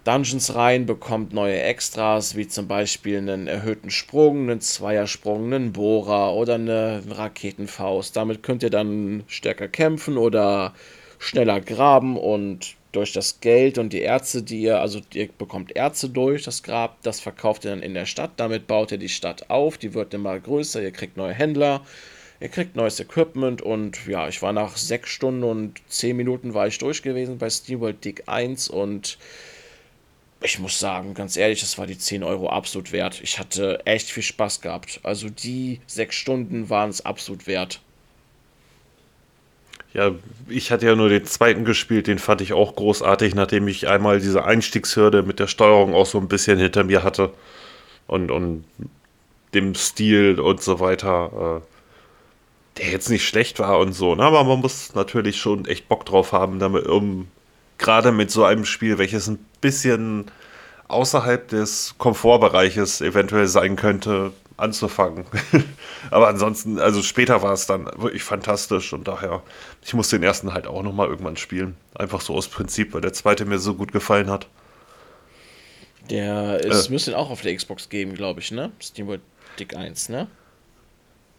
Dungeons 0.03 0.53
rein, 0.55 0.85
bekommt 0.85 1.31
neue 1.31 1.61
Extras, 1.61 2.35
wie 2.35 2.49
zum 2.49 2.67
Beispiel 2.67 3.17
einen 3.17 3.47
erhöhten 3.47 3.89
Sprung, 3.89 4.49
einen 4.49 4.59
Zweiersprung, 4.59 5.53
einen 5.53 5.71
Bohrer 5.71 6.33
oder 6.33 6.55
eine 6.55 7.01
Raketenfaust. 7.09 8.13
Damit 8.13 8.43
könnt 8.43 8.63
ihr 8.63 8.69
dann 8.69 9.23
stärker 9.27 9.69
kämpfen 9.69 10.17
oder 10.17 10.73
schneller 11.17 11.61
graben 11.61 12.17
und 12.17 12.75
durch 12.91 13.13
das 13.13 13.39
Geld 13.39 13.77
und 13.77 13.93
die 13.93 14.01
Erze, 14.01 14.41
die 14.41 14.61
ihr, 14.61 14.79
also 14.79 15.01
ihr 15.13 15.29
bekommt 15.37 15.75
Erze 15.75 16.09
durch 16.09 16.43
das 16.43 16.63
Grab, 16.63 17.01
das 17.03 17.19
verkauft 17.19 17.65
ihr 17.65 17.71
dann 17.71 17.83
in 17.83 17.93
der 17.93 18.05
Stadt, 18.05 18.31
damit 18.37 18.67
baut 18.67 18.91
ihr 18.91 18.97
die 18.97 19.09
Stadt 19.09 19.49
auf, 19.49 19.77
die 19.77 19.93
wird 19.93 20.13
immer 20.13 20.39
größer, 20.39 20.81
ihr 20.81 20.91
kriegt 20.91 21.15
neue 21.15 21.33
Händler, 21.33 21.85
ihr 22.39 22.49
kriegt 22.49 22.75
neues 22.75 22.99
Equipment 22.99 23.61
und 23.61 24.07
ja, 24.07 24.27
ich 24.27 24.41
war 24.41 24.53
nach 24.53 24.75
sechs 24.77 25.09
Stunden 25.09 25.43
und 25.43 25.81
zehn 25.87 26.17
Minuten 26.17 26.53
war 26.53 26.67
ich 26.67 26.77
durch 26.79 27.03
gewesen 27.03 27.37
bei 27.37 27.49
SteamWorld 27.49 28.03
Dig 28.03 28.23
1 28.27 28.69
und 28.69 29.17
ich 30.41 30.59
muss 30.59 30.79
sagen, 30.79 31.13
ganz 31.13 31.35
ehrlich, 31.35 31.59
das 31.59 31.77
war 31.77 31.85
die 31.85 31.97
10 31.97 32.23
Euro 32.23 32.49
absolut 32.49 32.91
wert. 32.91 33.19
Ich 33.21 33.39
hatte 33.39 33.85
echt 33.85 34.09
viel 34.09 34.23
Spaß 34.23 34.61
gehabt. 34.61 35.01
Also 35.03 35.29
die 35.29 35.81
sechs 35.85 36.15
Stunden 36.15 36.69
waren 36.69 36.89
es 36.89 37.05
absolut 37.05 37.45
wert. 37.45 37.81
Ja, 39.93 40.11
ich 40.47 40.71
hatte 40.71 40.85
ja 40.85 40.95
nur 40.95 41.09
den 41.09 41.25
zweiten 41.25 41.65
gespielt, 41.65 42.07
den 42.07 42.19
fand 42.19 42.41
ich 42.41 42.53
auch 42.53 42.75
großartig, 42.75 43.33
nachdem 43.33 43.67
ich 43.67 43.87
einmal 43.87 44.19
diese 44.19 44.45
Einstiegshürde 44.45 45.23
mit 45.23 45.39
der 45.39 45.47
Steuerung 45.47 45.95
auch 45.95 46.05
so 46.05 46.19
ein 46.19 46.27
bisschen 46.27 46.59
hinter 46.59 46.83
mir 46.83 47.03
hatte 47.03 47.31
und, 48.05 48.29
und 48.29 48.65
dem 49.55 49.73
Stil 49.73 50.39
und 50.39 50.61
so 50.61 50.79
weiter, 50.79 51.61
äh, 51.63 52.79
der 52.79 52.91
jetzt 52.91 53.09
nicht 53.09 53.27
schlecht 53.27 53.57
war 53.59 53.79
und 53.79 53.93
so, 53.93 54.13
ne? 54.13 54.23
aber 54.23 54.43
man 54.43 54.59
muss 54.59 54.93
natürlich 54.93 55.37
schon 55.37 55.65
echt 55.65 55.89
Bock 55.89 56.05
drauf 56.05 56.33
haben, 56.33 56.59
damit 56.59 56.85
um 56.85 57.27
gerade 57.79 58.11
mit 58.11 58.29
so 58.29 58.43
einem 58.43 58.65
Spiel, 58.65 58.99
welches 58.99 59.27
ein 59.27 59.43
bisschen 59.59 60.25
außerhalb 60.87 61.47
des 61.47 61.95
Komfortbereiches 61.97 63.01
eventuell 63.01 63.47
sein 63.47 63.75
könnte, 63.75 64.33
anzufangen. 64.59 65.25
Aber 66.11 66.27
ansonsten, 66.27 66.79
also 66.79 67.01
später 67.01 67.41
war 67.41 67.53
es 67.53 67.65
dann 67.65 67.85
wirklich 67.97 68.23
fantastisch 68.23 68.93
und 68.93 69.07
daher, 69.07 69.41
ich 69.83 69.93
muss 69.93 70.09
den 70.09 70.23
ersten 70.23 70.53
halt 70.53 70.67
auch 70.67 70.83
nochmal 70.83 71.07
irgendwann 71.07 71.37
spielen. 71.37 71.75
Einfach 71.95 72.21
so 72.21 72.33
aus 72.35 72.47
Prinzip, 72.47 72.93
weil 72.93 73.01
der 73.01 73.13
zweite 73.13 73.45
mir 73.45 73.59
so 73.59 73.75
gut 73.75 73.91
gefallen 73.91 74.29
hat. 74.29 74.47
Der 76.09 76.59
ist, 76.63 76.87
äh, 76.87 76.91
müsste 76.91 77.17
auch 77.17 77.29
auf 77.29 77.41
der 77.41 77.55
Xbox 77.55 77.89
geben, 77.89 78.15
glaube 78.15 78.39
ich, 78.39 78.51
ne? 78.51 78.71
SteamWorld 78.79 79.21
Dick 79.59 79.75
1, 79.75 80.09
ne? 80.09 80.27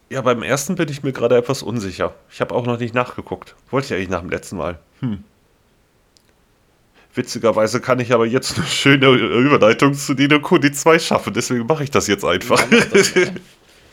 Ja, 0.09 0.21
beim 0.21 0.43
ersten 0.43 0.75
bin 0.75 0.89
ich 0.89 1.03
mir 1.03 1.13
gerade 1.13 1.37
etwas 1.37 1.63
unsicher. 1.63 2.13
Ich 2.29 2.41
habe 2.41 2.53
auch 2.53 2.65
noch 2.65 2.79
nicht 2.79 2.93
nachgeguckt. 2.93 3.55
Wollte 3.69 3.87
ich 3.87 3.93
eigentlich 3.93 4.09
nach 4.09 4.19
dem 4.19 4.29
letzten 4.29 4.57
Mal. 4.57 4.79
Hm. 4.99 5.23
Witzigerweise 7.13 7.81
kann 7.81 7.99
ich 7.99 8.13
aber 8.13 8.25
jetzt 8.25 8.57
eine 8.57 8.65
schöne 8.67 9.09
Überleitung 9.09 9.93
zu 9.93 10.13
Nino 10.13 10.39
Kuni 10.39 10.71
2 10.71 10.99
schaffen, 10.99 11.33
deswegen 11.33 11.65
mache 11.65 11.83
ich 11.83 11.91
das 11.91 12.07
jetzt 12.07 12.23
einfach. 12.23 12.61
Ja, 12.71 13.27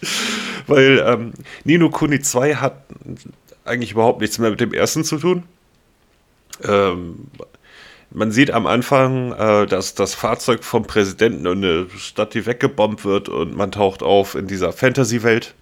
Weil 0.69 1.05
ähm, 1.05 1.33
Nino 1.65 1.91
Kuni 1.91 2.21
2 2.21 2.57
hat 2.57 2.85
eigentlich 3.65 3.93
überhaupt 3.93 4.21
nichts 4.21 4.39
mehr 4.39 4.51
mit 4.51 4.61
dem 4.61 4.73
ersten 4.73 5.03
zu 5.03 5.19
tun. 5.19 5.43
Ähm, 6.63 7.27
man 8.11 8.31
sieht 8.31 8.51
am 8.51 8.67
Anfang, 8.67 9.33
äh, 9.33 9.67
dass 9.67 9.95
das 9.95 10.15
Fahrzeug 10.15 10.65
vom 10.65 10.85
Präsidenten 10.85 11.47
in 11.47 11.65
eine 11.65 11.87
Stadt, 11.97 12.35
die 12.35 12.47
weggebombt 12.47 13.05
wird 13.05 13.29
und 13.29 13.57
man 13.57 13.73
taucht 13.73 14.03
auf 14.03 14.35
in 14.35 14.47
dieser 14.47 14.73
Fantasy-Welt. 14.73 15.55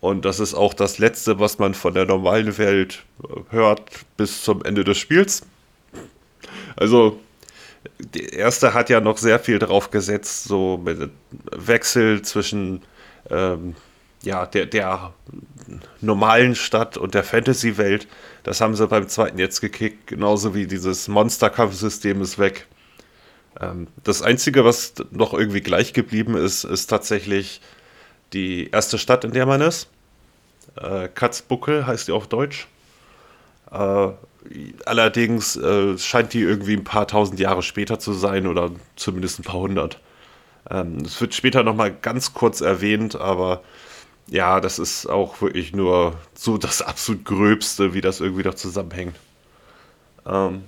Und 0.00 0.24
das 0.24 0.40
ist 0.40 0.54
auch 0.54 0.74
das 0.74 0.98
Letzte, 0.98 1.38
was 1.38 1.58
man 1.58 1.74
von 1.74 1.94
der 1.94 2.06
normalen 2.06 2.58
Welt 2.58 3.04
hört 3.50 3.82
bis 4.16 4.42
zum 4.42 4.64
Ende 4.64 4.82
des 4.82 4.98
Spiels. 4.98 5.42
Also, 6.76 7.20
der 7.98 8.32
erste 8.32 8.74
hat 8.74 8.90
ja 8.90 9.00
noch 9.00 9.18
sehr 9.18 9.38
viel 9.38 9.58
drauf 9.58 9.90
gesetzt, 9.90 10.44
so 10.44 10.80
mit 10.82 11.10
Wechsel 11.50 12.22
zwischen 12.22 12.82
ähm, 13.30 13.74
ja, 14.22 14.46
der, 14.46 14.66
der 14.66 15.12
normalen 16.00 16.54
Stadt 16.54 16.96
und 16.96 17.14
der 17.14 17.24
Fantasy-Welt. 17.24 18.06
Das 18.44 18.60
haben 18.60 18.74
sie 18.76 18.86
beim 18.86 19.08
zweiten 19.08 19.38
jetzt 19.38 19.60
gekickt, 19.60 20.06
genauso 20.06 20.54
wie 20.54 20.66
dieses 20.66 21.08
Monsterkampfsystem 21.08 22.20
ist 22.22 22.38
weg. 22.38 22.66
Ähm, 23.60 23.88
das 24.04 24.22
Einzige, 24.22 24.64
was 24.64 24.94
noch 25.10 25.34
irgendwie 25.34 25.60
gleich 25.60 25.92
geblieben 25.92 26.36
ist, 26.36 26.64
ist 26.64 26.86
tatsächlich 26.86 27.60
die 28.32 28.70
erste 28.70 28.98
Stadt, 28.98 29.24
in 29.24 29.32
der 29.32 29.46
man 29.46 29.60
ist. 29.60 29.88
Äh, 30.76 31.08
Katzbuckel 31.08 31.86
heißt 31.86 32.08
die 32.08 32.12
auf 32.12 32.28
Deutsch. 32.28 32.68
Äh, 33.70 34.08
allerdings 34.86 35.56
äh, 35.56 35.96
scheint 35.98 36.32
die 36.32 36.40
irgendwie 36.40 36.74
ein 36.74 36.84
paar 36.84 37.06
tausend 37.06 37.38
Jahre 37.40 37.62
später 37.62 37.98
zu 37.98 38.12
sein 38.12 38.46
oder 38.46 38.70
zumindest 38.96 39.40
ein 39.40 39.44
paar 39.44 39.60
hundert. 39.60 40.00
Ähm, 40.70 40.98
es 41.04 41.20
wird 41.20 41.34
später 41.34 41.62
nochmal 41.62 41.92
ganz 41.92 42.34
kurz 42.34 42.60
erwähnt, 42.60 43.16
aber 43.16 43.62
ja, 44.28 44.60
das 44.60 44.78
ist 44.78 45.06
auch 45.06 45.40
wirklich 45.42 45.72
nur 45.72 46.14
so 46.34 46.58
das 46.58 46.82
absolut 46.82 47.24
Gröbste, 47.24 47.94
wie 47.94 48.00
das 48.00 48.20
irgendwie 48.20 48.44
noch 48.44 48.54
zusammenhängt. 48.54 49.16
Ähm, 50.26 50.62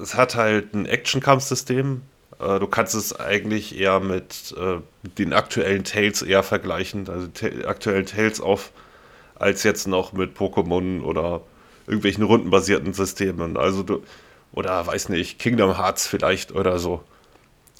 es 0.00 0.14
hat 0.14 0.34
halt 0.34 0.74
ein 0.74 0.86
Action-Kampfsystem. 0.86 2.02
Äh, 2.40 2.58
du 2.58 2.66
kannst 2.66 2.94
es 2.94 3.18
eigentlich 3.18 3.78
eher 3.78 4.00
mit 4.00 4.54
äh, 4.56 4.80
den 5.18 5.32
aktuellen 5.32 5.84
Tales 5.84 6.22
eher 6.22 6.42
vergleichen, 6.42 7.08
also 7.08 7.28
aktuellen 7.66 8.06
Tales 8.06 8.40
auf, 8.40 8.72
als 9.34 9.62
jetzt 9.62 9.86
noch 9.86 10.12
mit 10.12 10.36
Pokémon 10.36 11.02
oder 11.02 11.42
irgendwelchen 11.86 12.24
rundenbasierten 12.24 12.92
Systemen. 12.92 13.56
Also 13.56 13.82
du, 13.82 14.02
oder 14.52 14.86
weiß 14.86 15.08
nicht, 15.08 15.38
Kingdom 15.38 15.76
Hearts 15.76 16.06
vielleicht 16.06 16.52
oder 16.52 16.78
so. 16.78 17.02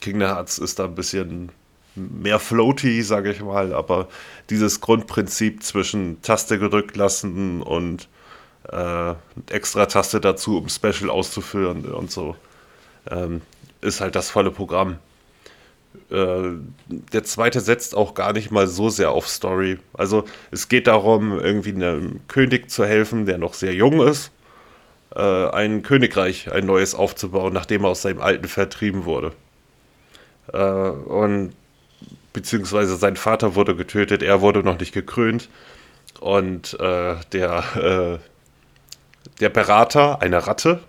Kingdom 0.00 0.28
Hearts 0.28 0.58
ist 0.58 0.78
da 0.78 0.84
ein 0.84 0.94
bisschen 0.94 1.50
mehr 1.94 2.40
floaty, 2.40 3.02
sage 3.02 3.30
ich 3.30 3.40
mal, 3.40 3.72
aber 3.72 4.08
dieses 4.50 4.80
Grundprinzip 4.80 5.62
zwischen 5.62 6.20
Taste 6.22 6.58
gedrückt 6.58 6.96
lassen 6.96 7.62
und 7.62 8.08
äh, 8.70 9.14
extra 9.50 9.86
Taste 9.86 10.20
dazu, 10.20 10.58
um 10.58 10.68
Special 10.68 11.10
auszuführen 11.10 11.84
und 11.84 12.10
so. 12.10 12.36
Ähm, 13.10 13.42
ist 13.80 14.00
halt 14.00 14.16
das 14.16 14.30
volle 14.30 14.50
Programm. 14.50 14.98
Äh, 16.10 16.50
der 16.88 17.24
zweite 17.24 17.60
setzt 17.60 17.96
auch 17.96 18.14
gar 18.14 18.32
nicht 18.32 18.50
mal 18.50 18.66
so 18.66 18.88
sehr 18.88 19.10
auf 19.10 19.28
Story. 19.28 19.78
Also 19.92 20.24
es 20.50 20.68
geht 20.68 20.86
darum, 20.86 21.38
irgendwie 21.38 21.72
einem 21.74 22.20
König 22.28 22.70
zu 22.70 22.84
helfen, 22.84 23.26
der 23.26 23.38
noch 23.38 23.54
sehr 23.54 23.74
jung 23.74 24.06
ist, 24.06 24.30
äh, 25.14 25.20
ein 25.20 25.82
Königreich, 25.82 26.52
ein 26.52 26.66
neues 26.66 26.94
aufzubauen, 26.94 27.52
nachdem 27.52 27.84
er 27.84 27.90
aus 27.90 28.02
seinem 28.02 28.20
alten 28.20 28.48
vertrieben 28.48 29.04
wurde. 29.04 29.32
Äh, 30.52 30.58
und 30.58 31.52
beziehungsweise 32.32 32.96
sein 32.96 33.16
Vater 33.16 33.54
wurde 33.54 33.74
getötet, 33.74 34.22
er 34.22 34.40
wurde 34.40 34.62
noch 34.62 34.78
nicht 34.78 34.92
gekrönt. 34.92 35.48
Und 36.20 36.78
äh, 36.80 37.16
der, 37.32 38.20
äh, 38.20 39.40
der 39.40 39.48
Berater, 39.48 40.20
eine 40.22 40.46
Ratte, 40.46 40.80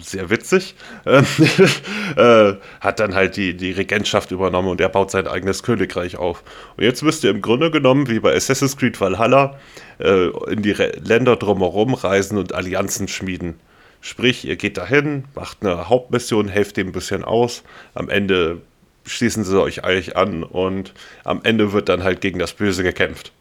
sehr 0.00 0.30
witzig, 0.30 0.74
ähm, 1.06 1.24
äh, 2.16 2.54
hat 2.80 3.00
dann 3.00 3.14
halt 3.14 3.36
die, 3.36 3.56
die 3.56 3.72
Regentschaft 3.72 4.30
übernommen 4.30 4.68
und 4.68 4.80
er 4.80 4.88
baut 4.88 5.10
sein 5.10 5.26
eigenes 5.26 5.62
Königreich 5.62 6.16
auf. 6.16 6.42
Und 6.76 6.84
jetzt 6.84 7.02
müsst 7.02 7.24
ihr 7.24 7.30
im 7.30 7.42
Grunde 7.42 7.70
genommen, 7.70 8.08
wie 8.08 8.20
bei 8.20 8.34
Assassin's 8.34 8.76
Creed 8.76 9.00
Valhalla, 9.00 9.58
äh, 9.98 10.28
in 10.50 10.62
die 10.62 10.72
Re 10.72 10.92
Länder 11.02 11.36
drumherum 11.36 11.94
reisen 11.94 12.38
und 12.38 12.54
Allianzen 12.54 13.08
schmieden. 13.08 13.54
Sprich, 14.00 14.44
ihr 14.44 14.56
geht 14.56 14.76
dahin, 14.76 15.24
macht 15.34 15.58
eine 15.64 15.88
Hauptmission, 15.88 16.48
helft 16.48 16.76
dem 16.76 16.88
ein 16.88 16.92
bisschen 16.92 17.24
aus. 17.24 17.62
Am 17.94 18.10
Ende 18.10 18.60
schließen 19.06 19.44
sie 19.44 19.60
euch 19.60 19.84
eigentlich 19.84 20.16
an 20.16 20.42
und 20.42 20.92
am 21.24 21.40
Ende 21.44 21.72
wird 21.72 21.88
dann 21.88 22.02
halt 22.02 22.20
gegen 22.20 22.38
das 22.38 22.52
Böse 22.52 22.82
gekämpft. 22.82 23.32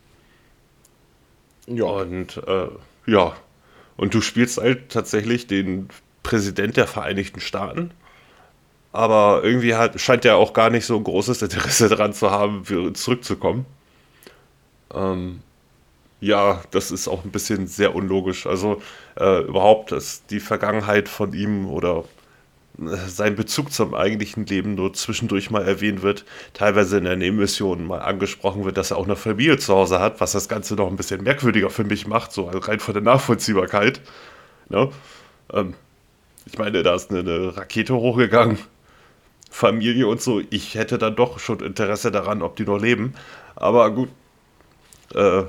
Ja. 1.68 1.86
Und 1.86 2.38
äh, 2.48 2.68
ja. 3.06 3.36
Und 3.96 4.14
du 4.14 4.22
spielst 4.22 4.58
halt 4.58 4.90
tatsächlich 4.90 5.48
den 5.48 5.90
Präsident 6.24 6.78
der 6.78 6.88
Vereinigten 6.88 7.40
Staaten. 7.40 7.92
Aber 8.92 9.42
irgendwie 9.44 9.76
hat, 9.76 10.00
scheint 10.00 10.26
er 10.26 10.38
auch 10.38 10.54
gar 10.54 10.70
nicht 10.70 10.86
so 10.86 10.96
ein 10.98 11.04
großes 11.04 11.42
Interesse 11.42 11.90
daran 11.90 12.14
zu 12.14 12.32
haben, 12.32 12.64
zurückzukommen. 12.96 13.66
Ähm, 14.94 15.42
ja, 16.22 16.62
das 16.72 16.92
ist 16.92 17.08
auch 17.08 17.26
ein 17.26 17.32
bisschen 17.32 17.68
sehr 17.68 17.96
unlogisch. 17.96 18.48
Also 18.48 18.82
äh, 19.20 19.42
überhaupt, 19.42 19.92
dass 19.92 20.26
die 20.28 20.40
Vergangenheit 20.40 21.10
von 21.10 21.34
ihm 21.34 21.68
oder 21.68 22.06
äh, 22.80 22.96
sein 23.08 23.36
Bezug 23.36 23.74
zum 23.74 23.94
eigentlichen 23.94 24.46
Leben 24.46 24.76
nur 24.76 24.94
zwischendurch 24.94 25.50
mal 25.52 25.68
erwähnt 25.68 26.02
wird, 26.02 26.26
teilweise 26.54 26.98
in 26.98 27.04
der 27.06 27.18
Nebenmission 27.18 27.86
mal 27.86 28.00
angesprochen 28.00 28.64
wird, 28.64 28.78
dass 28.78 28.92
er 28.92 28.98
auch 28.98 29.06
eine 29.06 29.16
Familie 29.16 29.58
zu 29.58 29.74
Hause 29.74 30.00
hat, 30.00 30.22
was 30.22 30.32
das 30.32 30.48
Ganze 30.48 30.76
noch 30.76 30.88
ein 30.88 30.96
bisschen 30.96 31.24
merkwürdiger 31.24 31.70
für 31.70 31.84
mich 31.84 32.08
macht, 32.08 32.32
so 32.32 32.46
rein 32.46 32.80
von 32.80 32.94
der 32.94 33.04
Nachvollziehbarkeit. 33.04 34.02
Ne? 34.70 34.92
Ähm, 35.52 35.74
ich 36.46 36.58
meine, 36.58 36.84
da 36.84 36.96
ist 36.96 37.12
eine, 37.12 37.20
eine 37.20 37.58
Rakete 37.58 37.96
hochgegangen. 37.96 38.58
Familie 39.50 40.08
und 40.08 40.20
so. 40.20 40.42
Ich 40.50 40.74
hätte 40.76 40.98
dann 40.98 41.16
doch 41.16 41.40
schon 41.40 41.60
Interesse 41.60 42.12
daran, 42.12 42.42
ob 42.42 42.56
die 42.56 42.64
noch 42.64 42.80
leben. 42.80 43.14
Aber 43.56 43.92
gut. 43.92 44.10
Äh, 45.14 45.44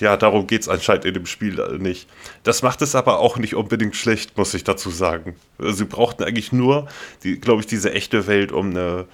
ja, 0.00 0.16
darum 0.16 0.46
geht 0.46 0.62
es 0.62 0.68
anscheinend 0.68 1.04
in 1.04 1.14
dem 1.14 1.26
Spiel 1.26 1.78
nicht. 1.78 2.08
Das 2.42 2.62
macht 2.62 2.82
es 2.82 2.94
aber 2.94 3.18
auch 3.18 3.38
nicht 3.38 3.54
unbedingt 3.54 3.96
schlecht, 3.96 4.36
muss 4.36 4.54
ich 4.54 4.64
dazu 4.64 4.90
sagen. 4.90 5.36
Sie 5.58 5.84
brauchten 5.84 6.24
eigentlich 6.24 6.52
nur, 6.52 6.88
glaube 7.40 7.60
ich, 7.60 7.66
diese 7.66 7.92
echte 7.92 8.26
Welt, 8.26 8.52
um 8.52 8.70
eine, 8.70 9.06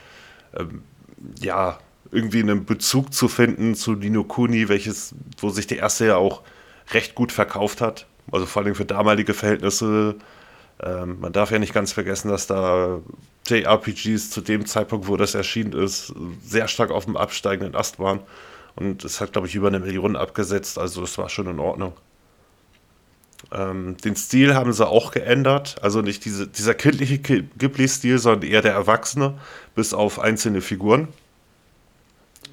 ähm, 0.57 0.83
ja, 1.41 1.79
irgendwie 2.13 2.41
einen 2.41 2.65
Bezug 2.65 3.15
zu 3.15 3.29
finden 3.29 3.75
zu 3.75 3.93
Nino 3.93 4.25
Kuni, 4.25 4.69
welches, 4.69 5.15
wo 5.39 5.51
sich 5.51 5.67
der 5.67 5.79
erste 5.79 6.07
ja 6.07 6.17
auch 6.17 6.43
recht 6.93 7.15
gut 7.15 7.33
verkauft 7.33 7.81
hat. 7.81 8.07
Also 8.33 8.47
vor 8.47 8.63
allem 8.63 8.75
für 8.75 8.85
damalige 8.85 9.35
Verhältnisse 9.35 10.17
ähm, 10.83 11.21
man 11.21 11.33
darf 11.33 11.51
ja 11.51 11.59
nicht 11.59 11.75
ganz 11.75 11.93
vergessen, 11.93 12.29
dass 12.29 12.47
da 12.47 13.01
JRPGs 13.47 14.31
zu 14.31 14.41
dem 14.41 14.67
Zeitpunkt, 14.67 15.09
wo 15.09 15.17
das 15.17 15.35
erschienen 15.35 15.73
ist, 15.73 16.15
sehr 16.43 16.69
stark 16.69 16.91
auf 16.91 17.05
dem 17.05 17.17
absteigenden 17.17 17.75
Ast 17.75 17.99
waren. 17.99 18.21
Und 18.77 19.05
es 19.05 19.21
hat, 19.21 19.33
glaube 19.33 19.49
ich, 19.49 19.55
über 19.55 19.69
eine 19.69 19.81
Million 19.81 20.17
abgesetzt, 20.17 20.79
also 20.79 21.01
das 21.03 21.19
war 21.19 21.29
schon 21.29 21.49
in 21.49 21.59
Ordnung. 21.59 21.93
Ähm, 23.53 23.97
den 23.99 24.17
Stil 24.17 24.55
haben 24.55 24.73
sie 24.73 24.87
auch 24.87 25.11
geändert, 25.11 25.77
also 25.83 26.03
nicht 26.03 26.25
diese, 26.25 26.47
dieser 26.47 26.75
kindliche 26.75 27.19
Ghibli-Stil, 27.19 28.19
sondern 28.19 28.49
eher 28.49 28.63
der 28.63 28.73
Erwachsene, 28.73 29.39
bis 29.75 29.93
auf 29.93 30.19
einzelne 30.19 30.61
Figuren. 30.61 31.09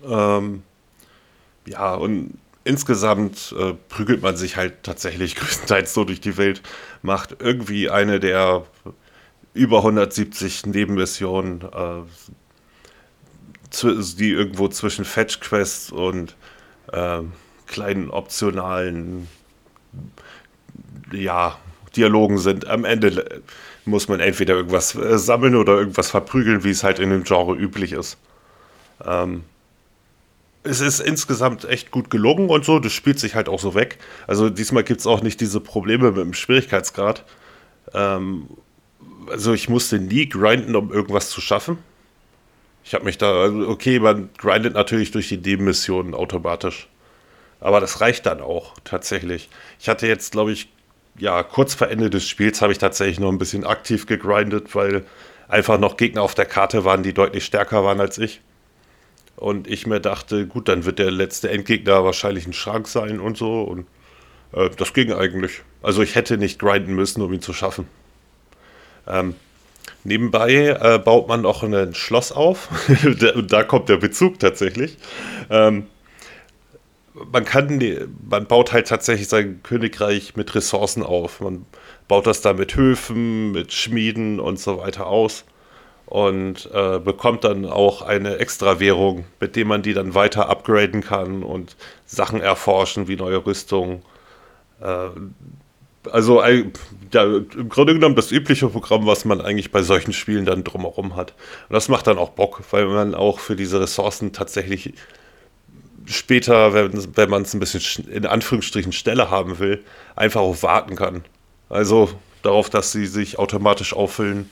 Ähm, 0.06 0.64
ja, 1.66 1.94
und 1.94 2.38
insgesamt 2.68 3.56
äh, 3.58 3.74
prügelt 3.90 4.22
man 4.22 4.36
sich 4.36 4.58
halt 4.58 4.84
tatsächlich 4.84 5.36
größtenteils 5.38 5.94
so 5.94 6.04
durch 6.04 6.22
die 6.22 6.38
Welt, 6.38 6.62
macht 7.02 7.38
irgendwie 7.40 7.90
eine 7.90 8.20
der 8.20 8.66
über 9.54 9.78
170 9.78 10.68
Nebenmissionen, 10.68 11.62
äh, 11.62 12.04
die 13.84 14.32
irgendwo 14.32 14.68
zwischen 14.68 15.04
Fetch 15.04 15.40
Quests 15.40 15.92
und 15.92 16.36
äh, 16.92 17.22
kleinen 17.66 18.10
optionalen 18.10 19.28
ja, 21.12 21.58
Dialogen 21.96 22.38
sind. 22.38 22.68
Am 22.68 22.86
Ende 22.86 23.42
muss 23.86 24.08
man 24.08 24.20
entweder 24.20 24.56
irgendwas 24.56 24.96
äh, 24.96 25.18
sammeln 25.18 25.56
oder 25.56 25.74
irgendwas 25.74 26.12
verprügeln, 26.12 26.64
wie 26.64 26.70
es 26.70 26.84
halt 26.84 27.00
in 27.00 27.10
dem 27.10 27.24
Genre 27.24 27.56
üblich 27.56 27.94
ist. 27.94 28.18
Ähm, 29.06 29.44
es 30.68 30.82
ist 30.82 31.00
insgesamt 31.00 31.66
echt 31.66 31.92
gut 31.92 32.10
gelungen 32.10 32.50
und 32.50 32.66
so. 32.66 32.80
Das 32.80 32.94
spielt 32.94 33.20
sich 33.20 33.36
halt 33.36 33.50
auch 33.50 33.60
so 33.60 33.74
weg. 33.74 33.98
Also 34.28 34.50
diesmal 34.50 34.84
gibt 34.84 35.00
es 35.00 35.08
auch 35.08 35.22
nicht 35.22 35.42
diese 35.42 35.60
Probleme 35.60 36.12
mit 36.12 36.22
dem 36.22 36.34
Schwierigkeitsgrad. 36.34 37.24
Ähm, 37.94 38.48
also 39.30 39.54
ich 39.54 39.70
musste 39.70 40.00
nie 40.00 40.30
grinden, 40.30 40.76
um 40.76 40.92
irgendwas 40.92 41.30
zu 41.30 41.42
schaffen. 41.42 41.78
Ich 42.84 42.94
habe 42.94 43.06
mich 43.06 43.18
da, 43.18 43.42
also 43.42 43.68
okay, 43.68 44.00
man 44.00 44.30
grindet 44.38 44.74
natürlich 44.74 45.12
durch 45.12 45.28
die 45.28 45.38
Nebenmissionen 45.38 46.14
automatisch. 46.14 46.88
Aber 47.60 47.82
das 47.82 48.02
reicht 48.02 48.26
dann 48.26 48.40
auch 48.40 48.76
tatsächlich. 48.84 49.50
Ich 49.80 49.90
hatte 49.90 50.08
jetzt, 50.08 50.32
glaube 50.32 50.52
ich, 50.52 50.70
ja, 51.18 51.42
kurz 51.44 51.74
vor 51.74 51.90
Ende 51.90 52.10
des 52.10 52.28
Spiels 52.28 52.62
habe 52.62 52.72
ich 52.72 52.78
tatsächlich 52.78 53.20
noch 53.20 53.32
ein 53.32 53.40
bisschen 53.40 53.66
aktiv 53.66 54.06
gegrindet, 54.06 54.76
weil 54.76 55.04
einfach 55.48 55.80
noch 55.80 55.98
Gegner 55.98 56.22
auf 56.22 56.36
der 56.36 56.46
Karte 56.46 56.86
waren, 56.86 57.04
die 57.04 57.14
deutlich 57.14 57.46
stärker 57.46 57.84
waren 57.84 58.00
als 58.00 58.18
ich. 58.18 58.42
Und 59.38 59.68
ich 59.68 59.86
mir 59.86 60.00
dachte, 60.00 60.48
gut, 60.48 60.68
dann 60.68 60.84
wird 60.86 60.98
der 60.98 61.12
letzte 61.12 61.52
Endgegner 61.52 62.04
wahrscheinlich 62.04 62.48
ein 62.48 62.54
Schrank 62.54 62.88
sein 62.88 63.20
und 63.20 63.38
so. 63.38 63.62
Und 63.62 63.86
äh, 64.52 64.70
das 64.76 64.94
ging 64.94 65.14
eigentlich. 65.14 65.62
Also 65.84 66.02
ich 66.02 66.16
hätte 66.16 66.38
nicht 66.38 66.60
grinden 66.60 66.96
müssen, 66.96 67.22
um 67.22 67.32
ihn 67.32 67.42
zu 67.42 67.54
schaffen. 67.54 67.88
Ähm, 69.08 69.36
nebenbei 70.04 70.78
äh, 70.82 70.98
baut 70.98 71.28
man 71.28 71.46
auch 71.46 71.62
ein 71.62 71.94
Schloss 71.94 72.32
auf. 72.32 72.70
da 73.48 73.64
kommt 73.64 73.90
der 73.90 73.98
Bezug 73.98 74.40
tatsächlich. 74.40 74.98
Ähm, 75.52 75.86
man 77.32 77.46
kann, 77.46 77.80
man 78.28 78.48
baut 78.48 78.74
halt 78.74 78.88
tatsächlich 78.88 79.28
sein 79.28 79.62
Königreich 79.62 80.36
mit 80.36 80.56
Ressourcen 80.56 81.04
auf. 81.04 81.42
Man 81.42 81.68
baut 82.08 82.26
das 82.26 82.42
da 82.42 82.54
mit 82.54 82.76
Höfen, 82.76 83.52
mit 83.52 83.72
Schmieden 83.72 84.40
und 84.40 84.60
so 84.60 84.80
weiter 84.80 85.06
aus 85.06 85.46
und 86.08 86.70
äh, 86.74 87.00
bekommt 87.00 87.44
dann 87.44 87.66
auch 87.66 88.02
eine 88.02 88.38
Extra-Währung, 88.38 89.26
mit 89.42 89.56
der 89.58 89.66
man 89.66 89.82
die 89.82 89.94
dann 89.94 90.16
weiter 90.16 90.50
upgraden 90.50 91.02
kann 91.02 91.44
und 91.44 91.76
Sachen 92.06 92.40
erforschen 92.40 93.10
wie 93.10 93.18
neue 93.18 93.46
Rüstungen. 93.46 94.02
Äh, 94.82 95.10
also 96.10 96.42
ja, 96.42 97.24
im 97.24 97.68
Grunde 97.68 97.94
genommen 97.94 98.16
das 98.16 98.32
übliche 98.32 98.70
Programm, 98.70 99.06
was 99.06 99.26
man 99.26 99.42
eigentlich 99.42 99.72
bei 99.72 99.82
solchen 99.82 100.14
Spielen 100.14 100.46
dann 100.46 100.64
drumherum 100.64 101.18
hat. 101.18 101.34
Und 101.68 101.74
das 101.74 101.90
macht 101.90 102.08
dann 102.08 102.18
auch 102.18 102.30
Bock, 102.30 102.62
weil 102.72 102.86
man 102.86 103.14
auch 103.14 103.40
für 103.40 103.58
diese 103.58 103.82
Ressourcen 103.82 104.32
tatsächlich 104.32 104.94
später, 106.06 106.74
wenn, 106.74 107.18
wenn 107.18 107.30
man 107.30 107.42
es 107.42 107.54
ein 107.54 107.60
bisschen 107.60 108.08
in 108.08 108.26
Anführungsstrichen 108.26 108.94
schneller 108.94 109.30
haben 109.30 109.60
will, 109.60 109.84
einfach 110.16 110.40
auch 110.40 110.64
warten 110.64 110.96
kann. 110.96 111.26
Also 111.68 112.10
darauf, 112.44 112.70
dass 112.70 112.94
sie 112.94 113.08
sich 113.08 113.38
automatisch 113.38 113.94
auffüllen 113.94 114.50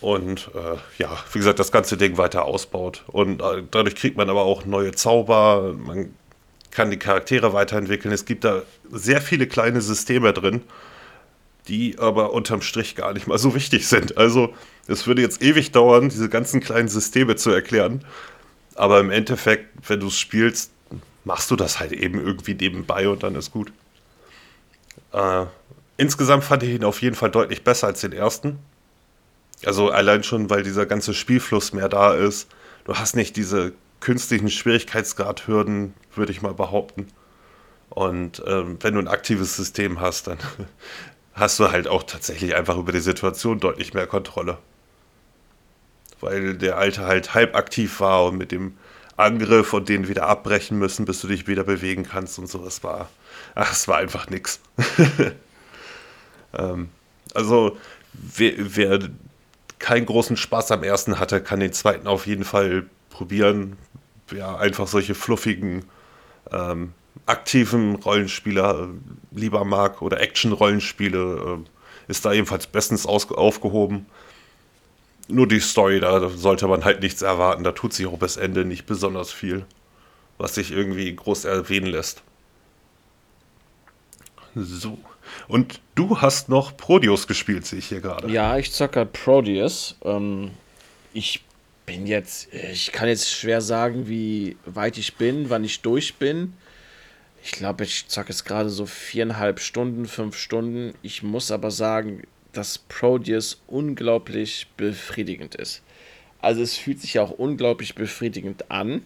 und 0.00 0.50
äh, 0.54 0.76
ja, 0.98 1.18
wie 1.32 1.38
gesagt, 1.38 1.58
das 1.58 1.72
ganze 1.72 1.96
Ding 1.96 2.16
weiter 2.16 2.44
ausbaut. 2.44 3.04
Und 3.06 3.42
äh, 3.42 3.62
dadurch 3.70 3.96
kriegt 3.96 4.16
man 4.16 4.30
aber 4.30 4.42
auch 4.42 4.64
neue 4.64 4.92
Zauber, 4.92 5.74
man 5.74 6.14
kann 6.70 6.90
die 6.90 6.98
Charaktere 6.98 7.52
weiterentwickeln. 7.52 8.12
Es 8.14 8.24
gibt 8.24 8.44
da 8.44 8.62
sehr 8.90 9.20
viele 9.20 9.46
kleine 9.46 9.80
Systeme 9.80 10.32
drin, 10.32 10.62
die 11.68 11.98
aber 11.98 12.32
unterm 12.32 12.62
Strich 12.62 12.96
gar 12.96 13.12
nicht 13.12 13.26
mal 13.26 13.38
so 13.38 13.54
wichtig 13.54 13.88
sind. 13.88 14.16
Also 14.16 14.54
es 14.86 15.06
würde 15.06 15.22
jetzt 15.22 15.42
ewig 15.42 15.72
dauern, 15.72 16.08
diese 16.08 16.28
ganzen 16.28 16.60
kleinen 16.60 16.88
Systeme 16.88 17.36
zu 17.36 17.50
erklären. 17.50 18.04
Aber 18.76 19.00
im 19.00 19.10
Endeffekt, 19.10 19.66
wenn 19.88 20.00
du 20.00 20.06
es 20.06 20.18
spielst, 20.18 20.70
machst 21.24 21.50
du 21.50 21.56
das 21.56 21.78
halt 21.78 21.92
eben 21.92 22.18
irgendwie 22.18 22.54
nebenbei 22.54 23.08
und 23.08 23.22
dann 23.22 23.34
ist 23.34 23.50
gut. 23.50 23.72
Äh, 25.12 25.44
insgesamt 25.96 26.44
fand 26.44 26.62
ich 26.62 26.70
ihn 26.70 26.84
auf 26.84 27.02
jeden 27.02 27.16
Fall 27.16 27.30
deutlich 27.30 27.62
besser 27.62 27.88
als 27.88 28.00
den 28.00 28.12
ersten. 28.12 28.58
Also 29.64 29.90
allein 29.90 30.22
schon, 30.22 30.48
weil 30.50 30.62
dieser 30.62 30.86
ganze 30.86 31.14
Spielfluss 31.14 31.72
mehr 31.72 31.88
da 31.88 32.14
ist. 32.14 32.48
Du 32.84 32.94
hast 32.94 33.14
nicht 33.14 33.36
diese 33.36 33.72
künstlichen 34.00 34.48
Schwierigkeitsgradhürden, 34.48 35.94
würde 36.14 36.32
ich 36.32 36.42
mal 36.42 36.54
behaupten. 36.54 37.08
Und 37.90 38.42
ähm, 38.46 38.78
wenn 38.80 38.94
du 38.94 39.00
ein 39.00 39.08
aktives 39.08 39.56
System 39.56 40.00
hast, 40.00 40.28
dann 40.28 40.38
hast 41.34 41.58
du 41.58 41.70
halt 41.70 41.88
auch 41.88 42.04
tatsächlich 42.04 42.54
einfach 42.54 42.76
über 42.76 42.92
die 42.92 43.00
Situation 43.00 43.60
deutlich 43.60 43.94
mehr 43.94 44.06
Kontrolle. 44.06 44.58
Weil 46.20 46.54
der 46.54 46.76
alte 46.78 47.04
halt 47.06 47.34
halb 47.34 47.54
aktiv 47.54 48.00
war 48.00 48.26
und 48.26 48.38
mit 48.38 48.52
dem 48.52 48.76
Angriff 49.16 49.72
und 49.72 49.88
den 49.88 50.08
wieder 50.08 50.26
abbrechen 50.26 50.78
müssen, 50.78 51.04
bis 51.04 51.20
du 51.20 51.28
dich 51.28 51.46
wieder 51.46 51.64
bewegen 51.64 52.04
kannst 52.04 52.38
und 52.38 52.46
so. 52.46 52.64
Es 52.64 52.82
war, 52.82 53.10
ach, 53.54 53.72
es 53.72 53.86
war 53.88 53.98
einfach 53.98 54.28
nix. 54.30 54.60
ähm, 56.54 56.88
also, 57.34 57.76
wer, 58.12 58.52
wer 58.56 58.98
keinen 59.80 60.06
großen 60.06 60.36
Spaß 60.36 60.70
am 60.70 60.84
ersten 60.84 61.18
hatte, 61.18 61.42
kann 61.42 61.58
den 61.58 61.72
zweiten 61.72 62.06
auf 62.06 62.28
jeden 62.28 62.44
Fall 62.44 62.84
probieren. 63.08 63.76
Ja, 64.30 64.56
einfach 64.56 64.86
solche 64.86 65.16
fluffigen, 65.16 65.84
ähm, 66.52 66.92
aktiven 67.26 67.96
Rollenspieler 67.96 68.84
äh, 68.84 69.36
lieber 69.36 69.64
mag 69.64 70.02
oder 70.02 70.20
Action-Rollenspiele, 70.20 71.58
äh, 71.64 72.10
ist 72.10 72.24
da 72.24 72.32
ebenfalls 72.32 72.68
bestens 72.68 73.06
aufgehoben. 73.06 74.06
Nur 75.26 75.48
die 75.48 75.60
Story, 75.60 75.98
da 75.98 76.28
sollte 76.28 76.68
man 76.68 76.84
halt 76.84 77.00
nichts 77.00 77.22
erwarten. 77.22 77.64
Da 77.64 77.72
tut 77.72 77.92
sich 77.92 78.06
auch 78.06 78.18
bis 78.18 78.36
Ende 78.36 78.64
nicht 78.64 78.86
besonders 78.86 79.32
viel, 79.32 79.64
was 80.38 80.54
sich 80.54 80.72
irgendwie 80.72 81.14
groß 81.14 81.44
erwähnen 81.44 81.86
lässt. 81.86 82.22
So. 84.54 84.98
Und 85.50 85.80
du 85.96 86.20
hast 86.20 86.48
noch 86.48 86.76
Prodeus 86.76 87.26
gespielt, 87.26 87.66
sehe 87.66 87.80
ich 87.80 87.88
hier 87.88 88.00
gerade. 88.00 88.30
Ja, 88.30 88.56
ich 88.56 88.70
zocke 88.70 89.00
halt 89.00 89.12
Prodeus. 89.12 89.96
Ähm, 90.04 90.52
ich 91.12 91.42
bin 91.86 92.06
jetzt, 92.06 92.54
ich 92.54 92.92
kann 92.92 93.08
jetzt 93.08 93.28
schwer 93.28 93.60
sagen, 93.60 94.08
wie 94.08 94.56
weit 94.64 94.96
ich 94.96 95.16
bin, 95.16 95.50
wann 95.50 95.64
ich 95.64 95.80
durch 95.80 96.14
bin. 96.14 96.52
Ich 97.42 97.50
glaube, 97.50 97.82
ich 97.82 98.06
zocke 98.06 98.28
jetzt 98.28 98.44
gerade 98.44 98.70
so 98.70 98.86
viereinhalb 98.86 99.58
Stunden, 99.58 100.06
fünf 100.06 100.36
Stunden. 100.36 100.94
Ich 101.02 101.24
muss 101.24 101.50
aber 101.50 101.72
sagen, 101.72 102.22
dass 102.52 102.78
Proteus 102.78 103.60
unglaublich 103.66 104.68
befriedigend 104.76 105.56
ist. 105.56 105.82
Also 106.40 106.62
es 106.62 106.76
fühlt 106.76 107.00
sich 107.00 107.18
auch 107.18 107.30
unglaublich 107.30 107.96
befriedigend 107.96 108.70
an. 108.70 109.02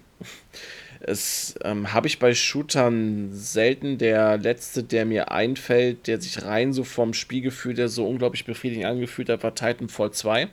Es 1.07 1.55
ähm, 1.63 1.93
habe 1.93 2.07
ich 2.07 2.19
bei 2.19 2.35
Shootern 2.35 3.29
selten. 3.33 3.99
Der 3.99 4.39
letzte, 4.39 4.83
der 4.83 5.05
mir 5.05 5.31
einfällt, 5.31 6.07
der 6.07 6.19
sich 6.19 6.43
rein 6.43 6.73
so 6.73 6.83
vom 6.83 7.13
Spielgefühl, 7.13 7.75
der 7.75 7.89
so 7.91 8.07
unglaublich 8.07 8.47
befriedigend 8.47 8.87
angefühlt 8.87 9.29
hat, 9.29 9.43
war 9.43 9.55
Titanfall 9.55 10.13
2. 10.13 10.49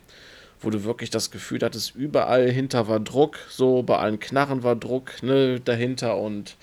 Wo 0.60 0.68
du 0.68 0.84
wirklich 0.84 1.08
das 1.08 1.30
Gefühl 1.30 1.60
hattest, 1.62 1.94
überall 1.96 2.50
hinter 2.50 2.86
war 2.86 3.00
Druck, 3.00 3.38
so 3.48 3.82
bei 3.82 3.96
allen 3.96 4.20
Knarren 4.20 4.62
war 4.62 4.76
Druck 4.76 5.22
ne, 5.22 5.58
dahinter. 5.58 6.18
Und 6.18 6.56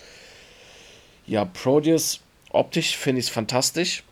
ja, 1.25 1.45
Proteus, 1.45 2.21
optisch 2.51 2.95
finde 2.95 3.19
ich 3.19 3.25
es 3.25 3.31
fantastisch. 3.31 4.03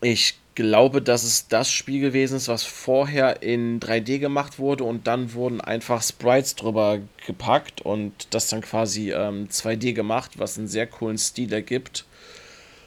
Ich 0.00 0.39
glaube, 0.60 1.00
dass 1.00 1.24
es 1.24 1.48
das 1.48 1.70
Spiel 1.70 2.00
gewesen 2.00 2.36
ist, 2.36 2.48
was 2.48 2.64
vorher 2.64 3.42
in 3.42 3.80
3D 3.80 4.18
gemacht 4.18 4.58
wurde 4.58 4.84
und 4.84 5.06
dann 5.06 5.32
wurden 5.32 5.60
einfach 5.60 6.02
Sprites 6.02 6.54
drüber 6.54 6.98
gepackt 7.26 7.80
und 7.80 8.12
das 8.30 8.48
dann 8.48 8.60
quasi 8.60 9.12
ähm, 9.12 9.48
2D 9.48 9.94
gemacht, 9.94 10.32
was 10.36 10.58
einen 10.58 10.68
sehr 10.68 10.86
coolen 10.86 11.16
Stil 11.16 11.52
ergibt. 11.52 12.04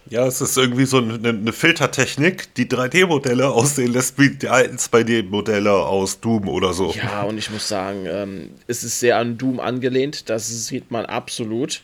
Ja, 0.08 0.28
es 0.28 0.42
ist 0.42 0.56
irgendwie 0.56 0.86
so 0.86 0.98
eine, 0.98 1.30
eine 1.30 1.54
Filtertechnik, 1.54 2.54
die 2.56 2.66
3D-Modelle 2.66 3.50
aussehen 3.50 3.94
lässt 3.94 4.20
wie 4.20 4.30
die 4.30 4.50
alten 4.50 4.78
2D-Modelle 4.78 5.74
aus 5.74 6.20
Doom 6.20 6.50
oder 6.50 6.74
so. 6.74 6.92
Ja, 6.92 7.24
und 7.24 7.38
ich 7.38 7.50
muss 7.50 7.68
sagen, 7.68 8.06
ähm, 8.06 8.50
es 8.68 8.84
ist 8.84 9.00
sehr 9.00 9.18
an 9.18 9.38
Doom 9.38 9.60
angelehnt, 9.60 10.30
das 10.30 10.48
sieht 10.68 10.92
man 10.92 11.06
absolut 11.06 11.82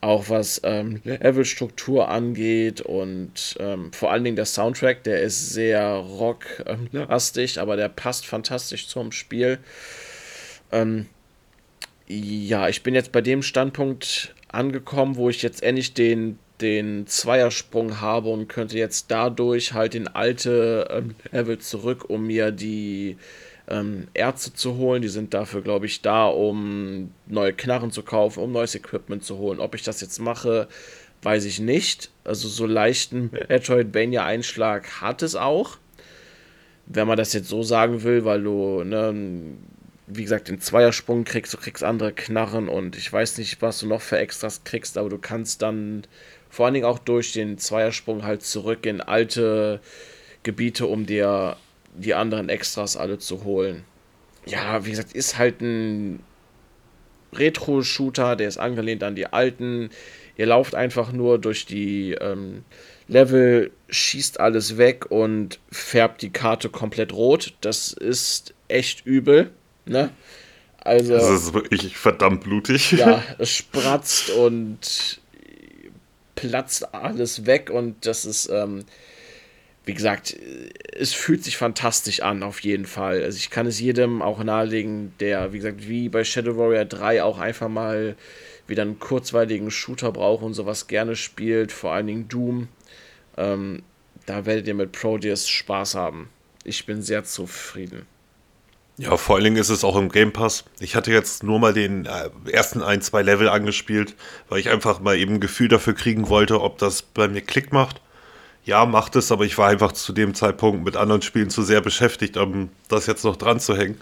auch 0.00 0.28
was 0.28 0.60
ähm, 0.64 1.00
Levelstruktur 1.04 2.08
angeht 2.08 2.80
und 2.80 3.56
ähm, 3.58 3.92
vor 3.92 4.12
allen 4.12 4.22
Dingen 4.22 4.36
der 4.36 4.44
Soundtrack, 4.44 5.02
der 5.02 5.22
ist 5.22 5.50
sehr 5.50 5.88
rocklastig, 5.90 7.56
ähm, 7.56 7.62
aber 7.62 7.76
der 7.76 7.88
passt 7.88 8.26
fantastisch 8.26 8.86
zum 8.86 9.10
Spiel. 9.10 9.58
Ähm, 10.70 11.06
ja, 12.06 12.68
ich 12.68 12.82
bin 12.82 12.94
jetzt 12.94 13.12
bei 13.12 13.20
dem 13.20 13.42
Standpunkt 13.42 14.34
angekommen, 14.48 15.16
wo 15.16 15.28
ich 15.30 15.42
jetzt 15.42 15.62
endlich 15.62 15.94
den, 15.94 16.38
den 16.60 17.06
Zweiersprung 17.06 18.00
habe 18.00 18.28
und 18.30 18.48
könnte 18.48 18.78
jetzt 18.78 19.10
dadurch 19.10 19.72
halt 19.72 19.94
in 19.94 20.06
alte 20.06 20.88
ähm, 20.90 21.16
Level 21.32 21.58
zurück, 21.58 22.08
um 22.08 22.26
mir 22.26 22.52
die 22.52 23.16
ähm, 23.68 24.08
Ärzte 24.14 24.52
zu 24.52 24.76
holen. 24.76 25.02
Die 25.02 25.08
sind 25.08 25.34
dafür, 25.34 25.62
glaube 25.62 25.86
ich, 25.86 26.02
da, 26.02 26.26
um 26.26 27.12
neue 27.26 27.52
Knarren 27.52 27.90
zu 27.90 28.02
kaufen, 28.02 28.42
um 28.42 28.52
neues 28.52 28.74
Equipment 28.74 29.24
zu 29.24 29.38
holen. 29.38 29.60
Ob 29.60 29.74
ich 29.74 29.82
das 29.82 30.00
jetzt 30.00 30.18
mache, 30.18 30.68
weiß 31.22 31.44
ich 31.44 31.60
nicht. 31.60 32.10
Also 32.24 32.48
so 32.48 32.66
leichten 32.66 33.30
Metroidvania-Einschlag 33.48 35.00
hat 35.00 35.22
es 35.22 35.36
auch. 35.36 35.78
Wenn 36.86 37.06
man 37.06 37.18
das 37.18 37.34
jetzt 37.34 37.48
so 37.48 37.62
sagen 37.62 38.02
will, 38.02 38.24
weil 38.24 38.42
du, 38.42 38.82
ne, 38.82 39.14
wie 40.06 40.22
gesagt, 40.22 40.48
den 40.48 40.60
Zweiersprung 40.60 41.24
kriegst, 41.24 41.52
du 41.52 41.58
kriegst 41.58 41.84
andere 41.84 42.12
Knarren 42.12 42.68
und 42.68 42.96
ich 42.96 43.12
weiß 43.12 43.36
nicht, 43.38 43.60
was 43.60 43.80
du 43.80 43.86
noch 43.86 44.00
für 44.00 44.18
Extras 44.18 44.64
kriegst, 44.64 44.96
aber 44.96 45.10
du 45.10 45.18
kannst 45.18 45.60
dann 45.60 46.04
vor 46.48 46.64
allen 46.64 46.74
Dingen 46.74 46.86
auch 46.86 46.98
durch 46.98 47.32
den 47.32 47.58
Zweiersprung 47.58 48.24
halt 48.24 48.42
zurück 48.42 48.86
in 48.86 49.02
alte 49.02 49.80
Gebiete, 50.44 50.86
um 50.86 51.04
dir 51.04 51.58
die 51.98 52.14
anderen 52.14 52.48
Extras 52.48 52.96
alle 52.96 53.18
zu 53.18 53.44
holen. 53.44 53.84
Ja, 54.46 54.84
wie 54.84 54.90
gesagt, 54.90 55.12
ist 55.12 55.36
halt 55.36 55.60
ein 55.60 56.20
Retro-Shooter, 57.32 58.36
der 58.36 58.48
ist 58.48 58.58
angelehnt 58.58 59.02
an 59.02 59.14
die 59.14 59.26
alten. 59.26 59.90
Ihr 60.36 60.46
lauft 60.46 60.74
einfach 60.74 61.12
nur 61.12 61.38
durch 61.38 61.66
die 61.66 62.12
ähm, 62.12 62.64
Level, 63.08 63.70
schießt 63.90 64.40
alles 64.40 64.78
weg 64.78 65.10
und 65.10 65.58
färbt 65.70 66.22
die 66.22 66.30
Karte 66.30 66.68
komplett 66.68 67.12
rot. 67.12 67.54
Das 67.60 67.92
ist 67.92 68.54
echt 68.68 69.04
übel. 69.04 69.50
Ne? 69.84 70.10
Also, 70.78 71.14
das 71.14 71.28
ist 71.28 71.54
wirklich 71.54 71.96
verdammt 71.96 72.44
blutig. 72.44 72.92
Ja, 72.92 73.22
es 73.38 73.50
spratzt 73.50 74.30
und 74.30 75.20
platzt 76.34 76.94
alles 76.94 77.46
weg 77.46 77.68
und 77.70 78.06
das 78.06 78.24
ist 78.24 78.48
ähm, 78.48 78.84
wie 79.88 79.94
gesagt, 79.94 80.36
es 80.92 81.14
fühlt 81.14 81.42
sich 81.42 81.56
fantastisch 81.56 82.20
an, 82.20 82.42
auf 82.42 82.60
jeden 82.60 82.84
Fall. 82.84 83.22
Also 83.22 83.38
ich 83.38 83.48
kann 83.48 83.66
es 83.66 83.80
jedem 83.80 84.20
auch 84.20 84.44
nahelegen, 84.44 85.14
der, 85.18 85.54
wie 85.54 85.56
gesagt, 85.56 85.88
wie 85.88 86.10
bei 86.10 86.24
Shadow 86.24 86.58
Warrior 86.58 86.84
3 86.84 87.22
auch 87.22 87.38
einfach 87.38 87.68
mal 87.68 88.14
wieder 88.66 88.82
einen 88.82 88.98
kurzweiligen 88.98 89.70
Shooter 89.70 90.12
braucht 90.12 90.42
und 90.42 90.52
sowas 90.52 90.88
gerne 90.88 91.16
spielt, 91.16 91.72
vor 91.72 91.92
allen 91.92 92.06
Dingen 92.06 92.28
Doom. 92.28 92.68
Ähm, 93.38 93.82
da 94.26 94.44
werdet 94.44 94.68
ihr 94.68 94.74
mit 94.74 94.92
Proteus 94.92 95.48
Spaß 95.48 95.94
haben. 95.94 96.28
Ich 96.64 96.84
bin 96.84 97.00
sehr 97.00 97.24
zufrieden. 97.24 98.04
Ja, 98.98 99.16
vor 99.16 99.36
allen 99.36 99.44
Dingen 99.44 99.56
ist 99.56 99.70
es 99.70 99.84
auch 99.84 99.96
im 99.96 100.10
Game 100.10 100.34
Pass. 100.34 100.66
Ich 100.80 100.96
hatte 100.96 101.12
jetzt 101.12 101.42
nur 101.42 101.60
mal 101.60 101.72
den 101.72 102.04
äh, 102.04 102.28
ersten 102.52 102.82
ein, 102.82 103.00
zwei 103.00 103.22
Level 103.22 103.48
angespielt, 103.48 104.16
weil 104.50 104.60
ich 104.60 104.68
einfach 104.68 105.00
mal 105.00 105.16
eben 105.16 105.36
ein 105.36 105.40
Gefühl 105.40 105.68
dafür 105.68 105.94
kriegen 105.94 106.28
wollte, 106.28 106.60
ob 106.60 106.76
das 106.76 107.00
bei 107.00 107.26
mir 107.26 107.40
Klick 107.40 107.72
macht 107.72 108.02
ja, 108.68 108.84
macht 108.84 109.16
es, 109.16 109.32
aber 109.32 109.46
ich 109.46 109.56
war 109.56 109.68
einfach 109.68 109.92
zu 109.92 110.12
dem 110.12 110.34
Zeitpunkt 110.34 110.84
mit 110.84 110.94
anderen 110.94 111.22
Spielen 111.22 111.48
zu 111.48 111.62
sehr 111.62 111.80
beschäftigt, 111.80 112.36
um 112.36 112.68
das 112.88 113.06
jetzt 113.06 113.24
noch 113.24 113.36
dran 113.36 113.60
zu 113.60 113.74
hängen. 113.74 113.98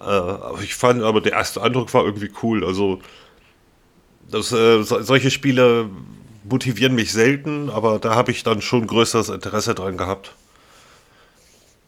Äh, 0.00 0.62
ich 0.62 0.76
fand 0.76 1.02
aber 1.02 1.20
der 1.20 1.32
erste 1.32 1.60
Eindruck 1.60 1.92
war 1.92 2.04
irgendwie 2.04 2.30
cool. 2.42 2.64
Also, 2.64 3.00
das, 4.30 4.52
äh, 4.52 4.84
so, 4.84 5.02
solche 5.02 5.32
Spiele 5.32 5.90
motivieren 6.44 6.94
mich 6.94 7.12
selten, 7.12 7.68
aber 7.68 7.98
da 7.98 8.14
habe 8.14 8.30
ich 8.30 8.44
dann 8.44 8.62
schon 8.62 8.86
größeres 8.86 9.28
Interesse 9.28 9.74
dran 9.74 9.96
gehabt. 9.96 10.34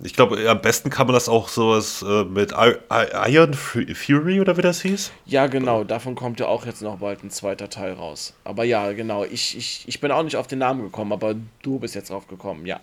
Ich 0.01 0.13
glaube, 0.13 0.51
am 0.51 0.61
besten 0.61 0.91
kann 0.91 1.07
man 1.07 1.15
das 1.15 1.29
auch 1.29 1.49
sowas 1.49 2.05
äh, 2.07 2.25
mit 2.25 2.53
Iron 2.53 3.55
Fury 3.55 4.41
oder 4.41 4.57
wie 4.59 4.63
das 4.63 4.83
hieß. 4.83 5.11
Ja, 5.25 5.47
genau. 5.47 5.85
Davon 5.85 6.15
kommt 6.15 6.39
ja 6.39 6.47
auch 6.47 6.67
jetzt 6.67 6.83
noch 6.83 6.99
bald 6.99 7.25
ein 7.25 7.31
zweiter 7.31 7.71
Teil 7.71 7.95
raus. 7.95 8.35
Aber 8.45 8.65
ja, 8.65 8.93
genau. 8.93 9.25
Ich, 9.25 9.57
ich, 9.57 9.85
ich 9.87 10.01
bin 10.01 10.11
auch 10.11 10.23
nicht 10.23 10.37
auf 10.37 10.47
den 10.47 10.59
Namen 10.59 10.83
gekommen, 10.83 11.13
aber 11.13 11.35
du 11.63 11.79
bist 11.79 11.95
jetzt 11.95 12.11
drauf 12.11 12.29
gekommen. 12.29 12.67
Ja, 12.67 12.81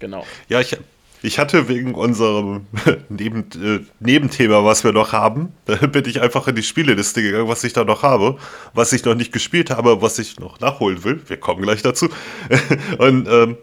genau. 0.00 0.26
Ja, 0.50 0.60
ich, 0.60 0.76
ich 1.22 1.38
hatte 1.38 1.66
wegen 1.70 1.94
unserem 1.94 2.66
Neben, 3.08 3.48
äh, 3.54 3.80
Nebenthema, 3.98 4.62
was 4.66 4.84
wir 4.84 4.92
noch 4.92 5.12
haben, 5.12 5.54
bin 5.64 6.04
ich 6.04 6.20
einfach 6.20 6.46
in 6.46 6.56
die 6.56 6.62
Spieleliste 6.62 7.22
gegangen, 7.22 7.48
was 7.48 7.64
ich 7.64 7.72
da 7.72 7.84
noch 7.84 8.02
habe, 8.02 8.36
was 8.74 8.92
ich 8.92 9.02
noch 9.06 9.14
nicht 9.14 9.32
gespielt 9.32 9.70
habe, 9.70 10.02
was 10.02 10.18
ich 10.18 10.38
noch 10.38 10.60
nachholen 10.60 11.04
will. 11.04 11.22
Wir 11.26 11.38
kommen 11.38 11.62
gleich 11.62 11.80
dazu. 11.80 12.10
Und 12.98 13.26
ähm, 13.28 13.56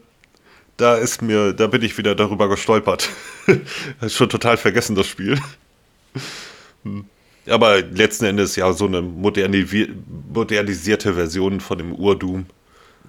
da 0.81 0.95
ist 0.95 1.21
mir, 1.21 1.53
da 1.53 1.67
bin 1.67 1.83
ich 1.83 1.97
wieder 1.97 2.15
darüber 2.15 2.49
gestolpert. 2.49 3.09
Schon 4.07 4.29
total 4.29 4.57
vergessen, 4.57 4.95
das 4.95 5.07
Spiel. 5.07 5.39
Hm. 6.83 7.05
Aber 7.47 7.81
letzten 7.81 8.25
Endes 8.25 8.55
ja 8.55 8.71
so 8.73 8.85
eine 8.85 9.01
modernisierte 9.01 11.13
Version 11.13 11.59
von 11.59 11.77
dem 11.77 11.93
Urdoom. 11.93 12.45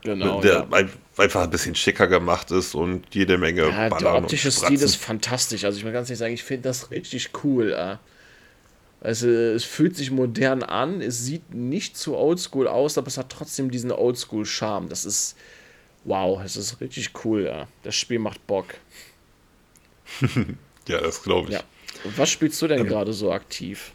Genau. 0.02 0.40
Der 0.40 0.66
ja. 0.70 0.88
einfach 1.16 1.42
ein 1.42 1.50
bisschen 1.50 1.74
schicker 1.74 2.08
gemacht 2.08 2.50
ist 2.50 2.74
und 2.74 3.14
jede 3.14 3.38
Menge 3.38 3.68
ja, 3.68 3.88
Der 3.88 4.14
optische 4.14 4.50
Stil 4.50 4.80
ist 4.80 4.96
fantastisch. 4.96 5.64
Also 5.64 5.78
ich 5.78 5.84
muss 5.84 5.92
ganz 5.92 6.08
ehrlich 6.08 6.18
sagen, 6.18 6.34
ich 6.34 6.42
finde 6.42 6.68
das 6.68 6.90
richtig 6.90 7.30
cool. 7.44 7.72
Äh. 7.72 7.96
Also 9.00 9.28
es 9.28 9.64
fühlt 9.64 9.96
sich 9.96 10.10
modern 10.10 10.62
an, 10.62 11.00
es 11.00 11.24
sieht 11.24 11.54
nicht 11.54 11.96
zu 11.96 12.16
oldschool 12.16 12.68
aus, 12.68 12.98
aber 12.98 13.08
es 13.08 13.18
hat 13.18 13.30
trotzdem 13.30 13.70
diesen 13.70 13.92
oldschool-Charme. 13.92 14.88
Das 14.88 15.04
ist, 15.04 15.36
wow, 16.04 16.40
es 16.44 16.56
ist 16.56 16.80
richtig 16.80 17.10
cool, 17.24 17.44
ja. 17.44 17.66
Das 17.82 17.94
Spiel 17.94 18.18
macht 18.18 18.46
Bock. 18.46 18.74
ja, 20.88 21.00
das 21.00 21.22
glaube 21.22 21.48
ich. 21.48 21.54
Ja. 21.54 21.62
Was 22.16 22.30
spielst 22.30 22.60
du 22.62 22.68
denn 22.68 22.80
ähm, 22.80 22.86
gerade 22.86 23.12
so 23.12 23.32
aktiv? 23.32 23.92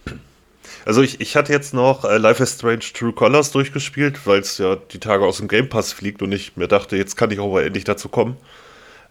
Also 0.85 1.01
ich, 1.01 1.19
ich 1.19 1.35
hatte 1.35 1.51
jetzt 1.51 1.73
noch 1.73 2.05
äh, 2.05 2.17
Life 2.17 2.41
is 2.41 2.55
Strange 2.55 2.79
True 2.93 3.13
Colors 3.13 3.51
durchgespielt, 3.51 4.25
weil 4.25 4.39
es 4.39 4.57
ja 4.57 4.75
die 4.75 4.99
Tage 4.99 5.25
aus 5.25 5.37
dem 5.37 5.47
Game 5.47 5.69
Pass 5.69 5.93
fliegt 5.93 6.21
und 6.21 6.31
ich 6.31 6.55
mir 6.55 6.67
dachte, 6.67 6.97
jetzt 6.97 7.15
kann 7.15 7.31
ich 7.31 7.39
auch 7.39 7.51
mal 7.51 7.65
endlich 7.65 7.83
dazu 7.83 8.09
kommen. 8.09 8.37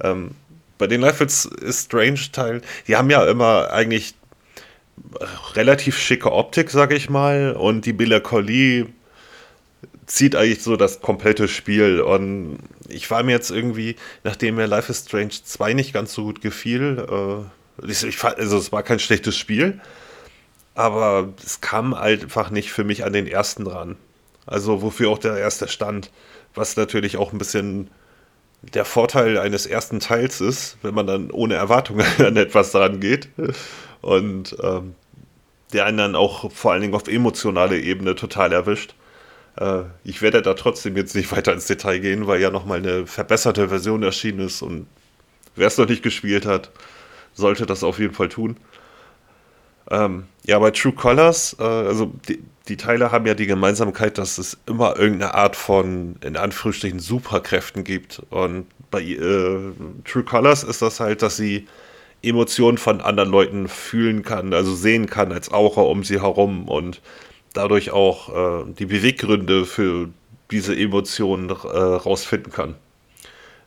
Ähm, 0.01 0.33
bei 0.79 0.87
den 0.87 1.01
Life 1.01 1.25
is 1.25 1.49
Strange 1.71 2.21
Teilen, 2.33 2.63
die 2.87 2.97
haben 2.97 3.11
ja 3.11 3.27
immer 3.27 3.71
eigentlich 3.71 4.15
relativ 5.55 5.99
schicke 5.99 6.33
Optik, 6.33 6.71
sag 6.71 6.93
ich 6.93 7.11
mal, 7.11 7.53
und 7.53 7.85
die 7.85 7.93
Melancholie 7.93 8.87
zieht 10.07 10.37
eigentlich 10.37 10.63
so 10.63 10.77
das 10.77 11.01
komplette 11.01 11.49
Spiel. 11.49 12.01
Und 12.01 12.59
ich 12.89 13.11
war 13.11 13.23
mir 13.23 13.33
jetzt 13.33 13.51
irgendwie, 13.51 13.97
nachdem 14.25 14.57
mir 14.57 14.67
Life 14.67 14.91
is 14.91 15.05
Strange 15.07 15.33
2 15.45 15.75
nicht 15.75 15.93
ganz 15.93 16.15
so 16.15 16.25
gut 16.25 16.41
gefiel, 16.41 17.07
äh, 17.11 17.87
ich, 17.87 18.25
also 18.25 18.57
es 18.57 18.73
war 18.73 18.83
kein 18.83 18.99
schlechtes 18.99 19.37
Spiel, 19.37 19.81
aber 20.75 21.35
es 21.45 21.61
kam 21.61 21.93
einfach 21.93 22.51
nicht 22.51 22.73
für 22.73 22.85
mich 22.85 23.05
an 23.05 23.13
den 23.13 23.27
ersten 23.27 23.67
ran. 23.67 23.97
Also 24.47 24.81
wofür 24.83 25.11
auch 25.11 25.19
der 25.19 25.37
erste 25.37 25.69
stand, 25.69 26.11
was 26.55 26.77
natürlich 26.77 27.17
auch 27.17 27.33
ein 27.33 27.39
bisschen 27.39 27.91
der 28.63 28.85
Vorteil 28.85 29.39
eines 29.39 29.67
ersten 29.67 30.01
Teils 30.01 30.41
ist, 30.41 30.79
wenn 30.83 30.95
man 30.95 31.07
dann 31.07 31.31
ohne 31.31 31.55
Erwartungen 31.55 32.07
an 32.19 32.37
etwas 32.37 32.73
dran 32.73 33.01
geht. 33.01 33.29
Und 34.01 34.57
ähm, 34.63 34.95
der 35.73 35.85
einen 35.85 35.99
dann 35.99 36.17
auch 36.17 36.51
vor 36.53 36.73
allen 36.73 36.83
Dingen 36.83 36.95
auf 36.95 37.09
emotionaler 37.09 37.77
Ebene 37.77 38.15
total 38.15 38.53
erwischt. 38.53 38.95
Äh, 39.59 39.83
ich 40.05 40.23
werde 40.23 40.43
da 40.43 40.55
trotzdem 40.55 40.97
jetzt 40.97 41.15
nicht 41.15 41.31
weiter 41.33 41.53
ins 41.53 41.67
Detail 41.67 41.99
gehen, 41.99 42.27
weil 42.27 42.41
ja 42.41 42.51
nochmal 42.51 42.79
eine 42.79 43.07
verbesserte 43.07 43.69
Version 43.69 44.03
erschienen 44.03 44.41
ist 44.41 44.63
und 44.63 44.87
wer 45.55 45.67
es 45.67 45.79
noch 45.79 45.89
nicht 45.89 46.03
gespielt 46.03 46.47
hat, 46.47 46.71
sollte 47.35 47.67
das 47.67 47.85
auf 47.85 47.99
jeden 47.99 48.15
Fall 48.15 48.29
tun. 48.29 48.57
Ähm, 49.91 50.25
ja, 50.45 50.59
bei 50.59 50.71
True 50.71 50.93
Colors, 50.93 51.57
äh, 51.61 51.63
also 51.63 52.13
die, 52.29 52.43
die, 52.69 52.77
Teile 52.77 53.13
haben 53.13 53.27
ja 53.27 53.35
die 53.35 53.47
Gemeinsamkeit, 53.47 54.19
dass 54.19 54.39
es 54.39 54.59
immer 54.67 54.99
irgendeine 54.99 55.35
Art 55.35 55.55
von, 55.55 56.17
in 56.23 56.37
Anführungsstrichen, 56.37 56.99
Superkräften 56.99 57.85
gibt. 57.85 58.21
Und 58.31 58.67
bei 58.91 59.03
äh, 59.03 59.73
True 60.05 60.25
Colors 60.25 60.65
ist 60.65 60.83
das 60.83 60.99
halt, 60.99 61.23
dass 61.23 61.37
sie 61.37 61.67
Emotionen 62.23 62.79
von 62.79 63.01
anderen 63.01 63.31
Leuten 63.31 63.69
fühlen 63.69 64.23
kann, 64.23 64.53
also 64.53 64.75
sehen 64.75 65.07
kann 65.07 65.31
als 65.31 65.53
Aura 65.53 65.83
um 65.83 66.03
sie 66.03 66.21
herum 66.21 66.69
und 66.69 67.01
dadurch 67.57 67.91
auch 67.91 68.63
äh, 68.63 68.73
die 68.79 68.87
Beweggründe 68.87 69.65
für 69.65 70.09
diese 70.51 70.77
Emotionen 70.77 71.51
äh, 71.51 71.53
rausfinden 71.53 72.53
kann. 72.53 72.75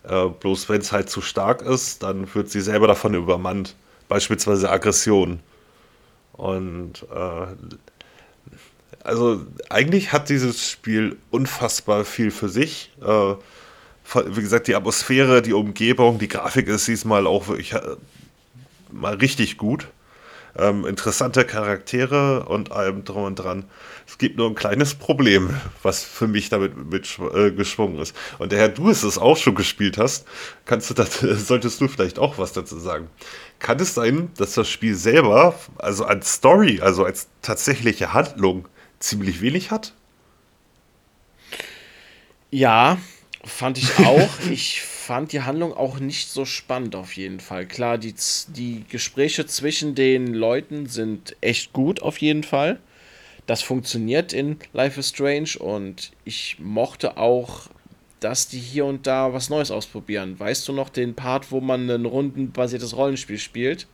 Äh, 0.03 0.27
bloß 0.27 0.69
wenn 0.69 0.81
es 0.81 0.91
halt 0.91 1.09
zu 1.09 1.21
stark 1.21 1.61
ist, 1.61 2.03
dann 2.03 2.33
wird 2.33 2.49
sie 2.49 2.61
selber 2.61 2.87
davon 2.87 3.13
übermannt. 3.13 3.75
Beispielsweise 4.07 4.69
Aggression. 4.71 5.39
Und 6.33 7.05
äh, 7.13 7.47
also 9.03 9.45
eigentlich 9.69 10.13
hat 10.13 10.29
dieses 10.29 10.69
Spiel 10.69 11.17
unfassbar 11.31 12.05
viel 12.05 12.31
für 12.31 12.49
sich. 12.49 12.91
Äh, 13.01 13.35
wie 14.15 14.41
gesagt, 14.41 14.67
die 14.67 14.75
Atmosphäre, 14.75 15.41
die 15.41 15.53
Umgebung, 15.53 16.17
die 16.17 16.27
Grafik 16.27 16.67
ist 16.67 16.87
diesmal 16.87 17.27
auch 17.27 17.47
wirklich 17.47 17.73
äh, 17.73 17.81
mal 18.91 19.15
richtig 19.15 19.57
gut. 19.57 19.87
Ähm, 20.57 20.85
interessante 20.85 21.45
Charaktere 21.45 22.45
und 22.45 22.71
allem 22.71 23.03
drum 23.03 23.23
und 23.23 23.35
dran. 23.35 23.65
Es 24.07 24.17
gibt 24.17 24.37
nur 24.37 24.49
ein 24.49 24.55
kleines 24.55 24.95
Problem, 24.95 25.55
was 25.83 26.03
für 26.03 26.27
mich 26.27 26.49
damit 26.49 26.75
mitgeschwungen 26.75 27.97
äh, 27.97 28.01
ist. 28.01 28.15
Und 28.39 28.51
daher 28.51 28.69
du 28.69 28.89
es 28.89 29.17
auch 29.17 29.37
schon 29.37 29.55
gespielt 29.55 29.97
hast, 29.97 30.27
kannst 30.65 30.89
du 30.89 30.93
das, 30.93 31.19
solltest 31.21 31.79
du 31.81 31.87
vielleicht 31.87 32.17
auch 32.17 32.37
was 32.37 32.53
dazu 32.53 32.79
sagen. 32.79 33.07
Kann 33.59 33.79
es 33.79 33.93
sein, 33.93 34.31
dass 34.37 34.53
das 34.53 34.67
Spiel 34.69 34.95
selber, 34.95 35.59
also 35.77 36.05
als 36.05 36.33
Story, 36.33 36.79
also 36.81 37.03
als 37.05 37.27
tatsächliche 37.41 38.13
Handlung, 38.13 38.67
ziemlich 38.99 39.41
wenig 39.41 39.71
hat? 39.71 39.93
Ja, 42.51 42.97
fand 43.43 43.77
ich 43.77 43.99
auch. 43.99 44.29
ich 44.49 44.81
fand 45.09 45.31
die 45.31 45.41
Handlung 45.41 45.73
auch 45.73 45.99
nicht 45.99 46.29
so 46.29 46.45
spannend 46.45 46.95
auf 46.95 47.17
jeden 47.17 47.39
Fall. 47.39 47.65
Klar, 47.65 47.97
die, 47.97 48.13
die 48.49 48.85
Gespräche 48.87 49.47
zwischen 49.47 49.95
den 49.95 50.35
Leuten 50.35 50.85
sind 50.85 51.35
echt 51.41 51.73
gut 51.73 52.03
auf 52.03 52.19
jeden 52.19 52.43
Fall. 52.43 52.77
Das 53.47 53.63
funktioniert 53.63 54.33
in 54.33 54.59
Life 54.71 54.99
is 54.99 55.09
Strange 55.09 55.57
und 55.57 56.11
ich 56.25 56.57
mochte 56.59 57.17
auch, 57.17 57.69
dass 58.19 58.49
die 58.49 58.59
hier 58.59 58.85
und 58.85 59.07
da 59.07 59.33
was 59.33 59.49
Neues 59.49 59.71
ausprobieren. 59.71 60.39
Weißt 60.39 60.67
du 60.67 60.73
noch 60.73 60.89
den 60.89 61.15
Part, 61.15 61.51
wo 61.51 61.59
man 61.59 61.89
ein 61.89 62.05
rundenbasiertes 62.05 62.95
Rollenspiel 62.95 63.39
spielt? 63.39 63.87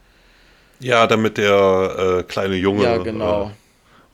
Ja, 0.82 1.07
damit 1.07 1.38
der 1.38 2.20
äh, 2.20 2.24
kleine 2.24 2.55
Junge. 2.55 2.84
Ja, 2.84 2.97
genau. 2.97 3.51
Äh, 3.51 3.51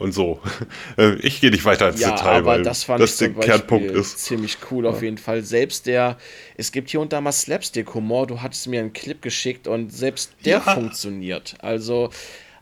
und 0.01 0.11
so. 0.13 0.39
Äh, 0.97 1.15
ich 1.21 1.39
gehe 1.39 1.51
nicht 1.51 1.63
weiter 1.63 1.89
ins 1.89 2.01
ja, 2.01 2.11
Detail, 2.11 2.37
aber 2.39 2.45
weil 2.47 2.63
das, 2.63 2.83
fand 2.83 3.01
das 3.01 3.15
der 3.17 3.29
Kernpunkt 3.29 3.91
ist. 3.91 4.19
Ziemlich 4.19 4.57
cool 4.69 4.83
ja. 4.83 4.89
auf 4.89 5.01
jeden 5.01 5.17
Fall. 5.17 5.41
Selbst 5.43 5.85
der, 5.85 6.17
es 6.57 6.71
gibt 6.71 6.89
hier 6.89 6.99
und 6.99 7.13
da 7.13 7.21
mal 7.21 7.31
Slapstick-Humor. 7.31 8.27
Du 8.27 8.41
hattest 8.41 8.67
mir 8.67 8.81
einen 8.81 8.91
Clip 8.91 9.21
geschickt 9.21 9.67
und 9.67 9.91
selbst 9.93 10.33
der 10.43 10.57
ja. 10.57 10.73
funktioniert. 10.73 11.55
Also, 11.61 12.09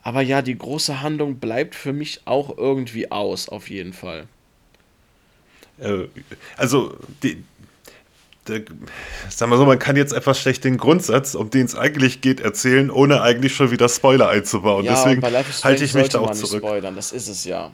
aber 0.03 0.21
ja, 0.21 0.41
die 0.41 0.57
große 0.57 1.01
Handlung 1.01 1.37
bleibt 1.39 1.75
für 1.75 1.93
mich 1.93 2.21
auch 2.25 2.55
irgendwie 2.55 3.09
aus, 3.11 3.49
auf 3.49 3.69
jeden 3.69 3.93
Fall. 3.93 4.27
Äh, 5.79 6.05
also, 6.57 6.95
die, 7.23 7.43
der, 8.49 8.63
sagen 9.29 9.51
wir 9.51 9.57
so, 9.57 9.65
man 9.65 9.79
kann 9.79 9.95
jetzt 9.95 10.13
etwas 10.13 10.39
schlecht 10.39 10.63
den 10.63 10.77
Grundsatz, 10.77 11.35
um 11.35 11.49
den 11.49 11.65
es 11.65 11.75
eigentlich 11.75 12.21
geht, 12.21 12.39
erzählen, 12.39 12.89
ohne 12.89 13.21
eigentlich 13.21 13.55
schon 13.55 13.71
wieder 13.71 13.87
Spoiler 13.87 14.29
einzubauen. 14.29 14.85
Ja, 14.85 14.93
Deswegen 14.95 15.21
halte 15.63 15.83
ich 15.83 15.93
mich 15.93 16.09
da 16.09 16.19
auch 16.19 16.31
zurück. 16.31 16.63
Spoilern, 16.63 16.95
das 16.95 17.11
ist 17.11 17.27
es 17.27 17.45
ja. 17.45 17.71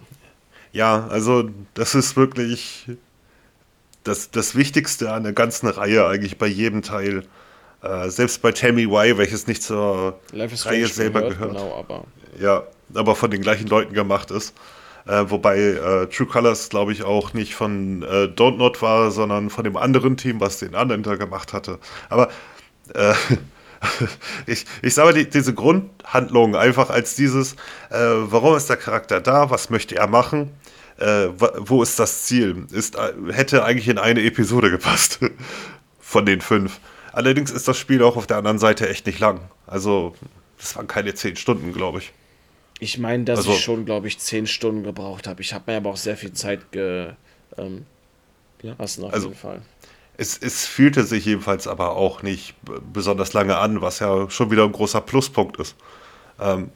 Ja, 0.72 1.08
also 1.08 1.50
das 1.74 1.96
ist 1.96 2.18
wirklich 2.18 2.88
das, 4.04 4.32
das 4.32 4.56
Wichtigste 4.56 5.12
an 5.12 5.24
der 5.24 5.34
ganzen 5.34 5.68
Reihe 5.68 6.06
eigentlich 6.06 6.38
bei 6.38 6.48
jedem 6.48 6.82
Teil. 6.82 7.24
Äh, 7.82 8.10
selbst 8.10 8.42
bei 8.42 8.52
Tammy 8.52 8.84
Y, 8.84 9.18
welches 9.18 9.48
nicht 9.48 9.64
zur 9.64 10.20
Reihe 10.34 10.88
selber 10.88 11.22
gehört. 11.22 11.38
gehört. 11.38 11.54
Genau, 11.54 11.76
aber. 11.76 12.06
Ja, 12.40 12.64
aber 12.94 13.16
von 13.16 13.32
den 13.32 13.42
gleichen 13.42 13.68
Leuten 13.68 13.94
gemacht 13.94 14.32
ist. 14.32 14.54
Äh, 15.08 15.30
wobei 15.30 15.58
äh, 15.58 16.08
True 16.08 16.28
Colors, 16.28 16.70
glaube 16.70 16.92
ich, 16.92 17.04
auch 17.04 17.34
nicht 17.34 17.54
von 17.54 18.02
äh, 18.02 18.26
Don't 18.26 18.58
Not 18.58 18.82
war, 18.82 19.12
sondern 19.12 19.50
von 19.50 19.64
dem 19.64 19.78
anderen 19.78 20.18
Team, 20.18 20.40
was 20.40 20.60
den 20.60 20.74
anderen 20.74 21.04
da 21.04 21.16
gemacht 21.16 21.54
hatte. 21.54 21.80
Aber 22.10 22.30
äh, 22.94 23.14
ich, 24.48 24.66
ich 24.82 24.94
sage 24.94 25.14
die, 25.14 25.30
diese 25.30 25.54
Grundhandlung 25.54 26.56
einfach 26.56 26.90
als 26.90 27.16
dieses, 27.16 27.54
äh, 27.92 27.98
warum 28.00 28.56
ist 28.56 28.70
der 28.70 28.78
Charakter 28.78 29.22
da, 29.22 29.50
was 29.50 29.70
möchte 29.70 29.96
er 29.96 30.08
machen, 30.08 30.52
äh, 30.98 31.28
wo 31.60 31.84
ist 31.84 32.00
das 32.00 32.24
Ziel, 32.24 32.66
ist, 32.72 32.98
hätte 33.32 33.64
eigentlich 33.64 33.88
in 33.88 33.98
eine 34.00 34.24
Episode 34.24 34.72
gepasst 34.72 35.20
von 36.00 36.26
den 36.26 36.42
fünf. 36.42 36.80
Allerdings 37.12 37.52
ist 37.52 37.68
das 37.68 37.78
Spiel 37.78 38.04
auch 38.04 38.18
auf 38.18 38.28
der 38.28 38.38
anderen 38.38 38.60
Seite 38.60 38.90
echt 38.90 39.06
nicht 39.06 39.20
lang. 39.20 39.40
Also, 39.68 40.16
das 40.58 40.76
waren 40.76 40.88
keine 40.88 41.14
zehn 41.14 41.36
Stunden, 41.36 41.74
glaube 41.74 42.00
ich. 42.00 42.12
Ich 42.80 42.98
meine, 42.98 43.24
dass 43.24 43.40
also, 43.40 43.54
ich 43.54 43.62
schon, 43.62 43.86
glaube 43.86 44.08
ich, 44.08 44.20
zehn 44.20 44.48
Stunden 44.48 44.84
gebraucht 44.84 45.28
habe. 45.28 45.42
Ich 45.42 45.54
habe 45.54 45.72
mir 45.72 45.78
aber 45.78 45.92
auch 45.92 45.98
sehr 45.98 46.18
viel 46.18 46.34
Zeit 46.34 46.72
ge, 46.72 47.14
ähm, 47.58 47.86
lassen, 48.62 49.04
auf 49.06 49.14
also, 49.14 49.28
jeden 49.28 49.40
Fall. 49.40 49.62
Es, 50.18 50.38
es 50.38 50.66
fühlte 50.66 51.04
sich 51.04 51.26
jedenfalls 51.26 51.68
aber 51.68 51.92
auch 51.92 52.24
nicht 52.24 52.56
besonders 52.94 53.34
lange 53.34 53.58
an, 53.58 53.82
was 53.82 54.00
ja 54.00 54.30
schon 54.30 54.52
wieder 54.52 54.64
ein 54.64 54.72
großer 54.72 55.02
Pluspunkt 55.02 55.58
ist. 55.58 55.76
Ähm, 56.40 56.70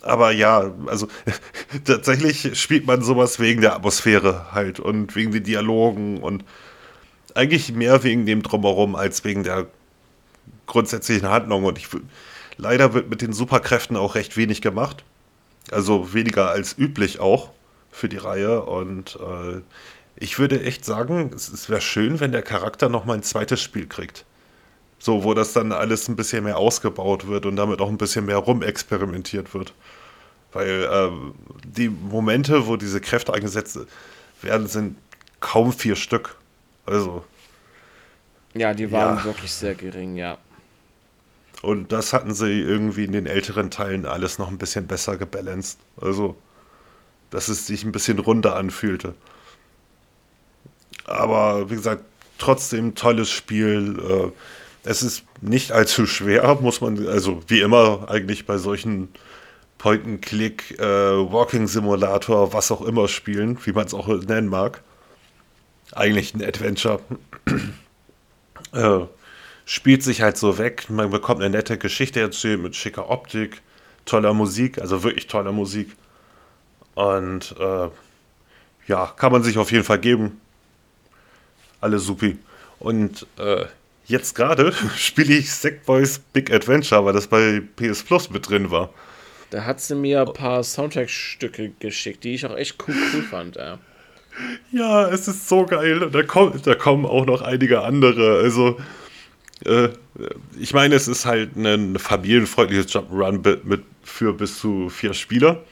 aber 0.00 0.32
ja, 0.32 0.70
also 0.86 1.08
tatsächlich 1.84 2.60
spielt 2.60 2.86
man 2.86 3.02
sowas 3.02 3.40
wegen 3.40 3.62
der 3.62 3.74
Atmosphäre 3.74 4.52
halt 4.52 4.78
und 4.80 5.16
wegen 5.16 5.32
den 5.32 5.44
Dialogen 5.44 6.18
und 6.18 6.44
eigentlich 7.34 7.72
mehr 7.72 8.02
wegen 8.04 8.26
dem 8.26 8.42
Drumherum 8.42 8.94
als 8.94 9.24
wegen 9.24 9.42
der 9.42 9.66
grundsätzlichen 10.66 11.28
Handlung. 11.28 11.64
Und 11.64 11.78
ich 11.78 11.88
Leider 12.56 12.94
wird 12.94 13.10
mit 13.10 13.22
den 13.22 13.32
Superkräften 13.32 13.96
auch 13.96 14.14
recht 14.14 14.36
wenig 14.36 14.62
gemacht. 14.62 15.04
Also 15.70 16.12
weniger 16.12 16.50
als 16.50 16.76
üblich 16.78 17.20
auch 17.20 17.50
für 17.90 18.08
die 18.08 18.16
Reihe. 18.16 18.62
Und 18.62 19.16
äh, 19.16 19.60
ich 20.16 20.38
würde 20.38 20.62
echt 20.62 20.84
sagen, 20.84 21.30
es, 21.34 21.48
es 21.48 21.68
wäre 21.68 21.80
schön, 21.80 22.20
wenn 22.20 22.32
der 22.32 22.42
Charakter 22.42 22.88
nochmal 22.88 23.16
ein 23.16 23.22
zweites 23.22 23.60
Spiel 23.60 23.86
kriegt. 23.86 24.24
So, 24.98 25.24
wo 25.24 25.34
das 25.34 25.52
dann 25.52 25.72
alles 25.72 26.08
ein 26.08 26.16
bisschen 26.16 26.44
mehr 26.44 26.56
ausgebaut 26.56 27.26
wird 27.26 27.46
und 27.46 27.56
damit 27.56 27.80
auch 27.80 27.88
ein 27.88 27.98
bisschen 27.98 28.26
mehr 28.26 28.38
rumexperimentiert 28.38 29.52
wird. 29.52 29.74
Weil 30.52 30.84
äh, 30.84 31.10
die 31.64 31.88
Momente, 31.88 32.66
wo 32.66 32.76
diese 32.76 33.00
Kräfte 33.00 33.34
eingesetzt 33.34 33.78
werden, 34.40 34.66
sind 34.66 34.96
kaum 35.40 35.72
vier 35.72 35.96
Stück. 35.96 36.36
Also. 36.86 37.24
Ja, 38.54 38.72
die 38.72 38.90
waren 38.92 39.18
ja. 39.18 39.24
wirklich 39.24 39.52
sehr 39.52 39.74
gering, 39.74 40.16
ja. 40.16 40.38
Und 41.64 41.92
das 41.92 42.12
hatten 42.12 42.34
sie 42.34 42.60
irgendwie 42.60 43.04
in 43.04 43.12
den 43.12 43.26
älteren 43.26 43.70
Teilen 43.70 44.04
alles 44.04 44.38
noch 44.38 44.48
ein 44.48 44.58
bisschen 44.58 44.86
besser 44.86 45.16
gebalanced. 45.16 45.78
Also, 45.98 46.36
dass 47.30 47.48
es 47.48 47.66
sich 47.66 47.84
ein 47.84 47.92
bisschen 47.92 48.18
runder 48.18 48.56
anfühlte. 48.56 49.14
Aber 51.06 51.70
wie 51.70 51.76
gesagt, 51.76 52.04
trotzdem 52.36 52.94
tolles 52.94 53.30
Spiel. 53.30 53.98
Äh, 53.98 54.88
es 54.88 55.02
ist 55.02 55.24
nicht 55.40 55.72
allzu 55.72 56.04
schwer, 56.04 56.58
muss 56.60 56.82
man, 56.82 57.08
also 57.08 57.40
wie 57.48 57.60
immer 57.60 58.10
eigentlich 58.10 58.44
bei 58.44 58.58
solchen 58.58 59.08
Point-and-Click, 59.78 60.78
äh, 60.78 60.82
Walking-Simulator, 60.82 62.52
was 62.52 62.70
auch 62.70 62.82
immer 62.82 63.08
spielen, 63.08 63.58
wie 63.64 63.72
man 63.72 63.86
es 63.86 63.94
auch 63.94 64.08
nennen 64.08 64.48
mag. 64.48 64.82
Eigentlich 65.92 66.34
ein 66.34 66.44
Adventure. 66.44 67.00
äh, 68.72 69.00
spielt 69.64 70.02
sich 70.02 70.22
halt 70.22 70.36
so 70.36 70.58
weg. 70.58 70.90
Man 70.90 71.10
bekommt 71.10 71.40
eine 71.40 71.50
nette 71.50 71.78
Geschichte 71.78 72.20
erzählt 72.20 72.60
mit 72.60 72.76
schicker 72.76 73.10
Optik, 73.10 73.62
toller 74.04 74.34
Musik, 74.34 74.78
also 74.80 75.02
wirklich 75.02 75.26
toller 75.26 75.52
Musik. 75.52 75.92
Und 76.94 77.54
äh, 77.58 77.88
ja, 78.86 79.12
kann 79.16 79.32
man 79.32 79.42
sich 79.42 79.58
auf 79.58 79.72
jeden 79.72 79.84
Fall 79.84 79.98
geben. 79.98 80.40
Alles 81.80 82.04
supi. 82.04 82.38
Und 82.78 83.26
äh, 83.38 83.64
jetzt 84.06 84.34
gerade 84.34 84.72
spiele 84.96 85.34
ich 85.34 85.52
Sackboys 85.52 86.18
Big 86.18 86.52
Adventure, 86.52 87.04
weil 87.04 87.12
das 87.12 87.26
bei 87.26 87.62
PS 87.76 88.02
Plus 88.02 88.30
mit 88.30 88.48
drin 88.48 88.70
war. 88.70 88.90
Da 89.50 89.64
hat 89.64 89.80
sie 89.80 89.94
mir 89.94 90.22
ein 90.22 90.32
paar 90.32 90.64
Soundtrack-Stücke 90.64 91.72
geschickt, 91.78 92.24
die 92.24 92.34
ich 92.34 92.44
auch 92.46 92.56
echt 92.56 92.76
cool, 92.86 92.94
cool 93.14 93.22
fand. 93.22 93.56
Ja. 93.56 93.78
ja, 94.72 95.08
es 95.08 95.28
ist 95.28 95.48
so 95.48 95.64
geil. 95.64 96.10
Da, 96.10 96.22
kommt, 96.22 96.66
da 96.66 96.74
kommen 96.74 97.06
auch 97.06 97.24
noch 97.24 97.40
einige 97.40 97.82
andere. 97.82 98.38
Also, 98.38 98.78
äh, 99.64 99.88
ich 100.58 100.72
meine, 100.74 100.94
es 100.94 101.08
ist 101.08 101.26
halt 101.26 101.56
ein 101.56 101.98
familienfreundliches 101.98 102.92
Jump'n'Run 102.92 103.58
mit, 103.64 103.82
für 104.02 104.32
bis 104.32 104.58
zu 104.58 104.88
vier 104.88 105.14
Spieler. 105.14 105.62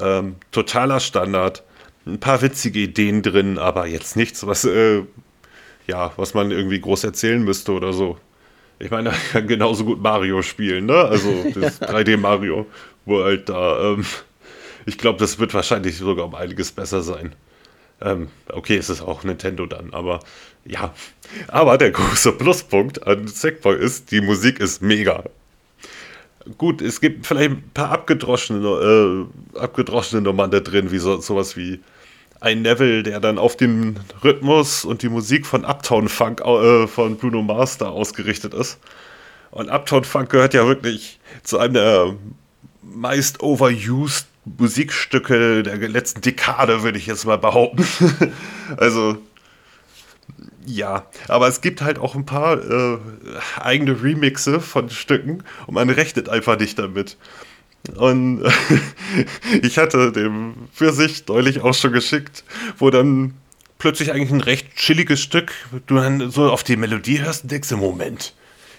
Ähm, 0.00 0.36
totaler 0.50 1.00
Standard. 1.00 1.62
Ein 2.06 2.20
paar 2.20 2.40
witzige 2.42 2.80
Ideen 2.80 3.22
drin, 3.22 3.58
aber 3.58 3.86
jetzt 3.86 4.16
nichts, 4.16 4.46
was 4.46 4.64
äh, 4.64 5.02
ja, 5.88 6.12
was 6.16 6.34
man 6.34 6.52
irgendwie 6.52 6.80
groß 6.80 7.02
erzählen 7.04 7.42
müsste 7.42 7.72
oder 7.72 7.92
so. 7.92 8.18
Ich 8.78 8.90
meine, 8.90 9.08
er 9.10 9.16
kann 9.32 9.48
genauso 9.48 9.84
gut 9.84 10.00
Mario 10.00 10.42
spielen, 10.42 10.86
ne? 10.86 10.96
Also 10.96 11.30
das 11.54 11.80
3D 11.82 12.16
Mario, 12.16 12.66
wo 13.04 13.24
halt 13.24 13.48
da, 13.48 13.92
ähm, 13.92 14.06
ich 14.86 14.98
glaube, 14.98 15.18
das 15.18 15.38
wird 15.40 15.52
wahrscheinlich 15.54 15.96
sogar 15.96 16.26
um 16.26 16.34
einiges 16.34 16.70
besser 16.70 17.02
sein. 17.02 17.34
Ähm, 18.00 18.28
okay, 18.52 18.76
es 18.76 18.90
ist 18.90 19.02
auch 19.02 19.24
Nintendo 19.24 19.66
dann, 19.66 19.92
aber 19.92 20.20
ja. 20.68 20.94
Aber 21.48 21.78
der 21.78 21.90
große 21.90 22.32
Pluspunkt 22.32 23.06
an 23.06 23.26
Sackboy 23.26 23.76
ist, 23.76 24.10
die 24.10 24.20
Musik 24.20 24.60
ist 24.60 24.82
mega. 24.82 25.24
Gut, 26.56 26.80
es 26.80 27.00
gibt 27.00 27.26
vielleicht 27.26 27.50
ein 27.50 27.70
paar 27.74 27.90
abgedroschene, 27.90 29.26
äh, 29.54 29.58
abgedroschene 29.58 30.22
Nummern 30.22 30.50
da 30.50 30.60
drin, 30.60 30.90
wie 30.90 30.98
so, 30.98 31.20
sowas 31.20 31.56
wie 31.56 31.80
ein 32.40 32.62
Level, 32.62 33.02
der 33.02 33.20
dann 33.20 33.38
auf 33.38 33.56
den 33.56 33.98
Rhythmus 34.22 34.84
und 34.84 35.02
die 35.02 35.08
Musik 35.08 35.46
von 35.46 35.64
Uptown 35.64 36.08
Funk 36.08 36.40
äh, 36.40 36.86
von 36.86 37.16
Bruno 37.16 37.66
da 37.78 37.88
ausgerichtet 37.88 38.54
ist. 38.54 38.78
Und 39.50 39.68
Uptown 39.68 40.04
Funk 40.04 40.30
gehört 40.30 40.54
ja 40.54 40.66
wirklich 40.66 41.18
zu 41.42 41.58
einem 41.58 41.74
der 41.74 42.14
meist 42.82 43.42
overused 43.42 44.26
Musikstücke 44.56 45.62
der 45.62 45.76
letzten 45.88 46.22
Dekade, 46.22 46.82
würde 46.82 46.96
ich 46.96 47.06
jetzt 47.06 47.26
mal 47.26 47.36
behaupten. 47.36 47.86
also, 48.76 49.18
ja, 50.66 51.06
aber 51.28 51.48
es 51.48 51.60
gibt 51.60 51.82
halt 51.82 51.98
auch 51.98 52.14
ein 52.14 52.26
paar 52.26 52.58
äh, 52.58 52.98
eigene 53.60 54.02
Remixe 54.02 54.60
von 54.60 54.90
Stücken 54.90 55.42
und 55.66 55.74
man 55.74 55.90
rechnet 55.90 56.28
einfach 56.28 56.58
nicht 56.58 56.78
damit. 56.78 57.16
Und 57.96 58.42
ich 59.62 59.78
hatte 59.78 60.12
dem 60.12 60.54
für 60.72 60.92
sich 60.92 61.24
deutlich 61.24 61.60
auch 61.60 61.74
schon 61.74 61.92
geschickt, 61.92 62.44
wo 62.76 62.90
dann 62.90 63.34
plötzlich 63.78 64.12
eigentlich 64.12 64.32
ein 64.32 64.40
recht 64.40 64.76
chilliges 64.76 65.20
Stück, 65.20 65.52
du 65.86 65.96
dann 65.96 66.30
so 66.30 66.50
auf 66.50 66.64
die 66.64 66.76
Melodie 66.76 67.20
hörst 67.20 67.44
und 67.44 67.52
denkst 67.52 67.70
im 67.72 67.78
Moment, 67.78 68.34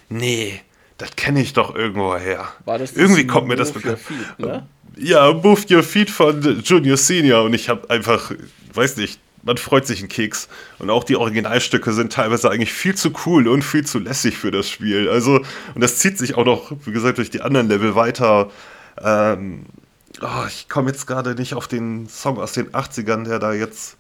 nee, 0.09 0.61
das 0.97 1.15
kenne 1.15 1.41
ich 1.41 1.53
doch 1.53 1.73
irgendwo 1.73 2.15
her. 2.17 2.49
War 2.65 2.77
das 2.77 2.93
Irgendwie 2.93 3.25
kommt 3.25 3.47
mir 3.47 3.55
das 3.55 3.71
bekannt. 3.71 3.99
Ne? 4.37 4.67
Ja, 4.97 5.31
Move 5.31 5.61
Your 5.71 5.83
Feet 5.83 6.09
von 6.09 6.61
Junior 6.61 6.97
Senior 6.97 7.43
und 7.43 7.53
ich 7.53 7.69
habe 7.69 7.89
einfach, 7.89 8.31
weiß 8.73 8.97
nicht, 8.97 9.19
man 9.43 9.57
freut 9.57 9.87
sich 9.87 9.99
einen 9.99 10.09
Keks. 10.09 10.47
Und 10.79 10.89
auch 10.89 11.03
die 11.03 11.15
Originalstücke 11.15 11.93
sind 11.93 12.13
teilweise 12.13 12.49
eigentlich 12.49 12.73
viel 12.73 12.95
zu 12.95 13.11
cool 13.25 13.47
und 13.47 13.63
viel 13.63 13.85
zu 13.85 13.99
lässig 13.99 14.37
für 14.37 14.51
das 14.51 14.69
Spiel. 14.69 15.09
Also, 15.09 15.41
und 15.75 15.81
das 15.81 15.99
zieht 15.99 16.17
sich 16.17 16.35
auch 16.35 16.45
noch, 16.45 16.71
wie 16.85 16.91
gesagt, 16.91 17.17
durch 17.17 17.29
die 17.29 17.41
anderen 17.41 17.67
Level 17.67 17.95
weiter. 17.95 18.49
Ähm, 19.01 19.65
oh, 20.21 20.45
ich 20.47 20.69
komme 20.69 20.91
jetzt 20.91 21.07
gerade 21.07 21.35
nicht 21.35 21.53
auf 21.53 21.67
den 21.67 22.07
Song 22.09 22.37
aus 22.37 22.53
den 22.53 22.69
80ern, 22.71 23.23
der 23.23 23.39
da 23.39 23.53
jetzt 23.53 23.97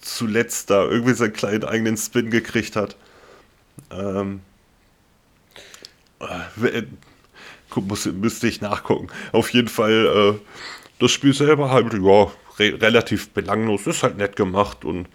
zuletzt 0.00 0.70
da 0.70 0.84
irgendwie 0.84 1.14
seinen 1.14 1.32
kleinen 1.32 1.64
eigenen 1.64 1.96
Spin 1.96 2.30
gekriegt 2.30 2.76
hat. 2.76 2.96
Ähm, 3.90 4.40
äh, 6.20 6.82
muss, 7.76 8.06
müsste 8.06 8.48
ich 8.48 8.60
nachgucken. 8.60 9.08
Auf 9.32 9.50
jeden 9.50 9.68
Fall, 9.68 10.36
äh, 10.36 10.38
das 10.98 11.12
Spiel 11.12 11.32
selber 11.32 11.70
halt, 11.70 11.92
ja, 11.92 12.30
re 12.58 12.78
relativ 12.80 13.30
belanglos, 13.30 13.86
ist 13.86 14.02
halt 14.02 14.18
nett 14.18 14.36
gemacht 14.36 14.84
und 14.84 15.08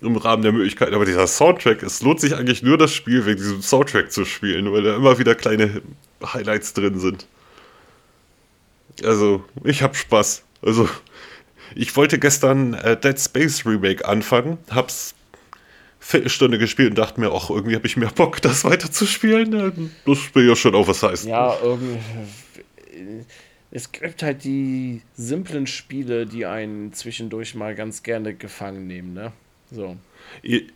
im 0.00 0.16
Rahmen 0.16 0.42
der 0.42 0.52
Möglichkeiten. 0.52 0.94
Aber 0.94 1.04
dieser 1.04 1.26
Soundtrack, 1.26 1.82
es 1.82 2.02
lohnt 2.02 2.20
sich 2.20 2.34
eigentlich 2.34 2.62
nur 2.62 2.78
das 2.78 2.92
Spiel 2.92 3.24
wegen 3.26 3.38
diesem 3.38 3.62
Soundtrack 3.62 4.10
zu 4.10 4.24
spielen, 4.24 4.72
weil 4.72 4.82
da 4.82 4.96
immer 4.96 5.18
wieder 5.18 5.34
kleine 5.34 5.82
Highlights 6.24 6.74
drin 6.74 6.98
sind. 6.98 7.26
Also, 9.04 9.44
ich 9.64 9.82
hab 9.82 9.96
Spaß. 9.96 10.44
Also, 10.62 10.88
ich 11.74 11.94
wollte 11.96 12.18
gestern 12.18 12.74
äh, 12.74 12.96
Dead 12.96 13.18
Space 13.18 13.64
Remake 13.64 14.06
anfangen, 14.06 14.58
hab's 14.70 15.14
Viertelstunde 15.98 16.58
gespielt 16.58 16.90
und 16.90 16.98
dachte 16.98 17.20
mir, 17.20 17.32
ach, 17.32 17.48
irgendwie 17.48 17.76
habe 17.76 17.86
ich 17.86 17.96
mehr 17.96 18.10
Bock, 18.10 18.42
das 18.42 18.64
weiterzuspielen. 18.64 19.92
Das 20.04 20.18
spielt 20.18 20.48
ja 20.48 20.56
schon 20.56 20.74
auf, 20.74 20.88
was 20.88 21.02
heißt. 21.02 21.26
Ja, 21.26 21.56
irgendwie. 21.62 21.98
Es 23.74 23.90
gibt 23.90 24.22
halt 24.22 24.44
die 24.44 25.00
simplen 25.14 25.66
Spiele, 25.66 26.26
die 26.26 26.44
einen 26.44 26.92
zwischendurch 26.92 27.54
mal 27.54 27.74
ganz 27.74 28.02
gerne 28.02 28.34
gefangen 28.34 28.86
nehmen, 28.86 29.14
ne? 29.14 29.32
So. 29.70 29.96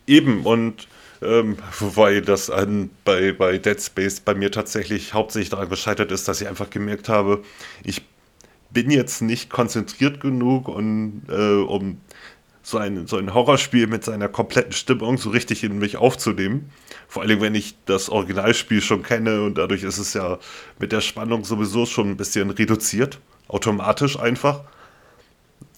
Eben, 0.07 0.43
und 0.43 0.87
ähm, 1.21 1.57
wobei 1.77 2.19
das 2.21 2.49
an, 2.49 2.89
bei, 3.05 3.31
bei 3.33 3.59
Dead 3.59 3.79
Space 3.79 4.19
bei 4.19 4.33
mir 4.33 4.51
tatsächlich 4.51 5.13
hauptsächlich 5.13 5.49
daran 5.49 5.69
gescheitert 5.69 6.11
ist, 6.11 6.27
dass 6.27 6.41
ich 6.41 6.47
einfach 6.47 6.71
gemerkt 6.71 7.07
habe, 7.07 7.43
ich 7.83 8.01
bin 8.71 8.89
jetzt 8.89 9.21
nicht 9.21 9.51
konzentriert 9.51 10.19
genug, 10.19 10.67
und, 10.67 11.21
äh, 11.29 11.61
um 11.61 12.01
so 12.67 12.79
ein, 12.79 13.07
so 13.07 13.15
ein 13.15 13.33
Horrorspiel 13.33 13.87
mit 13.87 14.03
seiner 14.03 14.27
kompletten 14.27 14.73
Stimmung 14.73 15.17
so 15.17 15.29
richtig 15.29 15.63
in 15.63 15.79
mich 15.79 15.95
aufzunehmen. 15.95 16.69
Vor 17.07 17.21
allem, 17.21 17.39
wenn 17.39 17.55
ich 17.55 17.77
das 17.85 18.09
Originalspiel 18.09 18.81
schon 18.81 19.03
kenne 19.03 19.41
und 19.43 19.57
dadurch 19.57 19.83
ist 19.83 19.97
es 19.97 20.13
ja 20.13 20.37
mit 20.77 20.91
der 20.91 20.99
Spannung 20.99 21.45
sowieso 21.45 21.85
schon 21.85 22.09
ein 22.09 22.17
bisschen 22.17 22.49
reduziert, 22.49 23.19
automatisch 23.47 24.19
einfach. 24.19 24.63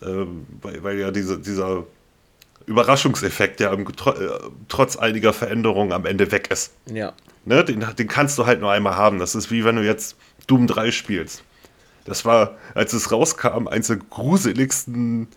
Ähm, 0.02 0.48
weil, 0.64 0.82
weil 0.82 0.98
ja 0.98 1.12
diese, 1.12 1.38
dieser 1.38 1.84
Überraschungseffekt 2.66 3.60
ja 3.60 3.78
trotz 4.68 4.96
einiger 4.96 5.32
Veränderungen 5.32 5.92
am 5.92 6.08
Ende 6.08 6.32
weg 6.32 6.50
ist. 6.50 6.74
Ja. 6.92 7.14
Ne, 7.46 7.64
den, 7.64 7.86
den 8.00 8.08
kannst 8.08 8.40
du 8.40 8.48
halt 8.48 8.62
nur 8.62 8.72
einmal 8.72 8.96
haben. 8.96 9.20
Das 9.20 9.36
ist 9.36 9.52
wie 9.52 9.64
wenn 9.64 9.76
du 9.76 9.86
jetzt 9.86 10.16
Doom 10.48 10.66
3 10.66 10.90
spielst. 10.90 11.44
Das 12.06 12.26
war, 12.26 12.58
als 12.74 12.94
es 12.94 13.12
rauskam, 13.12 13.68
eins 13.68 13.86
der 13.86 13.98
gruseligsten 13.98 15.28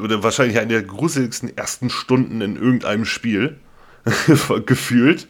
oder 0.00 0.22
wahrscheinlich 0.22 0.58
eine 0.58 0.68
der 0.68 0.82
gruseligsten 0.82 1.56
ersten 1.56 1.90
Stunden 1.90 2.40
in 2.40 2.56
irgendeinem 2.56 3.04
Spiel 3.04 3.58
gefühlt. 4.66 5.28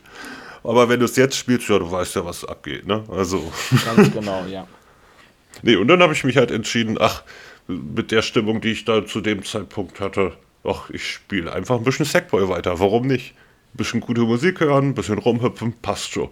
Aber 0.63 0.89
wenn 0.89 1.01
du 1.01 1.07
es 1.07 1.17
jetzt 1.17 1.37
spielst, 1.37 1.69
ja, 1.69 1.79
du 1.79 1.91
weißt 1.91 2.17
ja, 2.17 2.25
was 2.25 2.45
abgeht, 2.45 2.87
ne? 2.87 3.05
Also. 3.09 3.51
Ganz 3.85 4.13
genau, 4.13 4.45
ja. 4.47 4.67
Nee, 5.63 5.77
und 5.77 5.89
dann 5.89 6.01
habe 6.01 6.13
ich 6.13 6.25
mich 6.25 6.37
halt 6.37 6.51
entschieden, 6.51 6.97
ach, 6.99 7.23
mit 7.67 8.13
der 8.13 8.23
Stimmung, 8.23 8.61
die 8.61 8.71
ich 8.71 8.85
da 8.85 9.05
zu 9.05 9.21
dem 9.21 9.45
Zeitpunkt 9.45 10.01
hatte, 10.01 10.33
ach, 10.65 10.91
ich 10.91 11.07
spiele 11.07 11.53
einfach 11.53 11.77
ein 11.77 11.85
bisschen 11.85 12.07
Sackboy 12.07 12.49
weiter. 12.49 12.79
Warum 12.81 13.07
nicht? 13.07 13.35
Ein 13.75 13.77
bisschen 13.77 14.01
gute 14.01 14.23
Musik 14.23 14.61
hören, 14.61 14.91
ein 14.91 14.95
bisschen 14.95 15.19
rumhüpfen, 15.19 15.75
passt 15.83 16.13
schon. 16.13 16.31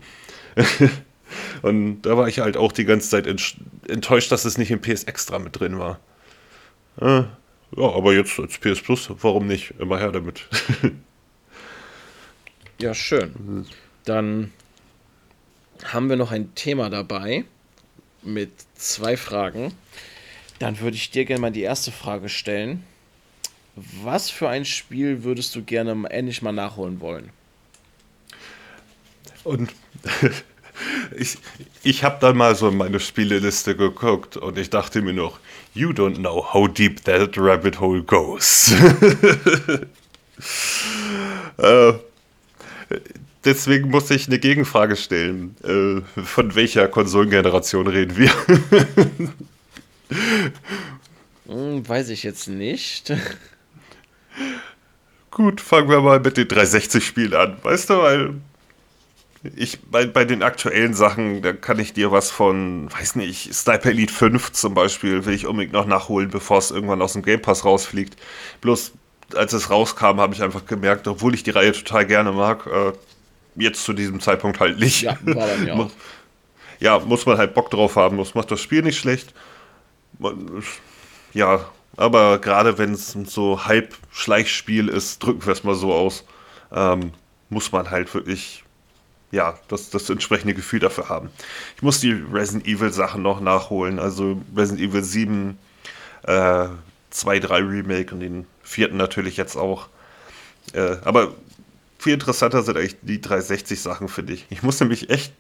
und 1.62 2.03
da 2.03 2.16
war 2.16 2.28
ich 2.28 2.40
halt 2.40 2.57
auch 2.57 2.72
die 2.72 2.84
ganze 2.84 3.11
Zeit 3.11 3.26
enttäuscht, 3.88 4.32
dass 4.32 4.44
es 4.44 4.57
nicht 4.57 4.70
im 4.70 4.80
PS 4.80 5.05
Extra 5.05 5.38
mit 5.38 5.59
drin 5.59 5.78
war. 5.78 6.01
Ja, 7.01 7.28
aber 7.77 8.14
jetzt 8.14 8.39
als 8.39 8.59
PS 8.59 8.81
Plus, 8.81 9.11
warum 9.21 9.47
nicht? 9.47 9.75
Immer 9.79 9.99
her 9.99 10.12
damit. 10.12 10.47
ja, 12.81 12.95
schön. 12.95 13.66
Dann 14.05 14.53
haben 15.85 16.09
wir 16.09 16.16
noch 16.16 16.33
ein 16.33 16.55
Thema 16.55 16.91
dabei 16.91 17.45
mit 18.23 18.51
zwei 18.75 19.16
Fragen. 19.16 19.73
Dann 20.59 20.81
würde 20.81 20.97
ich 20.97 21.11
dir 21.11 21.25
gerne 21.25 21.41
mal 21.41 21.53
die 21.53 21.62
erste 21.62 21.93
Frage 21.93 22.29
stellen. 22.29 22.85
Was 23.77 24.29
für 24.29 24.49
ein 24.49 24.64
Spiel 24.64 25.23
würdest 25.23 25.55
du 25.55 25.62
gerne 25.62 26.09
endlich 26.11 26.43
mal 26.43 26.53
nachholen 26.53 27.01
wollen? 27.01 27.31
Und 29.45 29.73
ich, 31.16 31.39
ich 31.85 32.03
habe 32.03 32.19
dann 32.21 32.37
mal 32.37 32.55
so 32.55 32.69
in 32.69 32.77
meine 32.77 32.99
Spieleliste 32.99 33.77
geguckt 33.77 34.37
und 34.37 34.59
ich 34.59 34.71
dachte 34.71 35.01
mir 35.01 35.12
noch, 35.12 35.39
you 35.79 35.93
don't 35.93 36.16
know 36.18 36.43
how 36.43 36.66
deep 36.66 37.05
that 37.05 37.37
rabbit 37.37 37.79
hole 37.81 38.03
goes. 38.03 38.72
äh, 41.59 41.93
deswegen 43.45 43.91
muss 43.91 44.11
ich 44.11 44.26
eine 44.26 44.41
Gegenfrage 44.41 44.97
stellen. 44.97 45.55
Äh, 45.62 46.03
von 46.22 46.57
welcher 46.57 46.89
Konsolengeneration 46.89 47.87
reden 47.87 48.16
wir? 48.16 48.33
hm, 51.47 51.89
weiß 51.89 52.09
ich 52.09 52.24
jetzt 52.24 52.49
nicht. 52.49 53.12
Gut, 55.31 55.61
fangen 55.61 55.89
wir 55.89 56.01
mal 56.01 56.18
mit 56.18 56.37
den 56.37 56.49
360-Spielen 56.49 57.35
an. 57.35 57.57
Weißt 57.62 57.91
du, 57.91 57.99
weil 57.99 58.35
ich 59.43 59.80
bei, 59.82 60.07
bei 60.07 60.24
den 60.24 60.43
aktuellen 60.43 60.95
Sachen, 60.95 61.43
da 61.43 61.53
kann 61.53 61.78
ich 61.78 61.93
dir 61.93 62.11
was 62.11 62.30
von, 62.30 62.93
weiß 62.93 63.16
nicht, 63.16 63.55
Sniper 63.55 63.91
Elite 63.91 64.12
5 64.12 64.53
zum 64.53 64.74
Beispiel, 64.74 65.24
will 65.24 65.34
ich 65.34 65.47
unbedingt 65.47 65.72
noch 65.72 65.86
nachholen, 65.86 66.30
bevor 66.30 66.59
es 66.59 66.70
irgendwann 66.70 67.03
aus 67.03 67.12
dem 67.12 67.22
Game 67.22 67.41
Pass 67.41 67.64
rausfliegt. 67.64 68.16
Bloß 68.61 68.93
als 69.34 69.53
es 69.53 69.70
rauskam, 69.70 70.20
habe 70.20 70.34
ich 70.34 70.43
einfach 70.43 70.66
gemerkt, 70.66 71.07
obwohl 71.07 71.34
ich 71.34 71.43
die 71.43 71.51
Reihe 71.51 71.72
total 71.72 72.07
gerne 72.07 72.32
mag, 72.32 72.66
äh, 72.66 72.93
jetzt 73.57 73.84
zu 73.84 73.93
diesem 73.93 74.20
Zeitpunkt 74.20 74.61
halt 74.61 74.78
nicht. 74.78 75.03
Ja, 75.03 75.18
war 75.22 75.47
bei 75.47 75.57
mir 75.59 75.74
auch. 75.78 75.91
ja, 76.80 76.99
muss 76.99 77.26
man 77.26 77.39
halt 77.39 77.55
Bock 77.55 77.70
drauf 77.70 77.97
haben. 77.97 78.18
Das 78.18 78.34
macht 78.34 78.51
das 78.51 78.61
Spiel 78.61 78.82
nicht 78.82 78.99
schlecht. 78.99 79.34
Ja, 81.34 81.66
aber 81.97 82.39
gerade 82.39 82.78
wenn 82.78 82.93
es 82.93 83.12
so 83.12 83.66
Halb-Schleichspiel 83.66 84.89
ist, 84.89 85.22
drücken 85.22 85.45
wir 85.45 85.53
es 85.53 85.64
mal 85.64 85.74
so 85.74 85.93
aus, 85.93 86.24
ähm, 86.72 87.12
muss 87.51 87.72
man 87.72 87.91
halt 87.91 88.12
wirklich 88.14 88.64
ja, 89.31 89.59
das, 89.68 89.91
das 89.91 90.09
entsprechende 90.09 90.55
Gefühl 90.55 90.81
dafür 90.81 91.09
haben. 91.09 91.31
Ich 91.76 91.83
muss 91.83 92.01
die 92.01 92.12
Resident 92.12 92.66
Evil 92.66 92.93
Sachen 92.93 93.22
noch 93.22 93.41
nachholen, 93.41 93.99
also 93.99 94.41
Resident 94.57 94.91
Evil 94.91 95.03
7, 95.03 95.59
äh, 96.22 96.66
2, 97.11 97.39
3 97.41 97.59
Remake 97.59 98.14
und 98.14 98.20
den 98.20 98.47
vierten 98.62 98.97
natürlich 98.97 99.37
jetzt 99.37 99.57
auch. 99.57 99.89
Äh, 100.72 100.97
aber 101.05 101.35
viel 101.99 102.14
interessanter 102.14 102.62
sind 102.62 102.76
eigentlich 102.76 102.97
die 103.03 103.20
360 103.20 103.81
Sachen, 103.81 104.09
finde 104.09 104.33
ich. 104.33 104.47
Ich 104.51 104.62
muss 104.62 104.81
nämlich 104.81 105.11
echt 105.11 105.33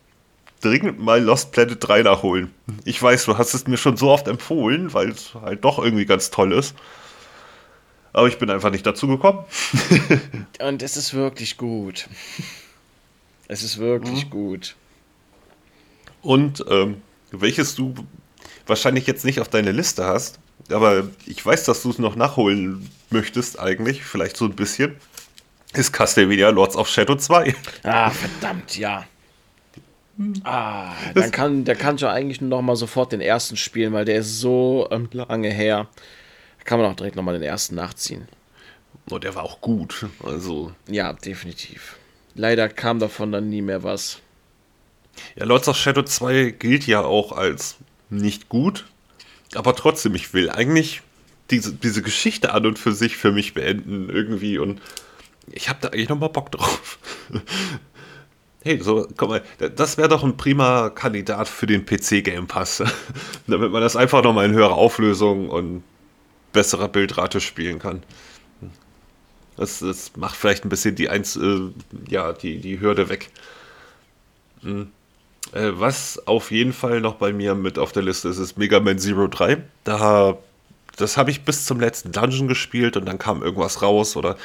dringend 0.60 0.98
mal 0.98 1.22
Lost 1.22 1.52
Planet 1.52 1.76
3 1.80 2.02
nachholen. 2.02 2.52
Ich 2.84 3.00
weiß, 3.02 3.26
du 3.26 3.38
hast 3.38 3.54
es 3.54 3.66
mir 3.66 3.76
schon 3.76 3.96
so 3.96 4.10
oft 4.10 4.26
empfohlen, 4.28 4.92
weil 4.92 5.10
es 5.10 5.34
halt 5.34 5.64
doch 5.64 5.78
irgendwie 5.78 6.06
ganz 6.06 6.30
toll 6.30 6.52
ist. 6.52 6.74
Aber 8.12 8.26
ich 8.26 8.38
bin 8.38 8.50
einfach 8.50 8.70
nicht 8.70 8.84
dazu 8.84 9.06
gekommen. 9.06 9.44
Und 10.60 10.82
es 10.82 10.96
ist 10.96 11.14
wirklich 11.14 11.56
gut. 11.56 12.08
Es 13.48 13.62
ist 13.62 13.78
wirklich 13.78 14.26
mhm. 14.26 14.30
gut. 14.30 14.76
Und 16.22 16.64
ähm, 16.68 17.02
welches 17.30 17.74
du 17.74 17.94
wahrscheinlich 18.66 19.06
jetzt 19.06 19.24
nicht 19.24 19.40
auf 19.40 19.48
deine 19.48 19.72
Liste 19.72 20.04
hast, 20.04 20.38
aber 20.70 21.08
ich 21.26 21.44
weiß, 21.44 21.64
dass 21.64 21.82
du 21.82 21.90
es 21.90 21.98
noch 21.98 22.16
nachholen 22.16 22.90
möchtest 23.10 23.58
eigentlich, 23.58 24.04
vielleicht 24.04 24.36
so 24.36 24.44
ein 24.44 24.54
bisschen, 24.54 24.96
ist 25.72 25.92
Castlevania 25.92 26.50
Lords 26.50 26.76
of 26.76 26.88
Shadow 26.88 27.16
2. 27.16 27.54
Ah, 27.84 28.10
verdammt, 28.10 28.76
ja. 28.76 29.04
Ah, 30.42 30.94
dann 31.14 31.30
kann, 31.30 31.64
der 31.64 31.76
kann 31.76 31.96
schon 31.96 32.08
eigentlich 32.08 32.40
nur 32.40 32.50
noch 32.50 32.62
mal 32.62 32.74
sofort 32.74 33.12
den 33.12 33.20
ersten 33.20 33.56
spielen, 33.56 33.92
weil 33.92 34.04
der 34.04 34.18
ist 34.18 34.40
so 34.40 34.88
ähm, 34.90 35.08
lange 35.12 35.50
her. 35.50 35.86
Da 36.58 36.64
kann 36.64 36.80
man 36.80 36.90
auch 36.90 36.96
direkt 36.96 37.14
noch 37.14 37.22
mal 37.22 37.34
den 37.34 37.42
ersten 37.42 37.76
nachziehen. 37.76 38.26
Und 39.06 39.12
oh, 39.12 39.18
der 39.18 39.34
war 39.36 39.44
auch 39.44 39.60
gut, 39.60 40.06
also. 40.24 40.72
Ja, 40.88 41.12
definitiv. 41.12 41.97
Leider 42.38 42.68
kam 42.68 43.00
davon 43.00 43.32
dann 43.32 43.50
nie 43.50 43.62
mehr 43.62 43.82
was. 43.82 44.20
Ja, 45.34 45.44
Lords 45.44 45.66
of 45.66 45.76
Shadow 45.76 46.04
2 46.04 46.54
gilt 46.56 46.86
ja 46.86 47.02
auch 47.02 47.32
als 47.32 47.78
nicht 48.10 48.48
gut, 48.48 48.86
aber 49.56 49.74
trotzdem, 49.74 50.14
ich 50.14 50.32
will 50.32 50.48
eigentlich 50.48 51.02
diese, 51.50 51.74
diese 51.74 52.00
Geschichte 52.00 52.54
an 52.54 52.64
und 52.64 52.78
für 52.78 52.92
sich 52.92 53.16
für 53.16 53.32
mich 53.32 53.54
beenden 53.54 54.08
irgendwie 54.08 54.58
und 54.58 54.80
ich 55.50 55.68
habe 55.68 55.80
da 55.82 55.88
eigentlich 55.88 56.08
nochmal 56.08 56.28
Bock 56.28 56.52
drauf. 56.52 57.00
hey, 58.62 58.80
so, 58.80 59.08
guck 59.16 59.30
mal, 59.30 59.42
das 59.74 59.98
wäre 59.98 60.08
doch 60.08 60.22
ein 60.22 60.36
prima 60.36 60.90
Kandidat 60.90 61.48
für 61.48 61.66
den 61.66 61.86
PC 61.86 62.22
Game 62.22 62.46
Pass, 62.46 62.84
damit 63.48 63.72
man 63.72 63.82
das 63.82 63.96
einfach 63.96 64.22
nochmal 64.22 64.46
in 64.46 64.52
höherer 64.52 64.76
Auflösung 64.76 65.48
und 65.48 65.82
besserer 66.52 66.86
Bildrate 66.86 67.40
spielen 67.40 67.80
kann. 67.80 68.04
Das, 69.58 69.80
das 69.80 70.12
macht 70.16 70.36
vielleicht 70.36 70.64
ein 70.64 70.68
bisschen 70.68 70.94
die, 70.94 71.10
Eins, 71.10 71.36
äh, 71.36 71.58
ja, 72.08 72.32
die, 72.32 72.58
die 72.58 72.80
Hürde 72.80 73.08
weg. 73.08 73.30
Hm. 74.62 74.88
Äh, 75.52 75.70
was 75.72 76.26
auf 76.26 76.50
jeden 76.50 76.72
Fall 76.72 77.00
noch 77.00 77.14
bei 77.14 77.32
mir 77.32 77.54
mit 77.54 77.78
auf 77.78 77.92
der 77.92 78.02
Liste 78.02 78.28
ist, 78.28 78.38
ist 78.38 78.56
Mega 78.56 78.80
Man 78.80 78.98
Zero 78.98 79.26
3. 79.26 79.62
Da, 79.84 80.38
das 80.96 81.16
habe 81.16 81.30
ich 81.30 81.42
bis 81.44 81.64
zum 81.64 81.80
letzten 81.80 82.12
Dungeon 82.12 82.48
gespielt 82.48 82.96
und 82.96 83.06
dann 83.06 83.18
kam 83.18 83.42
irgendwas 83.42 83.82
raus 83.82 84.16
oder 84.16 84.36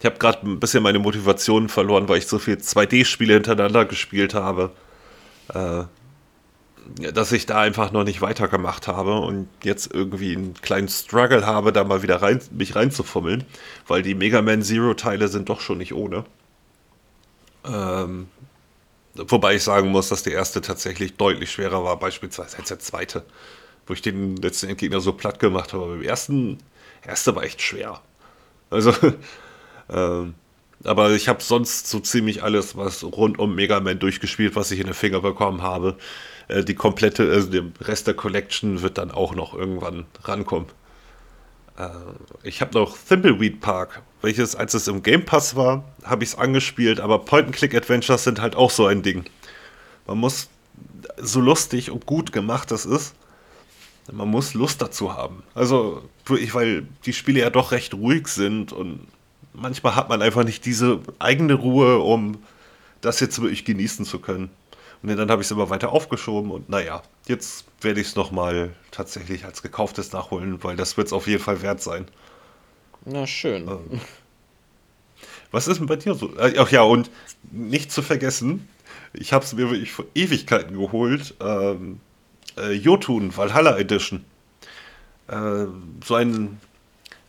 ich 0.00 0.06
habe 0.06 0.18
gerade 0.18 0.46
ein 0.46 0.60
bisschen 0.60 0.82
meine 0.82 0.98
Motivation 0.98 1.68
verloren, 1.68 2.08
weil 2.08 2.18
ich 2.18 2.26
so 2.26 2.38
viel 2.38 2.56
2D-Spiele 2.56 3.34
hintereinander 3.34 3.84
gespielt 3.84 4.34
habe. 4.34 4.70
Äh, 5.52 5.84
dass 7.12 7.32
ich 7.32 7.46
da 7.46 7.60
einfach 7.60 7.92
noch 7.92 8.04
nicht 8.04 8.20
weitergemacht 8.20 8.88
habe 8.88 9.18
und 9.20 9.48
jetzt 9.62 9.92
irgendwie 9.92 10.36
einen 10.36 10.54
kleinen 10.54 10.88
Struggle 10.88 11.46
habe, 11.46 11.72
da 11.72 11.84
mal 11.84 12.02
wieder 12.02 12.22
rein, 12.22 12.40
mich 12.50 12.76
reinzufummeln, 12.76 13.44
weil 13.86 14.02
die 14.02 14.14
Mega 14.14 14.42
Man 14.42 14.62
Zero 14.62 14.94
Teile 14.94 15.28
sind 15.28 15.48
doch 15.48 15.60
schon 15.60 15.78
nicht 15.78 15.94
ohne. 15.94 16.24
Ähm, 17.64 18.28
wobei 19.14 19.54
ich 19.54 19.62
sagen 19.62 19.88
muss, 19.88 20.08
dass 20.08 20.22
der 20.22 20.34
erste 20.34 20.60
tatsächlich 20.60 21.16
deutlich 21.16 21.50
schwerer 21.50 21.84
war, 21.84 21.98
beispielsweise 21.98 22.58
als 22.58 22.68
der 22.68 22.78
zweite, 22.78 23.24
wo 23.86 23.94
ich 23.94 24.02
den 24.02 24.36
letzten 24.36 24.68
Endgegner 24.68 25.00
so 25.00 25.12
platt 25.12 25.38
gemacht 25.38 25.72
habe. 25.72 25.84
Aber 25.84 25.94
im 25.94 26.02
ersten, 26.02 26.58
erste 27.06 27.34
war 27.34 27.44
echt 27.44 27.62
schwer. 27.62 28.02
Also, 28.70 28.92
ähm, 29.88 30.34
aber 30.84 31.12
ich 31.12 31.28
habe 31.28 31.42
sonst 31.42 31.88
so 31.88 32.00
ziemlich 32.00 32.42
alles, 32.42 32.76
was 32.76 33.02
rund 33.04 33.38
um 33.38 33.54
Mega 33.54 33.80
Man 33.80 33.98
durchgespielt, 33.98 34.54
was 34.54 34.70
ich 34.70 34.80
in 34.80 34.86
den 34.86 34.94
Finger 34.94 35.20
bekommen 35.20 35.62
habe. 35.62 35.96
Äh, 36.48 36.64
die 36.64 36.74
komplette, 36.74 37.30
also 37.30 37.50
der 37.50 37.64
Rest 37.80 38.06
der 38.06 38.14
Collection 38.14 38.82
wird 38.82 38.98
dann 38.98 39.10
auch 39.10 39.34
noch 39.34 39.54
irgendwann 39.54 40.06
rankommen. 40.22 40.68
Äh, 41.78 41.88
ich 42.42 42.60
habe 42.60 42.74
noch 42.78 42.96
Thimbleweed 42.96 43.60
Park, 43.60 44.02
welches, 44.22 44.56
als 44.56 44.74
es 44.74 44.88
im 44.88 45.02
Game 45.02 45.24
Pass 45.24 45.56
war, 45.56 45.84
habe 46.04 46.24
ich 46.24 46.30
es 46.30 46.38
angespielt, 46.38 47.00
aber 47.00 47.18
Point-and-Click-Adventures 47.20 48.24
sind 48.24 48.40
halt 48.40 48.56
auch 48.56 48.70
so 48.70 48.86
ein 48.86 49.02
Ding. 49.02 49.24
Man 50.06 50.18
muss, 50.18 50.48
so 51.18 51.40
lustig 51.40 51.90
und 51.90 52.06
gut 52.06 52.32
gemacht 52.32 52.70
das 52.70 52.86
ist, 52.86 53.14
man 54.12 54.28
muss 54.28 54.54
Lust 54.54 54.82
dazu 54.82 55.14
haben. 55.14 55.42
Also, 55.54 56.02
weil 56.26 56.86
die 57.06 57.12
Spiele 57.12 57.40
ja 57.40 57.50
doch 57.50 57.72
recht 57.72 57.94
ruhig 57.94 58.28
sind 58.28 58.72
und 58.72 59.06
manchmal 59.54 59.96
hat 59.96 60.08
man 60.08 60.20
einfach 60.20 60.44
nicht 60.44 60.66
diese 60.66 61.00
eigene 61.18 61.54
Ruhe, 61.54 61.98
um 62.00 62.38
das 63.00 63.20
jetzt 63.20 63.40
wirklich 63.40 63.64
genießen 63.64 64.04
zu 64.04 64.18
können. 64.18 64.50
Und 65.04 65.14
dann 65.18 65.30
habe 65.30 65.42
ich 65.42 65.48
es 65.48 65.50
immer 65.50 65.68
weiter 65.68 65.92
aufgeschoben 65.92 66.50
und 66.50 66.70
naja, 66.70 67.02
jetzt 67.26 67.66
werde 67.82 68.00
ich 68.00 68.06
es 68.06 68.16
nochmal 68.16 68.74
tatsächlich 68.90 69.44
als 69.44 69.60
gekauftes 69.60 70.12
nachholen, 70.12 70.64
weil 70.64 70.76
das 70.76 70.96
wird 70.96 71.08
es 71.08 71.12
auf 71.12 71.26
jeden 71.26 71.42
Fall 71.42 71.60
wert 71.60 71.82
sein. 71.82 72.06
Na 73.04 73.26
schön. 73.26 73.68
Ähm, 73.68 74.00
was 75.50 75.68
ist 75.68 75.78
denn 75.78 75.86
bei 75.86 75.96
dir 75.96 76.14
so? 76.14 76.34
Äh, 76.38 76.54
ach 76.56 76.70
ja, 76.70 76.80
und 76.80 77.10
nicht 77.52 77.92
zu 77.92 78.00
vergessen, 78.00 78.66
ich 79.12 79.34
habe 79.34 79.44
es 79.44 79.52
mir 79.52 79.68
wirklich 79.68 79.92
vor 79.92 80.06
Ewigkeiten 80.14 80.78
geholt, 80.78 81.34
ähm, 81.38 82.00
äh, 82.56 82.72
Jotun 82.72 83.36
Valhalla 83.36 83.76
Edition. 83.76 84.24
Äh, 85.28 85.66
so 86.02 86.14
ein 86.14 86.58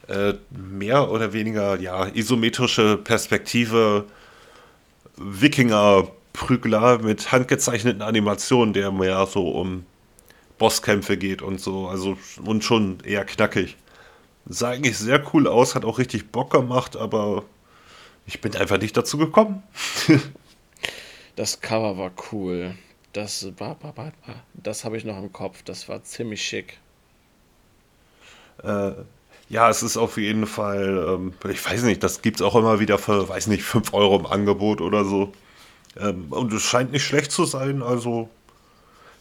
äh, 0.07 0.35
mehr 0.49 1.11
oder 1.11 1.33
weniger 1.33 1.77
ja, 1.77 2.07
isometrische 2.07 2.95
Perspektive 2.95 4.05
Wikinger 5.17 6.07
Prügler 6.35 6.99
mit 6.99 7.31
handgezeichneten 7.31 8.01
Animationen, 8.01 8.73
der 8.73 8.91
mehr 8.91 9.25
so 9.25 9.49
um 9.49 9.85
Bosskämpfe 10.57 11.17
geht 11.17 11.41
und 11.41 11.59
so, 11.59 11.87
also 11.87 12.17
und 12.43 12.63
schon 12.63 12.99
eher 13.03 13.25
knackig. 13.25 13.77
Sah 14.47 14.69
eigentlich 14.69 14.97
sehr 14.97 15.23
cool 15.33 15.47
aus, 15.47 15.75
hat 15.75 15.85
auch 15.85 15.97
richtig 15.97 16.31
Bock 16.31 16.51
gemacht, 16.51 16.95
aber 16.95 17.43
ich 18.27 18.41
bin 18.41 18.55
einfach 18.55 18.79
nicht 18.79 18.95
dazu 18.95 19.17
gekommen. 19.17 19.63
das 21.35 21.61
Cover 21.61 21.97
war 21.97 22.11
cool. 22.31 22.75
Das 23.13 23.47
das 24.53 24.85
habe 24.85 24.97
ich 24.97 25.05
noch 25.05 25.17
im 25.17 25.31
Kopf. 25.31 25.63
Das 25.63 25.87
war 25.87 26.03
ziemlich 26.03 26.43
schick. 26.43 26.77
Äh, 28.61 28.91
ja, 29.49 29.69
es 29.69 29.83
ist 29.83 29.95
auf 29.95 30.17
jeden 30.17 30.47
Fall, 30.47 31.05
ähm, 31.07 31.33
ich 31.49 31.63
weiß 31.65 31.83
nicht, 31.83 32.03
das 32.03 32.21
gibt 32.21 32.37
es 32.37 32.41
auch 32.41 32.55
immer 32.55 32.79
wieder 32.79 32.97
für, 32.97 33.29
weiß 33.29 33.47
nicht, 33.47 33.63
5 33.63 33.93
Euro 33.93 34.17
im 34.17 34.25
Angebot 34.25 34.81
oder 34.81 35.05
so. 35.05 35.31
Ähm, 35.97 36.27
und 36.29 36.53
es 36.53 36.63
scheint 36.63 36.91
nicht 36.91 37.05
schlecht 37.05 37.31
zu 37.31 37.45
sein, 37.45 37.81
also 37.81 38.29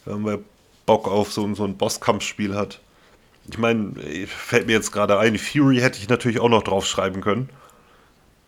wenn 0.05 0.23
man 0.23 0.45
Bock 0.87 1.09
auf 1.09 1.33
so, 1.33 1.53
so 1.55 1.65
ein 1.65 1.77
Bosskampfspiel 1.77 2.55
hat. 2.55 2.81
Ich 3.49 3.59
meine, 3.59 3.95
fällt 4.27 4.67
mir 4.67 4.73
jetzt 4.73 4.93
gerade 4.93 5.19
ein, 5.19 5.39
Fury 5.39 5.79
hätte 5.79 5.99
ich 5.99 6.09
natürlich 6.09 6.41
auch 6.41 6.49
noch 6.49 6.63
draufschreiben 6.63 7.21
können. 7.21 7.49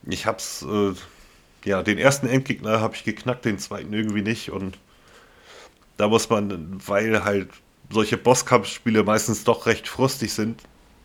Ich 0.06 0.26
hab's, 0.26 0.62
äh, 0.62 0.92
ja, 1.64 1.82
den 1.82 1.98
ersten 1.98 2.26
Endgegner 2.26 2.80
habe 2.80 2.94
ich 2.94 3.04
geknackt, 3.04 3.44
den 3.44 3.58
zweiten 3.58 3.92
irgendwie 3.92 4.22
nicht 4.22 4.50
und 4.50 4.78
da 5.96 6.08
muss 6.08 6.28
man, 6.28 6.80
weil 6.86 7.24
halt 7.24 7.48
solche 7.90 8.16
Bosskampfspiele 8.16 9.02
meistens 9.02 9.44
doch 9.44 9.66
recht 9.66 9.88
frustig 9.88 10.32
sind, 10.32 10.62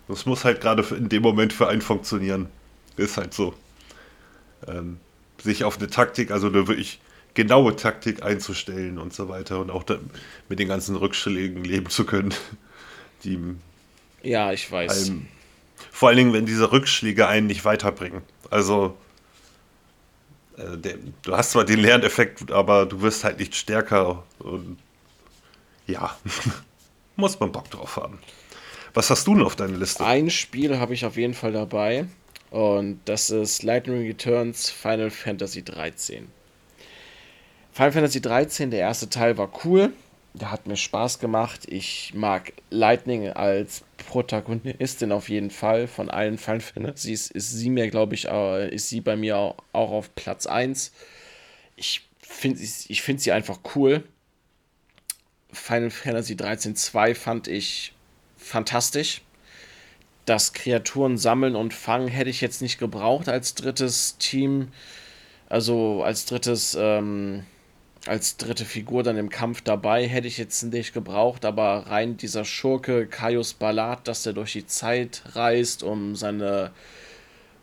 das 0.07 0.25
muss 0.25 0.43
halt 0.43 0.61
gerade 0.61 0.83
in 0.95 1.09
dem 1.09 1.21
Moment 1.21 1.53
für 1.53 1.67
einen 1.67 1.81
funktionieren. 1.81 2.47
Ist 2.97 3.17
halt 3.17 3.33
so. 3.33 3.53
Ähm, 4.67 4.99
sich 5.41 5.63
auf 5.63 5.77
eine 5.77 5.87
Taktik, 5.87 6.31
also 6.31 6.47
eine 6.47 6.67
wirklich 6.67 6.99
genaue 7.33 7.75
Taktik 7.75 8.23
einzustellen 8.23 8.97
und 8.97 9.13
so 9.13 9.29
weiter 9.29 9.59
und 9.59 9.71
auch 9.71 9.85
mit 10.49 10.59
den 10.59 10.67
ganzen 10.67 10.95
Rückschlägen 10.95 11.63
leben 11.63 11.89
zu 11.89 12.05
können, 12.05 12.33
die 13.23 13.39
ja, 14.23 14.51
ich 14.51 14.71
weiß. 14.71 15.09
Einem, 15.09 15.27
vor 15.91 16.09
allen 16.09 16.17
Dingen, 16.17 16.33
wenn 16.33 16.45
diese 16.45 16.71
Rückschläge 16.71 17.27
einen 17.27 17.47
nicht 17.47 17.65
weiterbringen. 17.65 18.21
Also 18.49 18.97
äh, 20.57 20.77
der, 20.77 20.97
du 21.23 21.35
hast 21.35 21.51
zwar 21.51 21.65
den 21.65 21.79
Lerneffekt, 21.79 22.51
aber 22.51 22.85
du 22.85 23.01
wirst 23.01 23.23
halt 23.23 23.39
nicht 23.39 23.55
stärker 23.55 24.23
und 24.39 24.77
ja, 25.87 26.15
muss 27.15 27.39
man 27.39 27.51
Bock 27.51 27.69
drauf 27.71 27.97
haben. 27.97 28.19
Was 28.93 29.09
hast 29.09 29.25
du 29.25 29.35
denn 29.35 29.43
auf 29.43 29.55
deiner 29.55 29.77
Liste? 29.77 30.05
Ein 30.05 30.29
Spiel 30.29 30.77
habe 30.77 30.93
ich 30.93 31.05
auf 31.05 31.15
jeden 31.15 31.33
Fall 31.33 31.53
dabei 31.53 32.05
und 32.49 32.99
das 33.05 33.29
ist 33.29 33.63
Lightning 33.63 34.05
Returns 34.05 34.69
Final 34.69 35.09
Fantasy 35.09 35.63
13. 35.63 36.27
Final 37.73 37.91
Fantasy 37.93 38.21
13, 38.21 38.69
der 38.71 38.81
erste 38.81 39.09
Teil 39.09 39.37
war 39.37 39.49
cool, 39.63 39.93
der 40.33 40.51
hat 40.51 40.67
mir 40.67 40.75
Spaß 40.75 41.19
gemacht. 41.19 41.61
Ich 41.67 42.13
mag 42.13 42.53
Lightning 42.69 43.29
als 43.29 43.83
Protagonistin 43.97 45.11
auf 45.11 45.29
jeden 45.29 45.51
Fall. 45.51 45.87
Von 45.87 46.09
allen 46.09 46.37
Final 46.37 46.61
Fantasies 46.61 47.29
ist 47.31 47.51
sie 47.51 47.69
mir, 47.69 47.89
glaube 47.89 48.15
ich, 48.15 48.25
ist 48.25 48.89
sie 48.89 49.01
bei 49.01 49.15
mir 49.15 49.37
auch 49.37 49.91
auf 49.91 50.15
Platz 50.15 50.45
1. 50.45 50.91
Ich 51.75 52.07
finde 52.21 52.61
ich 52.61 53.01
find 53.01 53.21
sie 53.21 53.31
einfach 53.31 53.59
cool. 53.75 54.03
Final 55.51 55.89
Fantasy 55.91 56.37
13 56.37 56.75
2 56.75 57.15
fand 57.15 57.47
ich 57.49 57.93
fantastisch. 58.37 59.21
Das 60.25 60.53
Kreaturen 60.53 61.17
sammeln 61.17 61.55
und 61.55 61.73
fangen 61.73 62.07
hätte 62.07 62.29
ich 62.29 62.39
jetzt 62.39 62.61
nicht 62.61 62.77
gebraucht 62.77 63.27
als 63.27 63.55
drittes 63.55 64.17
Team. 64.17 64.69
Also 65.49 66.03
als 66.03 66.25
drittes, 66.25 66.77
ähm, 66.79 67.43
als 68.07 68.37
dritte 68.37 68.65
Figur 68.65 69.03
dann 69.03 69.17
im 69.17 69.29
Kampf 69.29 69.61
dabei 69.61 70.07
hätte 70.07 70.27
ich 70.27 70.37
jetzt 70.37 70.63
nicht 70.63 70.93
gebraucht, 70.93 71.45
aber 71.45 71.87
rein 71.87 72.17
dieser 72.17 72.45
Schurke 72.45 73.05
Kaius 73.05 73.53
Ballad, 73.53 74.07
dass 74.07 74.25
er 74.25 74.33
durch 74.33 74.53
die 74.53 74.65
Zeit 74.65 75.23
reist, 75.33 75.83
um 75.83 76.15
seine 76.15 76.71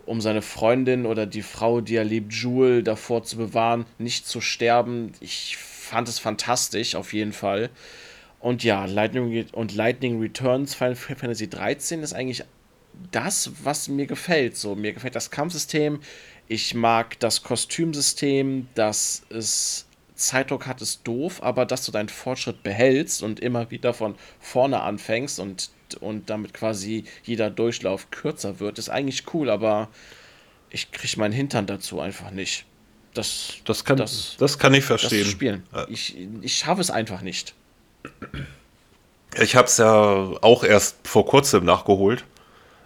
um 0.07 0.23
seine 0.23 0.41
Freundin 0.41 1.05
oder 1.05 1.27
die 1.27 1.43
Frau, 1.43 1.83
die 1.83 1.97
er 1.97 2.05
liebt, 2.05 2.33
Jewel, 2.33 2.83
davor 2.83 3.25
zu 3.25 3.37
bewahren, 3.37 3.85
nicht 3.99 4.27
zu 4.27 4.41
sterben. 4.41 5.13
Ich 5.21 5.59
fand 5.59 6.09
es 6.09 6.19
fantastisch, 6.19 6.95
auf 6.95 7.13
jeden 7.13 7.35
Fall. 7.35 7.69
Und 8.41 8.65
ja, 8.65 8.87
Lightning 8.87 9.47
und 9.53 9.75
Lightning 9.75 10.19
Returns 10.19 10.75
Final 10.75 10.97
Fantasy 10.97 11.51
13 11.51 12.03
ist 12.03 12.15
eigentlich 12.15 12.45
das, 13.13 13.51
was 13.63 13.89
mir 13.89 14.07
gefällt. 14.07 14.57
So, 14.57 14.75
mir 14.75 14.95
gefällt 14.95 15.15
das 15.15 15.31
Kampfsystem. 15.31 16.01
Ich 16.47 16.75
mag 16.75 17.19
das 17.21 17.43
Kostümsystem. 17.43 18.69
Das 18.75 19.25
ist 19.29 19.88
Zeitdruck 20.19 20.67
hat, 20.67 20.83
ist 20.83 21.07
doof, 21.07 21.43
aber 21.43 21.65
dass 21.65 21.85
du 21.87 21.93
deinen 21.93 22.09
Fortschritt 22.09 22.63
behältst 22.63 23.23
und 23.23 23.41
immer 23.41 23.71
wieder 23.71 23.95
von 23.95 24.17
vorne 24.41 24.81
anfängst 24.81 25.39
und, 25.39 25.71
und 26.01 26.29
damit 26.29 26.53
quasi 26.53 27.05
jeder 27.23 27.51
Durchlauf 27.51 28.11
kürzer 28.11 28.61
wird, 28.61 28.79
ist 28.79 28.91
eigentlich 28.91 29.33
cool, 29.33 29.49
aber 29.49 29.89
ich 30.71 30.91
kriege 30.93 31.19
meinen 31.19 31.33
Hintern 31.33 31.67
dazu 31.67 32.01
einfach 32.01 32.31
nicht. 32.31 32.67
Das, 33.15 33.55
das, 33.65 33.85
kann, 33.85 33.97
das, 33.97 34.37
das 34.39 34.59
kann 34.59 34.75
ich 34.75 34.85
verstehen. 34.85 35.23
Das 35.23 35.31
spielen. 35.31 35.63
Ich, 35.89 36.17
ich 36.43 36.57
schaffe 36.57 36.81
es 36.81 36.91
einfach 36.91 37.23
nicht. 37.23 37.55
Ich 39.41 39.57
habe 39.57 39.67
es 39.67 39.79
ja 39.79 39.91
auch 39.91 40.63
erst 40.63 40.97
vor 41.07 41.27
kurzem 41.27 41.65
nachgeholt. 41.65 42.25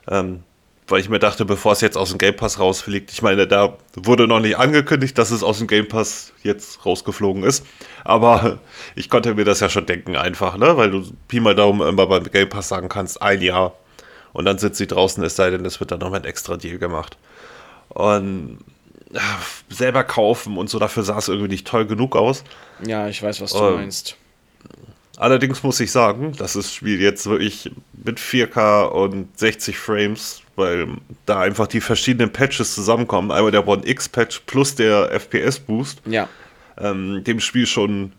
Ähm, 0.08 0.42
weil 0.88 1.00
ich 1.00 1.08
mir 1.08 1.18
dachte, 1.18 1.44
bevor 1.44 1.72
es 1.72 1.80
jetzt 1.80 1.96
aus 1.96 2.10
dem 2.10 2.18
Game 2.18 2.36
Pass 2.36 2.58
rausfliegt, 2.58 3.12
ich 3.12 3.22
meine, 3.22 3.46
da 3.46 3.78
wurde 3.94 4.26
noch 4.26 4.40
nicht 4.40 4.58
angekündigt, 4.58 5.16
dass 5.16 5.30
es 5.30 5.42
aus 5.42 5.58
dem 5.58 5.66
Game 5.68 5.88
Pass 5.88 6.32
jetzt 6.42 6.84
rausgeflogen 6.84 7.44
ist. 7.44 7.64
Aber 8.04 8.58
ich 8.94 9.08
konnte 9.08 9.34
mir 9.34 9.44
das 9.44 9.60
ja 9.60 9.68
schon 9.68 9.86
denken, 9.86 10.16
einfach, 10.16 10.56
ne? 10.56 10.76
Weil 10.76 10.90
du 10.90 11.04
Pi 11.28 11.40
mal 11.40 11.54
Daumen 11.54 11.86
immer 11.86 12.06
beim 12.06 12.24
Game 12.24 12.48
Pass 12.48 12.68
sagen 12.68 12.88
kannst, 12.88 13.22
ein 13.22 13.40
Jahr. 13.40 13.74
Und 14.32 14.44
dann 14.44 14.58
sitzt 14.58 14.78
sie 14.78 14.86
draußen, 14.86 15.22
es 15.24 15.36
sei 15.36 15.50
denn, 15.50 15.64
es 15.64 15.78
wird 15.78 15.90
dann 15.90 16.00
noch 16.00 16.12
ein 16.12 16.24
extra 16.24 16.56
Deal 16.56 16.78
gemacht. 16.78 17.16
Und 17.90 18.58
selber 19.68 20.04
kaufen 20.04 20.56
und 20.56 20.70
so, 20.70 20.78
dafür 20.78 21.02
sah 21.02 21.18
es 21.18 21.28
irgendwie 21.28 21.48
nicht 21.48 21.66
toll 21.66 21.86
genug 21.86 22.16
aus. 22.16 22.44
Ja, 22.84 23.08
ich 23.08 23.22
weiß, 23.22 23.40
was 23.40 23.52
du 23.52 23.58
ähm, 23.58 23.74
meinst. 23.74 24.16
Allerdings 25.16 25.62
muss 25.62 25.78
ich 25.80 25.92
sagen, 25.92 26.32
dass 26.32 26.54
das 26.54 26.72
Spiel 26.72 27.00
jetzt 27.00 27.26
wirklich 27.26 27.70
mit 27.92 28.18
4K 28.18 28.86
und 28.86 29.38
60 29.38 29.76
Frames, 29.76 30.41
weil 30.56 30.88
da 31.26 31.40
einfach 31.40 31.66
die 31.66 31.80
verschiedenen 31.80 32.32
Patches 32.32 32.74
zusammenkommen, 32.74 33.30
einmal 33.30 33.52
der 33.52 33.66
One 33.66 33.82
X-Patch 33.86 34.42
plus 34.46 34.74
der 34.74 35.10
FPS-Boost, 35.12 36.02
ja. 36.06 36.28
ähm, 36.78 37.24
dem 37.24 37.40
Spiel 37.40 37.66
schon 37.66 38.12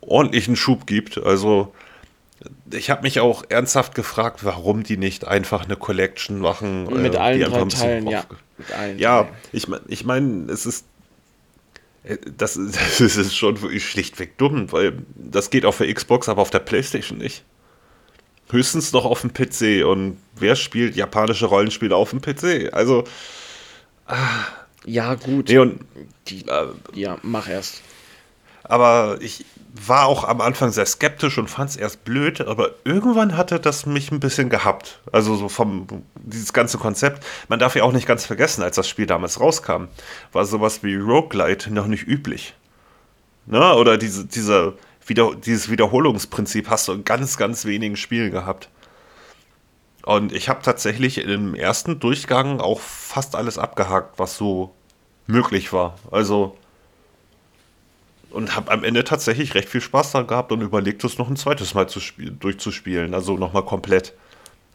ordentlichen 0.00 0.56
Schub 0.56 0.86
gibt. 0.86 1.18
Also 1.18 1.72
ich 2.70 2.90
habe 2.90 3.02
mich 3.02 3.20
auch 3.20 3.44
ernsthaft 3.48 3.94
gefragt, 3.94 4.44
warum 4.44 4.82
die 4.82 4.96
nicht 4.96 5.26
einfach 5.26 5.64
eine 5.64 5.76
Collection 5.76 6.38
machen. 6.38 6.84
Mit 7.02 7.14
äh, 7.14 7.18
allen 7.18 7.50
drei 7.50 7.64
Teilen, 7.64 8.08
ja. 8.08 8.24
Allen 8.76 8.98
ja, 8.98 9.22
Teilen. 9.22 9.34
ich 9.52 9.68
meine, 9.68 9.82
ich 9.88 10.04
mein, 10.04 10.48
es 10.48 10.66
ist 10.66 10.86
äh, 12.04 12.16
das, 12.36 12.54
das 12.98 13.00
ist 13.00 13.36
schon 13.36 13.60
wirklich 13.60 13.88
schlichtweg 13.88 14.38
dumm, 14.38 14.70
weil 14.72 14.98
das 15.14 15.50
geht 15.50 15.64
auf 15.64 15.78
der 15.78 15.92
Xbox, 15.92 16.28
aber 16.28 16.42
auf 16.42 16.50
der 16.50 16.60
Playstation 16.60 17.18
nicht. 17.18 17.44
Höchstens 18.50 18.92
noch 18.92 19.04
auf 19.04 19.22
dem 19.22 19.32
PC. 19.32 19.84
Und 19.86 20.18
wer 20.36 20.56
spielt 20.56 20.96
japanische 20.96 21.46
Rollenspiele 21.46 21.94
auf 21.94 22.10
dem 22.10 22.20
PC? 22.20 22.72
Also. 22.72 23.04
Ah. 24.06 24.44
Ja, 24.86 25.14
gut. 25.14 25.48
Nee, 25.48 25.58
und, 25.58 25.80
Die, 26.28 26.46
äh, 26.46 26.68
ja, 26.94 27.18
mach 27.22 27.48
erst. 27.48 27.82
Aber 28.62 29.18
ich 29.20 29.44
war 29.74 30.06
auch 30.06 30.24
am 30.24 30.40
Anfang 30.40 30.72
sehr 30.72 30.86
skeptisch 30.86 31.38
und 31.38 31.48
fand 31.48 31.70
es 31.70 31.76
erst 31.76 32.04
blöd, 32.04 32.40
aber 32.40 32.70
irgendwann 32.84 33.36
hatte 33.36 33.60
das 33.60 33.84
mich 33.84 34.10
ein 34.10 34.20
bisschen 34.20 34.48
gehabt. 34.48 35.00
Also 35.12 35.36
so 35.36 35.48
vom 35.48 35.86
dieses 36.16 36.52
ganze 36.52 36.78
Konzept. 36.78 37.24
Man 37.48 37.58
darf 37.58 37.76
ja 37.76 37.82
auch 37.82 37.92
nicht 37.92 38.06
ganz 38.06 38.24
vergessen, 38.24 38.62
als 38.62 38.76
das 38.76 38.88
Spiel 38.88 39.06
damals 39.06 39.40
rauskam, 39.40 39.88
war 40.32 40.44
sowas 40.46 40.82
wie 40.82 40.96
Roguelite 40.96 41.72
noch 41.72 41.86
nicht 41.86 42.06
üblich. 42.06 42.54
Ne? 43.46 43.74
Oder 43.74 43.98
diese, 43.98 44.24
diese 44.24 44.74
wieder, 45.06 45.34
dieses 45.34 45.70
Wiederholungsprinzip 45.70 46.68
hast 46.68 46.88
du 46.88 46.92
in 46.92 47.04
ganz, 47.04 47.36
ganz 47.36 47.64
wenigen 47.64 47.96
Spielen 47.96 48.30
gehabt. 48.30 48.68
Und 50.04 50.32
ich 50.32 50.48
habe 50.48 50.62
tatsächlich 50.62 51.18
im 51.18 51.54
ersten 51.54 51.98
Durchgang 51.98 52.60
auch 52.60 52.80
fast 52.80 53.34
alles 53.34 53.58
abgehakt, 53.58 54.18
was 54.18 54.36
so 54.36 54.72
möglich 55.26 55.72
war. 55.72 55.96
Also 56.10 56.56
und 58.36 58.54
habe 58.54 58.70
am 58.70 58.84
Ende 58.84 59.02
tatsächlich 59.02 59.54
recht 59.54 59.68
viel 59.68 59.80
Spaß 59.80 60.12
daran 60.12 60.26
gehabt 60.26 60.52
und 60.52 60.60
überlegt, 60.60 61.02
es 61.04 61.16
noch 61.16 61.30
ein 61.30 61.36
zweites 61.36 61.72
Mal 61.72 61.88
zu 61.88 62.00
durchzuspielen, 62.18 63.14
also 63.14 63.38
nochmal 63.38 63.64
komplett. 63.64 64.12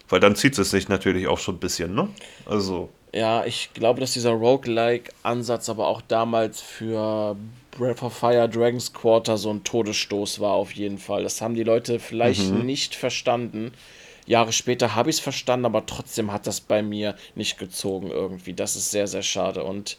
Weil 0.09 0.19
dann 0.19 0.36
zieht 0.36 0.57
es 0.57 0.71
sich 0.71 0.89
natürlich 0.89 1.27
auch 1.27 1.38
schon 1.38 1.55
ein 1.55 1.59
bisschen, 1.59 1.93
ne? 1.93 2.09
Also. 2.45 2.89
Ja, 3.13 3.45
ich 3.45 3.71
glaube, 3.73 3.99
dass 3.99 4.13
dieser 4.13 4.32
Roguelike-Ansatz 4.32 5.69
aber 5.69 5.88
auch 5.88 6.01
damals 6.01 6.59
für 6.59 7.36
Breath 7.72 8.03
of 8.03 8.13
Fire 8.13 8.47
Dragon's 8.49 8.93
Quarter 8.93 9.38
so 9.38 9.49
ein 9.51 9.63
Todesstoß 9.63 10.39
war, 10.39 10.51
auf 10.51 10.74
jeden 10.74 10.97
Fall. 10.97 11.24
Das 11.24 11.41
haben 11.41 11.55
die 11.55 11.63
Leute 11.63 11.99
vielleicht 11.99 12.51
mhm. 12.51 12.65
nicht 12.65 12.95
verstanden. 12.95 13.72
Jahre 14.28 14.51
später 14.51 14.95
habe 14.95 15.09
ich 15.09 15.17
es 15.17 15.19
verstanden, 15.19 15.65
aber 15.65 15.86
trotzdem 15.86 16.32
hat 16.32 16.47
das 16.47 16.61
bei 16.61 16.84
mir 16.84 17.15
nicht 17.36 17.57
gezogen 17.57 18.11
irgendwie. 18.11 18.53
Das 18.53 18.76
ist 18.76 18.91
sehr, 18.91 19.07
sehr 19.07 19.24
schade. 19.24 19.63
Und 19.63 19.97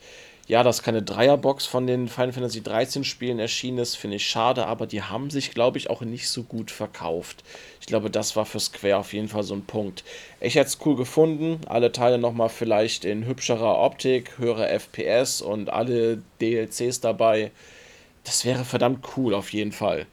ja, 0.48 0.62
dass 0.62 0.82
keine 0.82 1.02
Dreierbox 1.02 1.66
von 1.66 1.86
den 1.86 2.08
Final 2.08 2.32
Fantasy 2.32 2.62
13 2.62 3.04
Spielen 3.04 3.38
erschienen 3.38 3.78
ist, 3.78 3.96
finde 3.96 4.16
ich 4.16 4.26
schade, 4.26 4.66
aber 4.66 4.86
die 4.86 5.02
haben 5.02 5.30
sich, 5.30 5.52
glaube 5.52 5.78
ich, 5.78 5.88
auch 5.88 6.00
nicht 6.00 6.28
so 6.28 6.42
gut 6.42 6.70
verkauft. 6.70 7.44
Ich 7.80 7.86
glaube, 7.86 8.10
das 8.10 8.34
war 8.34 8.44
für 8.44 8.58
Square 8.58 8.98
auf 8.98 9.12
jeden 9.12 9.28
Fall 9.28 9.44
so 9.44 9.54
ein 9.54 9.64
Punkt. 9.64 10.02
Ich 10.40 10.56
hätte 10.56 10.66
es 10.66 10.78
cool 10.84 10.96
gefunden, 10.96 11.60
alle 11.66 11.92
Teile 11.92 12.18
nochmal 12.18 12.48
vielleicht 12.48 13.04
in 13.04 13.24
hübscherer 13.24 13.78
Optik, 13.78 14.36
höhere 14.38 14.68
FPS 14.68 15.42
und 15.42 15.70
alle 15.70 16.20
DLCs 16.40 17.00
dabei. 17.00 17.52
Das 18.24 18.44
wäre 18.44 18.64
verdammt 18.64 19.06
cool 19.16 19.34
auf 19.34 19.52
jeden 19.52 19.72
Fall. 19.72 20.06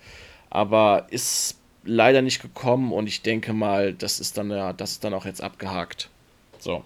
Aber 0.52 1.08
ist 1.10 1.58
leider 1.84 2.22
nicht 2.22 2.42
gekommen 2.42 2.92
und 2.94 3.08
ich 3.08 3.24
denke 3.24 3.54
mal, 3.54 3.94
das 3.94 4.20
ist 4.20 4.38
dann 4.38 4.52
ja, 4.52 4.74
das 4.74 4.92
ist 4.92 5.04
dann 5.04 5.14
auch 5.14 5.26
jetzt 5.26 5.42
abgehakt. 5.42 6.10
So. 6.60 6.84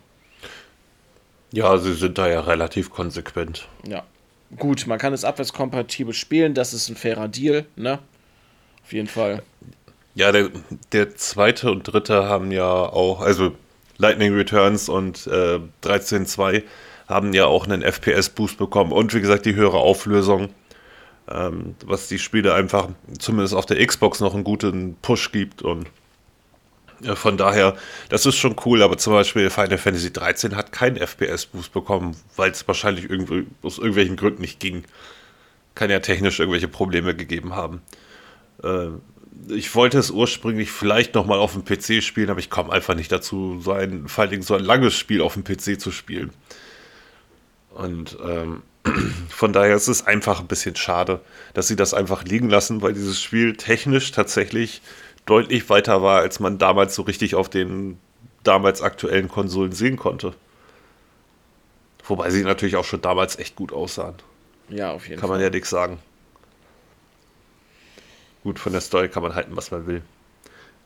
Ja, 1.53 1.77
sie 1.77 1.93
sind 1.93 2.17
da 2.17 2.27
ja 2.27 2.41
relativ 2.41 2.89
konsequent. 2.89 3.67
Ja. 3.87 4.03
Gut, 4.57 4.87
man 4.87 4.97
kann 4.99 5.13
es 5.13 5.23
abwärtskompatibel 5.23 6.13
spielen, 6.13 6.53
das 6.55 6.73
ist 6.73 6.89
ein 6.89 6.95
fairer 6.95 7.27
Deal, 7.27 7.65
ne? 7.75 7.99
Auf 8.83 8.91
jeden 8.91 9.07
Fall. 9.07 9.43
Ja, 10.15 10.31
der, 10.31 10.49
der 10.91 11.15
zweite 11.15 11.71
und 11.71 11.83
dritte 11.83 12.25
haben 12.25 12.51
ja 12.51 12.65
auch, 12.65 13.21
also 13.21 13.53
Lightning 13.97 14.33
Returns 14.33 14.89
und 14.89 15.27
äh, 15.27 15.59
13.2 15.83 16.63
haben 17.07 17.33
ja 17.33 17.45
auch 17.45 17.65
einen 17.65 17.83
FPS-Boost 17.83 18.57
bekommen 18.57 18.91
und 18.91 19.13
wie 19.13 19.21
gesagt 19.21 19.45
die 19.45 19.55
höhere 19.55 19.77
Auflösung. 19.77 20.49
ähm, 21.29 21.75
was 21.85 22.07
die 22.07 22.19
Spiele 22.19 22.53
einfach 22.53 22.89
zumindest 23.19 23.53
auf 23.55 23.65
der 23.65 23.85
Xbox 23.85 24.19
noch 24.19 24.33
einen 24.33 24.43
guten 24.43 24.95
Push 25.01 25.31
gibt 25.31 25.61
und 25.61 25.87
von 27.15 27.37
daher, 27.37 27.75
das 28.09 28.25
ist 28.25 28.35
schon 28.35 28.55
cool, 28.65 28.81
aber 28.83 28.97
zum 28.97 29.13
Beispiel 29.13 29.49
Final 29.49 29.77
Fantasy 29.77 30.11
13 30.11 30.55
hat 30.55 30.71
keinen 30.71 30.97
FPS-Boost 30.97 31.73
bekommen, 31.73 32.15
weil 32.35 32.51
es 32.51 32.67
wahrscheinlich 32.67 33.09
irgendwie 33.09 33.45
aus 33.61 33.77
irgendwelchen 33.77 34.15
Gründen 34.15 34.41
nicht 34.41 34.59
ging. 34.59 34.83
Kann 35.75 35.89
ja 35.89 35.99
technisch 35.99 36.39
irgendwelche 36.39 36.67
Probleme 36.67 37.15
gegeben 37.15 37.55
haben. 37.55 37.81
Äh, 38.63 38.89
ich 39.49 39.73
wollte 39.75 39.97
es 39.97 40.11
ursprünglich 40.11 40.71
vielleicht 40.71 41.15
nochmal 41.15 41.39
auf 41.39 41.53
dem 41.53 41.65
PC 41.65 42.03
spielen, 42.03 42.29
aber 42.29 42.39
ich 42.39 42.49
komme 42.49 42.71
einfach 42.71 42.95
nicht 42.95 43.11
dazu, 43.11 43.59
so 43.59 43.71
ein, 43.71 44.07
vor 44.07 44.23
allen 44.23 44.31
Dingen 44.31 44.43
so 44.43 44.55
ein 44.55 44.63
langes 44.63 44.93
Spiel 44.93 45.21
auf 45.21 45.33
dem 45.33 45.43
PC 45.43 45.79
zu 45.79 45.91
spielen. 45.91 46.31
Und 47.71 48.17
ähm, 48.23 48.61
von 49.29 49.53
daher 49.53 49.75
ist 49.75 49.87
es 49.87 50.05
einfach 50.05 50.39
ein 50.39 50.47
bisschen 50.47 50.75
schade, 50.75 51.21
dass 51.53 51.67
sie 51.67 51.75
das 51.75 51.93
einfach 51.93 52.23
liegen 52.23 52.49
lassen, 52.49 52.81
weil 52.81 52.93
dieses 52.93 53.21
Spiel 53.21 53.55
technisch 53.55 54.11
tatsächlich 54.11 54.81
deutlich 55.25 55.69
weiter 55.69 56.01
war, 56.01 56.19
als 56.19 56.39
man 56.39 56.57
damals 56.57 56.95
so 56.95 57.03
richtig 57.03 57.35
auf 57.35 57.49
den 57.49 57.97
damals 58.43 58.81
aktuellen 58.81 59.29
Konsolen 59.29 59.71
sehen 59.71 59.97
konnte. 59.97 60.33
Wobei 62.05 62.29
sie 62.29 62.43
natürlich 62.43 62.75
auch 62.75 62.83
schon 62.83 63.01
damals 63.01 63.39
echt 63.39 63.55
gut 63.55 63.71
aussahen. 63.71 64.15
Ja, 64.69 64.91
auf 64.91 65.07
jeden 65.07 65.19
kann 65.19 65.29
Fall. 65.29 65.37
Kann 65.37 65.41
man 65.41 65.41
ja 65.41 65.49
nichts 65.49 65.69
sagen. 65.69 65.99
Gut, 68.43 68.59
von 68.59 68.73
der 68.73 68.81
Story 68.81 69.07
kann 69.07 69.23
man 69.23 69.35
halten, 69.35 69.55
was 69.55 69.71
man 69.71 69.87
will. 69.87 70.01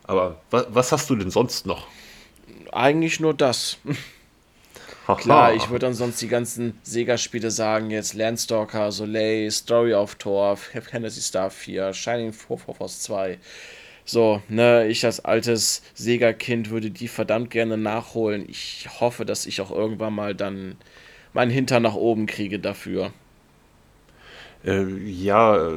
Aber 0.04 0.40
was, 0.52 0.68
was 0.70 0.92
hast 0.92 1.10
du 1.10 1.16
denn 1.16 1.32
sonst 1.32 1.66
noch? 1.66 1.88
Eigentlich 2.72 3.20
nur 3.20 3.34
das. 3.34 3.78
Klar, 5.18 5.54
ich 5.54 5.70
würde 5.70 5.86
dann 5.86 5.94
sonst 5.94 6.22
die 6.22 6.28
ganzen 6.28 6.78
Sega-Spiele 6.84 7.50
sagen, 7.50 7.90
jetzt 7.90 8.14
Landstalker, 8.14 8.92
Soleil, 8.92 9.50
Story 9.50 9.94
of 9.94 10.16
Thor, 10.16 10.58
Fantasy 10.58 11.22
Star 11.22 11.50
4, 11.50 11.94
Shining 11.94 12.34
Force 12.34 13.02
2. 13.02 13.40
So, 14.10 14.42
ne, 14.48 14.88
ich 14.88 15.04
als 15.04 15.26
altes 15.26 15.84
Sega-Kind 15.94 16.70
würde 16.70 16.90
die 16.90 17.10
verdammt 17.10 17.50
gerne 17.50 17.78
nachholen. 17.78 18.46
Ich 18.48 18.88
hoffe, 19.02 19.26
dass 19.26 19.46
ich 19.46 19.60
auch 19.60 19.70
irgendwann 19.70 20.16
mal 20.16 20.34
dann 20.34 20.78
meinen 21.34 21.52
Hintern 21.52 21.84
nach 21.84 21.96
oben 21.96 22.26
kriege 22.26 22.58
dafür. 22.58 23.12
Äh, 24.66 24.86
ja, 25.06 25.74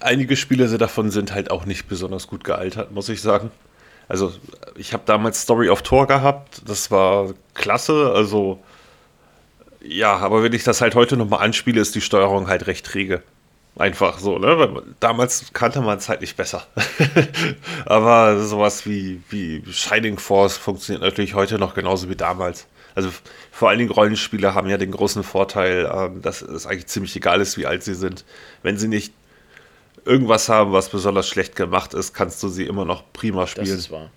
einige 0.00 0.36
Spiele 0.36 0.78
davon 0.78 1.10
sind 1.10 1.34
halt 1.34 1.50
auch 1.50 1.66
nicht 1.66 1.86
besonders 1.86 2.28
gut 2.28 2.44
gealtert, 2.44 2.92
muss 2.92 3.10
ich 3.10 3.20
sagen. 3.20 3.50
Also, 4.08 4.32
ich 4.76 4.94
habe 4.94 5.02
damals 5.04 5.42
Story 5.42 5.68
of 5.68 5.82
Thor 5.82 6.06
gehabt, 6.06 6.62
das 6.66 6.90
war 6.90 7.34
klasse, 7.52 8.10
also 8.14 8.58
ja, 9.82 10.16
aber 10.16 10.42
wenn 10.42 10.54
ich 10.54 10.64
das 10.64 10.80
halt 10.80 10.94
heute 10.94 11.18
nochmal 11.18 11.44
anspiele, 11.44 11.78
ist 11.78 11.94
die 11.94 12.00
Steuerung 12.00 12.48
halt 12.48 12.66
recht 12.66 12.86
träge. 12.86 13.22
Einfach 13.78 14.18
so, 14.18 14.38
ne? 14.38 14.58
Weil 14.58 14.82
damals 14.98 15.52
kannte 15.52 15.80
man 15.80 15.98
es 15.98 16.08
halt 16.08 16.20
nicht 16.20 16.36
besser. 16.36 16.66
Aber 17.86 18.42
sowas 18.42 18.86
wie, 18.86 19.22
wie 19.30 19.62
Shining 19.70 20.18
Force 20.18 20.56
funktioniert 20.56 21.02
natürlich 21.02 21.34
heute 21.34 21.58
noch 21.58 21.74
genauso 21.74 22.08
wie 22.08 22.16
damals. 22.16 22.66
Also 22.96 23.10
vor 23.52 23.68
allen 23.68 23.78
Dingen 23.78 23.92
Rollenspiele 23.92 24.54
haben 24.54 24.68
ja 24.68 24.78
den 24.78 24.90
großen 24.90 25.22
Vorteil, 25.22 25.88
ähm, 25.94 26.20
dass 26.22 26.42
es 26.42 26.66
eigentlich 26.66 26.88
ziemlich 26.88 27.14
egal 27.14 27.40
ist, 27.40 27.56
wie 27.56 27.66
alt 27.66 27.84
sie 27.84 27.94
sind. 27.94 28.24
Wenn 28.64 28.76
sie 28.76 28.88
nicht 28.88 29.12
irgendwas 30.04 30.48
haben, 30.48 30.72
was 30.72 30.88
besonders 30.88 31.28
schlecht 31.28 31.54
gemacht 31.54 31.94
ist, 31.94 32.12
kannst 32.12 32.42
du 32.42 32.48
sie 32.48 32.66
immer 32.66 32.84
noch 32.84 33.04
prima 33.12 33.46
spielen. 33.46 33.66
Das 33.66 33.76
ist 33.76 33.90
wahr. 33.92 34.10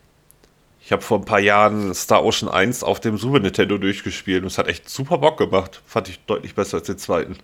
Ich 0.84 0.92
habe 0.92 1.04
vor 1.04 1.20
ein 1.20 1.26
paar 1.26 1.40
Jahren 1.40 1.94
Star 1.94 2.26
Ocean 2.26 2.50
1 2.52 2.84
auf 2.84 3.00
dem 3.00 3.18
Super 3.18 3.40
Nintendo 3.40 3.78
durchgespielt 3.78 4.42
und 4.42 4.48
es 4.48 4.58
hat 4.58 4.68
echt 4.68 4.90
super 4.90 5.20
Bock 5.20 5.38
gemacht. 5.38 5.82
Fand 5.86 6.10
ich 6.10 6.20
deutlich 6.26 6.56
besser 6.56 6.78
als 6.78 6.88
den 6.88 6.98
zweiten 6.98 7.38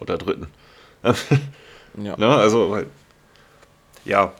oder 0.00 0.18
dritten. 0.18 0.48
Ja. 1.02 2.16
Ne? 2.16 2.28
Also, 2.28 2.84
ja, 4.04 4.32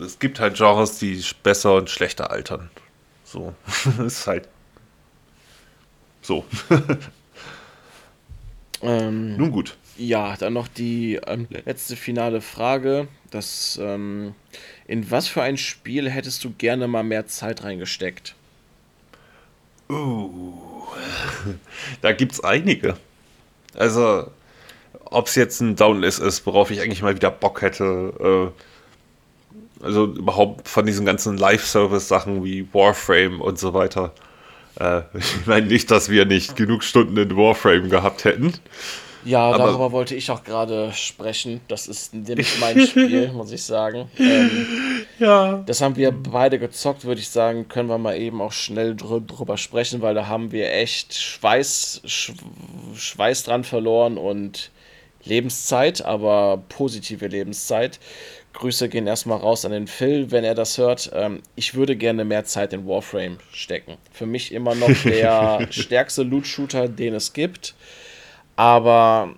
es 0.00 0.18
gibt 0.18 0.40
halt 0.40 0.56
Genres, 0.56 0.98
die 0.98 1.22
besser 1.42 1.74
und 1.74 1.90
schlechter 1.90 2.30
altern. 2.30 2.70
So, 3.24 3.54
ist 4.04 4.26
halt 4.26 4.48
so. 6.22 6.44
ähm, 8.82 9.36
Nun 9.36 9.52
gut. 9.52 9.76
Ja, 9.96 10.36
dann 10.36 10.52
noch 10.52 10.68
die 10.68 11.18
ähm, 11.26 11.46
letzte 11.48 11.96
finale 11.96 12.40
Frage. 12.40 13.08
Das, 13.30 13.78
ähm, 13.80 14.34
in 14.86 15.10
was 15.10 15.28
für 15.28 15.42
ein 15.42 15.56
Spiel 15.56 16.10
hättest 16.10 16.44
du 16.44 16.50
gerne 16.50 16.86
mal 16.86 17.02
mehr 17.02 17.26
Zeit 17.26 17.64
reingesteckt? 17.64 18.34
Uh, 19.88 20.84
da 22.00 22.12
gibt's 22.12 22.42
einige. 22.42 22.96
Also, 23.74 24.30
ob 25.10 25.26
es 25.26 25.34
jetzt 25.34 25.60
ein 25.60 25.76
Downless 25.76 26.18
ist, 26.18 26.46
worauf 26.46 26.70
ich 26.70 26.80
eigentlich 26.80 27.02
mal 27.02 27.14
wieder 27.14 27.30
Bock 27.30 27.62
hätte. 27.62 28.52
Äh, 29.82 29.84
also 29.84 30.06
überhaupt 30.06 30.68
von 30.68 30.86
diesen 30.86 31.04
ganzen 31.04 31.36
Live-Service-Sachen 31.36 32.44
wie 32.44 32.66
Warframe 32.72 33.40
und 33.40 33.58
so 33.58 33.74
weiter. 33.74 34.12
Äh, 34.80 35.02
ich 35.14 35.46
meine 35.46 35.66
nicht, 35.66 35.90
dass 35.90 36.08
wir 36.08 36.24
nicht 36.24 36.56
genug 36.56 36.82
Stunden 36.82 37.16
in 37.16 37.36
Warframe 37.36 37.88
gehabt 37.90 38.24
hätten. 38.24 38.54
Ja, 39.26 39.40
aber 39.48 39.58
darüber 39.58 39.90
wollte 39.90 40.14
ich 40.14 40.30
auch 40.30 40.44
gerade 40.44 40.92
sprechen. 40.92 41.60
Das 41.66 41.88
ist 41.88 42.14
nämlich 42.14 42.60
mein 42.60 42.86
Spiel, 42.86 43.28
muss 43.32 43.50
ich 43.50 43.64
sagen. 43.64 44.08
Ähm, 44.18 44.50
ja. 45.18 45.64
Das 45.66 45.80
haben 45.80 45.96
wir 45.96 46.12
beide 46.12 46.60
gezockt, 46.60 47.04
würde 47.04 47.20
ich 47.20 47.28
sagen. 47.28 47.66
Können 47.66 47.88
wir 47.88 47.98
mal 47.98 48.16
eben 48.16 48.40
auch 48.40 48.52
schnell 48.52 48.94
drüber 48.94 49.56
sprechen, 49.56 50.00
weil 50.00 50.14
da 50.14 50.28
haben 50.28 50.52
wir 50.52 50.72
echt 50.72 51.14
Schweiß, 51.14 52.02
Schweiß 52.94 53.42
dran 53.42 53.64
verloren 53.64 54.16
und 54.16 54.70
Lebenszeit, 55.26 56.02
aber 56.02 56.62
positive 56.68 57.26
Lebenszeit. 57.26 58.00
Grüße 58.52 58.88
gehen 58.88 59.06
erstmal 59.06 59.38
raus 59.38 59.64
an 59.64 59.72
den 59.72 59.86
Phil, 59.86 60.30
wenn 60.30 60.42
er 60.42 60.54
das 60.54 60.78
hört. 60.78 61.10
Ähm, 61.12 61.42
ich 61.56 61.74
würde 61.74 61.94
gerne 61.94 62.24
mehr 62.24 62.44
Zeit 62.44 62.72
in 62.72 62.86
Warframe 62.86 63.38
stecken. 63.52 63.98
Für 64.12 64.26
mich 64.26 64.52
immer 64.52 64.74
noch 64.74 64.90
der 65.04 65.66
stärkste 65.70 66.22
Loot-Shooter, 66.22 66.88
den 66.88 67.14
es 67.14 67.32
gibt. 67.34 67.74
Aber 68.56 69.34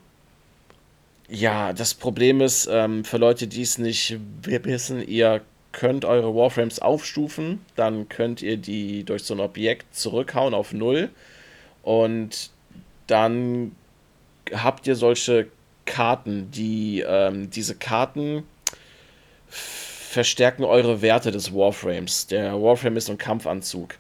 ja, 1.29 1.73
das 1.73 1.95
Problem 1.95 2.41
ist, 2.41 2.69
ähm, 2.71 3.05
für 3.05 3.19
Leute, 3.19 3.49
die 3.49 3.63
es 3.63 3.79
nicht 3.79 4.19
wissen, 4.43 5.07
ihr 5.07 5.43
könnt 5.73 6.05
eure 6.05 6.35
Warframes 6.35 6.81
aufstufen, 6.81 7.61
dann 7.77 8.09
könnt 8.09 8.41
ihr 8.41 8.57
die 8.57 9.05
durch 9.05 9.25
so 9.25 9.35
ein 9.35 9.41
Objekt 9.41 9.95
zurückhauen 9.95 10.55
auf 10.55 10.73
Null 10.73 11.11
und 11.83 12.51
dann 13.07 13.73
habt 14.53 14.87
ihr 14.87 14.97
solche 14.97 15.49
Karten, 15.89 16.51
die 16.51 17.03
ähm, 17.07 17.51
diese 17.51 17.75
Karten 17.75 18.45
verstärken 19.49 20.65
eure 20.65 21.01
Werte 21.01 21.33
des 21.33 21.55
Warframes. 21.55 22.27
Der 22.27 22.61
Warframe 22.61 22.99
ist 22.99 23.11
ein 23.11 23.19
Kampfanzug. 23.19 23.95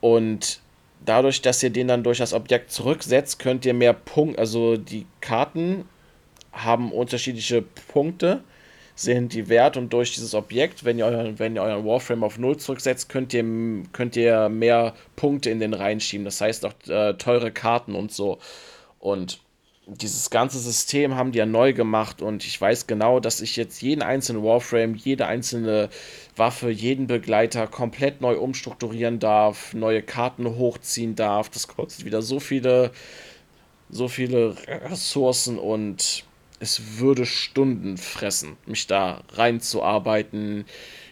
Und 0.00 0.60
dadurch, 1.04 1.42
dass 1.42 1.62
ihr 1.62 1.70
den 1.70 1.88
dann 1.88 2.04
durch 2.04 2.18
das 2.18 2.32
Objekt 2.32 2.70
zurücksetzt, 2.70 3.40
könnt 3.40 3.66
ihr 3.66 3.74
mehr 3.74 3.92
Punkte, 3.92 4.38
also 4.38 4.76
die 4.76 5.04
Karten 5.20 5.84
haben 6.52 6.92
unterschiedliche 6.92 7.62
Punkte, 7.88 8.42
sehen 8.94 9.28
die 9.28 9.48
Wert 9.48 9.76
und 9.76 9.92
durch 9.92 10.14
dieses 10.14 10.32
Objekt, 10.34 10.84
wenn 10.84 10.98
ihr, 10.98 11.06
euren, 11.06 11.38
wenn 11.38 11.56
ihr 11.56 11.62
euren 11.62 11.84
Warframe 11.84 12.24
auf 12.24 12.38
0 12.38 12.56
zurücksetzt, 12.56 13.08
könnt 13.08 13.34
ihr, 13.34 13.44
könnt 13.92 14.16
ihr 14.16 14.48
mehr 14.48 14.94
Punkte 15.16 15.50
in 15.50 15.58
den 15.58 15.74
reinschieben. 15.74 16.24
Das 16.24 16.40
heißt 16.40 16.64
auch 16.64 16.74
äh, 16.88 17.14
teure 17.14 17.50
Karten 17.50 17.94
und 17.94 18.12
so. 18.12 18.38
Und 19.00 19.40
dieses 19.86 20.30
ganze 20.30 20.58
System 20.58 21.14
haben 21.14 21.30
die 21.30 21.38
ja 21.38 21.46
neu 21.46 21.72
gemacht 21.72 22.20
und 22.20 22.44
ich 22.44 22.60
weiß 22.60 22.88
genau, 22.88 23.20
dass 23.20 23.40
ich 23.40 23.54
jetzt 23.54 23.80
jeden 23.82 24.02
einzelnen 24.02 24.42
Warframe, 24.42 24.96
jede 24.96 25.26
einzelne 25.26 25.90
Waffe, 26.34 26.70
jeden 26.70 27.06
Begleiter 27.06 27.68
komplett 27.68 28.20
neu 28.20 28.36
umstrukturieren 28.36 29.20
darf, 29.20 29.74
neue 29.74 30.02
Karten 30.02 30.56
hochziehen 30.56 31.14
darf. 31.14 31.50
Das 31.50 31.68
kostet 31.68 32.04
wieder 32.04 32.20
so 32.20 32.40
viele, 32.40 32.90
so 33.88 34.08
viele 34.08 34.56
Ressourcen 34.66 35.56
und 35.56 36.24
es 36.58 36.98
würde 36.98 37.24
Stunden 37.24 37.96
fressen, 37.96 38.56
mich 38.66 38.88
da 38.88 39.22
reinzuarbeiten, 39.34 40.64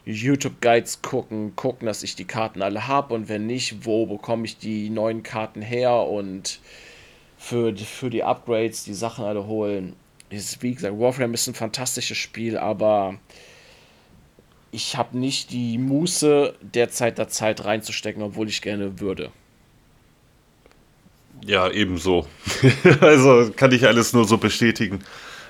YouTube-Guides 0.04 1.00
gucken, 1.00 1.54
gucken, 1.54 1.86
dass 1.86 2.02
ich 2.02 2.16
die 2.16 2.24
Karten 2.24 2.60
alle 2.60 2.88
habe 2.88 3.14
und 3.14 3.28
wenn 3.28 3.46
nicht, 3.46 3.86
wo 3.86 4.06
bekomme 4.06 4.46
ich 4.46 4.58
die 4.58 4.90
neuen 4.90 5.22
Karten 5.22 5.62
her 5.62 5.94
und 5.94 6.58
für, 7.44 7.76
für 7.76 8.10
die 8.10 8.24
Upgrades 8.24 8.84
die 8.84 8.94
Sachen 8.94 9.24
alle 9.24 9.46
holen. 9.46 9.94
Wie 10.30 10.74
gesagt, 10.74 10.98
Warframe 10.98 11.34
ist 11.34 11.46
ein 11.46 11.54
fantastisches 11.54 12.16
Spiel, 12.16 12.56
aber 12.56 13.16
ich 14.70 14.96
habe 14.96 15.18
nicht 15.18 15.50
die 15.50 15.78
Muße, 15.78 16.54
derzeit 16.60 17.18
da 17.18 17.28
Zeit 17.28 17.64
reinzustecken, 17.64 18.22
obwohl 18.22 18.48
ich 18.48 18.62
gerne 18.62 18.98
würde. 18.98 19.30
Ja, 21.44 21.70
ebenso. 21.70 22.26
also 23.00 23.52
kann 23.54 23.72
ich 23.72 23.86
alles 23.86 24.14
nur 24.14 24.24
so 24.24 24.38
bestätigen. 24.38 25.00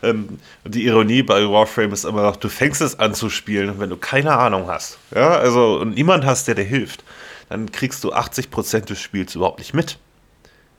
Ähm, 0.03 0.39
die 0.65 0.85
Ironie 0.85 1.23
bei 1.23 1.49
Warframe 1.49 1.93
ist 1.93 2.05
immer 2.05 2.23
noch, 2.23 2.37
du 2.37 2.49
fängst 2.49 2.83
es 2.83 2.99
an 2.99 3.15
zu 3.15 3.31
spielen, 3.31 3.79
wenn 3.79 3.91
du 3.91 3.97
keine 3.97 4.37
Ahnung 4.37 4.67
hast. 4.67 4.99
Ja, 5.15 5.39
also 5.39 5.79
und 5.79 5.95
niemand 5.95 6.27
hast, 6.27 6.49
der 6.49 6.57
dir 6.57 6.65
hilft, 6.65 7.05
dann 7.49 7.71
kriegst 7.71 8.03
du 8.03 8.13
80% 8.13 8.87
des 8.87 9.01
Spiels 9.01 9.37
überhaupt 9.37 9.61
nicht 9.61 9.75
mit. 9.75 9.99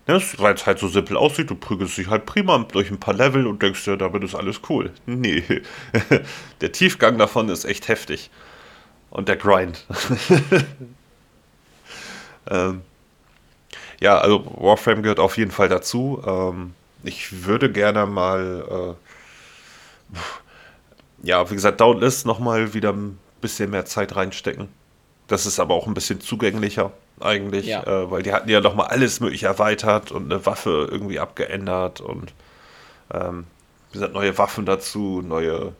Ne, 0.07 0.21
weil 0.37 0.53
es 0.53 0.67
halt 0.67 0.77
so 0.77 0.87
simpel 0.87 1.17
aussieht, 1.17 1.49
du 1.49 1.55
prügelst 1.55 1.97
dich 1.97 2.09
halt 2.09 2.27
prima 2.27 2.59
durch 2.71 2.91
ein 2.91 2.99
paar 2.99 3.15
Level 3.15 3.47
und 3.47 3.63
denkst 3.63 3.85
dir, 3.85 3.97
damit 3.97 4.23
ist 4.23 4.35
alles 4.35 4.61
cool. 4.69 4.91
Nee, 5.07 5.43
der 6.61 6.71
Tiefgang 6.71 7.17
davon 7.17 7.49
ist 7.49 7.65
echt 7.65 7.87
heftig. 7.87 8.29
Und 9.09 9.29
der 9.29 9.37
Grind. 9.37 9.85
ähm, 12.49 12.81
ja, 13.99 14.17
also 14.19 14.45
Warframe 14.57 15.01
gehört 15.01 15.19
auf 15.19 15.37
jeden 15.37 15.51
Fall 15.51 15.69
dazu. 15.69 16.21
Ähm, 16.25 16.73
ich 17.03 17.45
würde 17.45 17.71
gerne 17.71 18.05
mal, 18.05 18.95
äh, 20.13 20.17
ja, 21.23 21.49
wie 21.49 21.55
gesagt, 21.55 21.81
Doubtless 21.81 22.25
nochmal 22.25 22.73
wieder 22.75 22.93
ein 22.93 23.17
bisschen 23.41 23.71
mehr 23.71 23.85
Zeit 23.85 24.15
reinstecken. 24.15 24.67
Das 25.27 25.47
ist 25.47 25.59
aber 25.59 25.73
auch 25.73 25.87
ein 25.87 25.95
bisschen 25.95 26.21
zugänglicher 26.21 26.91
eigentlich, 27.19 27.65
ja. 27.65 27.83
äh, 27.83 28.11
weil 28.11 28.23
die 28.23 28.33
hatten 28.33 28.49
ja 28.49 28.61
nochmal 28.61 28.87
alles 28.87 29.19
mögliche 29.19 29.47
erweitert 29.47 30.11
und 30.11 30.31
eine 30.31 30.45
Waffe 30.45 30.87
irgendwie 30.91 31.19
abgeändert 31.19 32.01
und 32.01 32.33
ähm, 33.13 33.45
wie 33.89 33.93
gesagt, 33.93 34.13
neue 34.13 34.37
Waffen 34.37 34.65
dazu, 34.65 35.21
neue 35.25 35.73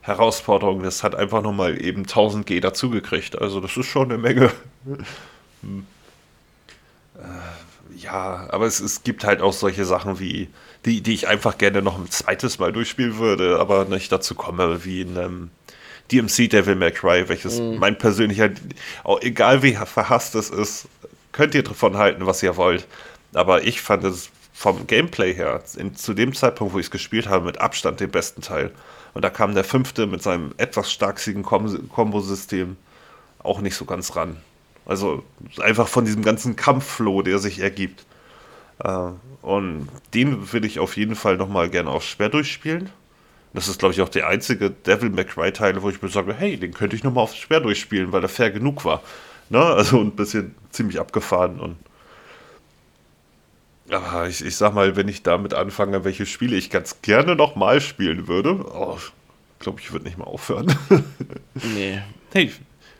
Herausforderungen. 0.00 0.84
Das 0.84 1.02
hat 1.02 1.14
einfach 1.14 1.42
nochmal 1.42 1.82
eben 1.82 2.02
1000 2.02 2.46
G 2.46 2.60
dazugekriegt. 2.60 3.40
Also 3.40 3.60
das 3.60 3.76
ist 3.76 3.86
schon 3.86 4.10
eine 4.10 4.18
Menge. 4.18 4.52
hm. 5.62 5.86
äh, 7.16 7.96
ja, 7.96 8.46
aber 8.50 8.66
es, 8.66 8.80
es 8.80 9.02
gibt 9.02 9.24
halt 9.24 9.40
auch 9.40 9.52
solche 9.52 9.84
Sachen 9.84 10.20
wie, 10.20 10.48
die, 10.84 11.00
die 11.00 11.14
ich 11.14 11.28
einfach 11.28 11.58
gerne 11.58 11.82
noch 11.82 11.98
ein 11.98 12.10
zweites 12.10 12.58
Mal 12.58 12.72
durchspielen 12.72 13.18
würde, 13.18 13.58
aber 13.58 13.86
nicht 13.86 14.12
dazu 14.12 14.34
komme, 14.34 14.84
wie 14.84 15.00
in 15.00 15.16
einem 15.16 15.50
DMC 16.10 16.48
Devil 16.48 16.76
May 16.76 16.92
Cry, 16.92 17.28
welches 17.28 17.60
mhm. 17.60 17.78
mein 17.78 17.98
persönlicher, 17.98 18.50
auch 19.04 19.20
egal 19.22 19.62
wie 19.62 19.72
verhasst 19.72 20.34
es 20.34 20.50
ist, 20.50 20.86
könnt 21.32 21.54
ihr 21.54 21.62
davon 21.62 21.96
halten, 21.96 22.26
was 22.26 22.42
ihr 22.42 22.56
wollt. 22.56 22.86
Aber 23.34 23.64
ich 23.64 23.80
fand 23.80 24.04
es 24.04 24.30
vom 24.54 24.86
Gameplay 24.86 25.34
her, 25.34 25.62
in, 25.76 25.94
zu 25.94 26.14
dem 26.14 26.34
Zeitpunkt, 26.34 26.72
wo 26.72 26.78
ich 26.78 26.86
es 26.86 26.90
gespielt 26.90 27.28
habe, 27.28 27.44
mit 27.44 27.60
Abstand 27.60 28.00
den 28.00 28.10
besten 28.10 28.40
Teil. 28.40 28.70
Und 29.12 29.22
da 29.22 29.30
kam 29.30 29.54
der 29.54 29.64
fünfte 29.64 30.06
mit 30.06 30.22
seinem 30.22 30.54
etwas 30.56 30.90
starksigen 30.92 31.42
Kombosystem 31.42 32.76
auch 33.42 33.60
nicht 33.60 33.76
so 33.76 33.84
ganz 33.84 34.16
ran. 34.16 34.38
Also 34.86 35.24
einfach 35.60 35.88
von 35.88 36.04
diesem 36.04 36.22
ganzen 36.22 36.56
Kampfflow, 36.56 37.22
der 37.22 37.38
sich 37.38 37.58
ergibt. 37.58 38.04
Äh, 38.82 39.10
und 39.42 39.88
den 40.14 40.52
will 40.52 40.64
ich 40.64 40.78
auf 40.78 40.96
jeden 40.96 41.16
Fall 41.16 41.36
nochmal 41.36 41.68
gerne 41.68 41.90
auch 41.90 42.02
schwer 42.02 42.28
durchspielen. 42.28 42.90
Das 43.56 43.68
ist, 43.68 43.78
glaube 43.78 43.94
ich, 43.94 44.02
auch 44.02 44.10
der 44.10 44.28
einzige 44.28 44.70
Devil 44.70 45.08
May 45.08 45.24
Cry-Teil, 45.24 45.80
wo 45.80 45.88
ich 45.88 46.02
mir 46.02 46.10
sage, 46.10 46.34
hey, 46.34 46.58
den 46.58 46.74
könnte 46.74 46.94
ich 46.94 47.02
nochmal 47.02 47.24
auf 47.24 47.34
schwer 47.34 47.60
durchspielen, 47.60 48.12
weil 48.12 48.22
er 48.22 48.28
fair 48.28 48.50
genug 48.50 48.84
war. 48.84 49.02
Ne? 49.48 49.58
Also 49.58 49.98
ein 49.98 50.10
bisschen 50.10 50.54
ziemlich 50.70 51.00
abgefahren 51.00 51.58
und 51.58 51.76
aber 53.90 54.28
ich, 54.28 54.44
ich 54.44 54.56
sag 54.56 54.74
mal, 54.74 54.96
wenn 54.96 55.08
ich 55.08 55.22
damit 55.22 55.54
anfange, 55.54 56.04
welche 56.04 56.26
Spiele 56.26 56.56
ich 56.56 56.68
ganz 56.68 57.00
gerne 57.00 57.34
nochmal 57.34 57.80
spielen 57.80 58.28
würde, 58.28 58.62
oh, 58.74 58.98
glaube 59.58 59.80
ich, 59.80 59.90
würde 59.92 60.04
nicht 60.04 60.18
mal 60.18 60.24
aufhören. 60.24 60.76
nee. 61.54 62.02
Hey, 62.34 62.52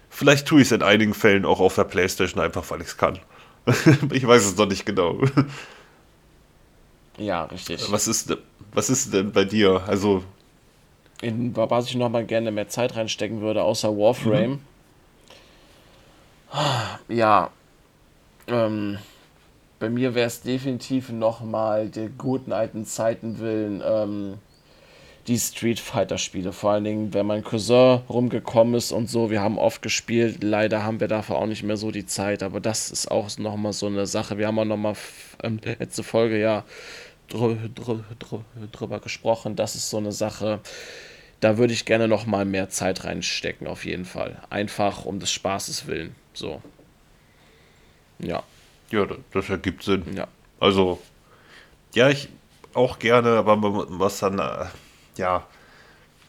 vielleicht 0.09 0.47
tue 0.47 0.63
ich 0.63 0.69
es 0.69 0.73
in 0.73 0.83
einigen 0.83 1.13
Fällen 1.13 1.45
auch 1.45 1.61
auf 1.61 1.75
der 1.75 1.85
Playstation 1.85 2.43
einfach, 2.43 2.71
weil 2.71 2.81
ich 2.81 2.87
es 2.87 2.97
kann. 2.97 3.19
ich 4.13 4.27
weiß 4.27 4.47
es 4.47 4.57
noch 4.57 4.69
nicht 4.69 4.87
genau. 4.87 5.21
Ja, 7.19 7.45
richtig. 7.45 7.91
Was 7.91 8.09
ist, 8.09 8.35
was 8.73 8.89
ist 8.89 9.13
denn 9.13 9.33
bei 9.33 9.45
dir? 9.45 9.83
Also, 9.89 10.23
in 11.23 11.57
was 11.57 11.87
ich 11.87 11.95
noch 11.97 12.11
mal 12.11 12.25
gerne 12.25 12.51
mehr 12.51 12.69
Zeit 12.69 12.97
reinstecken 12.97 13.41
würde, 13.41 13.63
außer 13.63 13.97
Warframe. 13.97 14.51
Mhm. 14.51 14.61
Ja, 17.09 17.51
ähm, 18.47 18.99
bei 19.79 19.91
mir 19.91 20.15
wäre 20.15 20.27
es 20.27 20.43
definitiv 20.43 21.11
noch 21.11 21.41
mal 21.41 21.89
der 21.89 22.09
guten 22.09 22.53
alten 22.53 22.87
Zeiten 22.87 23.39
willen 23.39 23.83
ähm, 23.85 24.39
die 25.27 25.39
Street 25.39 25.81
Fighter 25.81 26.19
Spiele. 26.19 26.53
Vor 26.53 26.71
allen 26.71 26.85
Dingen, 26.85 27.15
wenn 27.15 27.27
mein 27.27 27.43
Cousin 27.43 28.01
rumgekommen 28.09 28.75
ist 28.75 28.93
und 28.93 29.11
so. 29.11 29.31
Wir 29.31 29.41
haben 29.41 29.59
oft 29.59 29.83
gespielt. 29.83 30.43
Leider 30.43 30.85
haben 30.85 31.01
wir 31.01 31.09
dafür 31.09 31.37
auch 31.37 31.47
nicht 31.47 31.65
mehr 31.65 31.77
so 31.77 31.91
die 31.91 32.07
Zeit. 32.07 32.43
Aber 32.43 32.61
das 32.61 32.91
ist 32.91 33.11
auch 33.11 33.37
noch 33.39 33.57
mal 33.57 33.73
so 33.73 33.87
eine 33.87 34.07
Sache. 34.07 34.39
Wir 34.39 34.47
haben 34.47 34.59
auch 34.59 34.65
noch 34.65 34.77
mal 34.77 34.95
ähm, 35.43 35.59
letzte 35.65 36.05
Folge 36.05 36.39
ja 36.39 36.65
drü 37.29 37.57
drü 37.75 37.99
drü 38.19 38.39
drüber 38.71 39.01
gesprochen. 39.01 39.57
Das 39.57 39.75
ist 39.75 39.91
so 39.91 39.97
eine 39.97 40.13
Sache 40.13 40.61
da 41.41 41.59
würde 41.59 41.73
ich 41.73 41.85
gerne 41.85 42.09
noch 42.09 42.27
mal 42.27 42.45
mehr 42.45 42.71
Zeit 42.71 43.05
reinstecken, 43.05 43.67
auf 43.67 43.85
jeden 43.85 44.05
Fall. 44.05 44.41
Einfach 44.51 45.05
um 45.05 45.21
des 45.21 45.33
Spaßes 45.33 45.87
willen. 45.87 46.15
So. 46.33 46.63
Ja. 48.19 48.43
Ja, 48.91 49.07
das 49.33 49.49
ergibt 49.51 49.83
Sinn. 49.83 50.05
Ja. 50.15 50.29
Also, 50.61 51.01
ja, 51.95 52.09
ich 52.09 52.29
auch 52.75 52.99
gerne, 52.99 53.31
aber 53.31 53.57
man 53.57 53.91
muss 53.93 54.19
dann, 54.21 54.39
äh, 54.39 54.67
ja, 55.17 55.47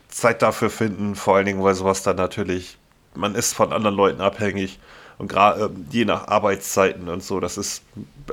Zeit 0.10 0.42
dafür 0.42 0.70
finden, 0.70 1.16
vor 1.16 1.36
allen 1.36 1.46
Dingen, 1.46 1.64
weil 1.64 1.76
sowas 1.76 2.04
dann 2.04 2.16
natürlich, 2.16 2.78
man 3.14 3.36
ist 3.36 3.54
von 3.54 3.74
anderen 3.74 3.96
Leuten 3.96 4.22
abhängig 4.22 4.80
und 5.18 5.28
gerade 5.28 5.66
äh, 5.66 5.70
je 5.92 6.06
nach 6.06 6.28
Arbeitszeiten 6.28 7.10
und 7.10 7.24
so, 7.24 7.40
das 7.40 7.58
ist 7.58 7.84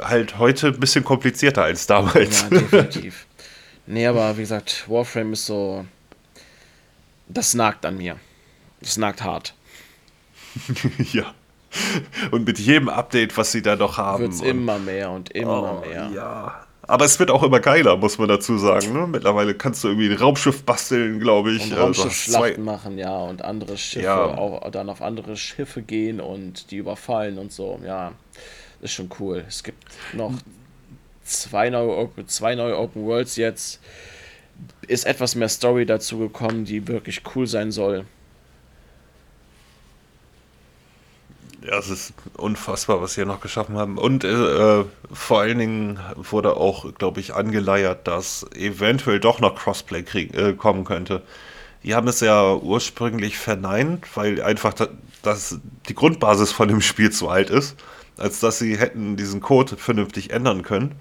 halt 0.01 0.39
heute 0.39 0.69
ein 0.69 0.81
bisschen 0.81 1.05
komplizierter 1.05 1.65
als 1.65 1.87
damals. 1.87 2.43
Ja, 2.43 2.49
definitiv. 2.49 3.27
nee, 3.87 4.07
aber 4.07 4.37
wie 4.37 4.43
gesagt, 4.43 4.85
Warframe 4.89 5.33
ist 5.33 5.47
so, 5.47 5.85
das 7.29 7.55
nagt 7.55 7.85
an 7.87 7.97
mir. 7.97 8.17
Das 8.81 8.97
nagt 8.97 9.23
hart. 9.23 9.55
ja. 11.13 11.35
Und 12.31 12.47
mit 12.47 12.59
jedem 12.59 12.89
Update, 12.89 13.37
was 13.37 13.53
sie 13.53 13.63
da 13.63 13.77
noch 13.77 13.99
haben. 13.99 14.23
Wird 14.23 14.33
es 14.33 14.43
immer 14.43 14.79
mehr 14.79 15.11
und 15.11 15.31
immer 15.31 15.83
oh, 15.83 15.87
mehr. 15.87 16.11
Ja. 16.15 16.67
Aber 16.87 17.05
es 17.05 17.19
wird 17.19 17.31
auch 17.31 17.43
immer 17.43 17.61
geiler, 17.61 17.97
muss 17.97 18.19
man 18.19 18.29
dazu 18.29 18.59
sagen. 18.59 18.93
Ne? 18.93 19.07
Mittlerweile 19.07 19.55
kannst 19.55 19.83
du 19.83 19.89
irgendwie 19.89 20.11
ein 20.11 20.19
Raumschiff 20.19 20.65
basteln, 20.65 21.19
glaube 21.19 21.53
ich. 21.53 21.65
Und 21.65 21.73
also 21.73 21.83
Raumschiffschlachten 21.85 22.63
machen, 22.63 22.99
ja, 22.99 23.17
und 23.17 23.43
andere 23.43 23.79
Schiffe 23.79 24.05
ja. 24.05 24.23
auch, 24.23 24.71
dann 24.71 24.91
auf 24.91 25.01
andere 25.01 25.37
Schiffe 25.37 25.83
gehen 25.83 26.21
und 26.21 26.71
die 26.71 26.77
überfallen 26.77 27.39
und 27.39 27.53
so. 27.53 27.81
Ja, 27.85 28.13
ist 28.83 28.93
schon 28.93 29.09
cool. 29.19 29.45
Es 29.49 29.65
gibt 29.65 29.83
noch 30.13 30.33
zwei 31.25 31.71
neue, 31.71 32.11
zwei 32.27 32.55
neue 32.55 32.79
Open 32.79 33.05
Worlds 33.07 33.37
jetzt 33.37 33.81
ist 34.87 35.07
etwas 35.07 35.35
mehr 35.35 35.49
Story 35.49 35.87
dazu 35.87 36.19
gekommen, 36.19 36.65
die 36.65 36.89
wirklich 36.89 37.23
cool 37.35 37.47
sein 37.47 37.73
soll. 37.73 38.05
Ja, 41.67 41.79
es 41.79 41.89
ist 41.89 42.13
unfassbar, 42.37 43.01
was 43.01 43.15
sie 43.15 43.23
hier 43.23 43.27
noch 43.27 43.41
geschaffen 43.41 43.79
haben. 43.79 43.97
Und 43.97 44.23
äh, 44.23 44.85
vor 45.11 45.41
allen 45.41 45.59
Dingen 45.59 45.99
wurde 46.15 46.59
auch, 46.59 46.93
glaube 46.95 47.21
ich, 47.21 47.35
angeleiert, 47.35 48.07
dass 48.07 48.45
eventuell 48.55 49.19
doch 49.19 49.41
noch 49.41 49.55
Crossplay 49.55 50.03
krieg, 50.03 50.35
äh, 50.35 50.53
kommen 50.53 50.85
könnte. 50.85 51.23
Die 51.83 51.95
haben 51.95 52.07
es 52.09 52.21
ja 52.21 52.55
ursprünglich 52.55 53.39
verneint, 53.39 54.15
weil 54.15 54.43
einfach 54.43 54.75
das, 54.75 54.91
das 55.23 55.59
die 55.89 55.95
Grundbasis 55.95 56.53
von 56.53 56.69
dem 56.69 56.83
Spiel 56.83 57.11
zu 57.11 57.31
alt 57.31 57.49
ist, 57.49 57.77
als 58.19 58.41
dass 58.41 58.59
sie 58.59 58.77
hätten 58.79 59.17
diesen 59.17 59.41
Code 59.41 59.79
vernünftig 59.79 60.31
ändern 60.31 60.63
können. 60.63 60.95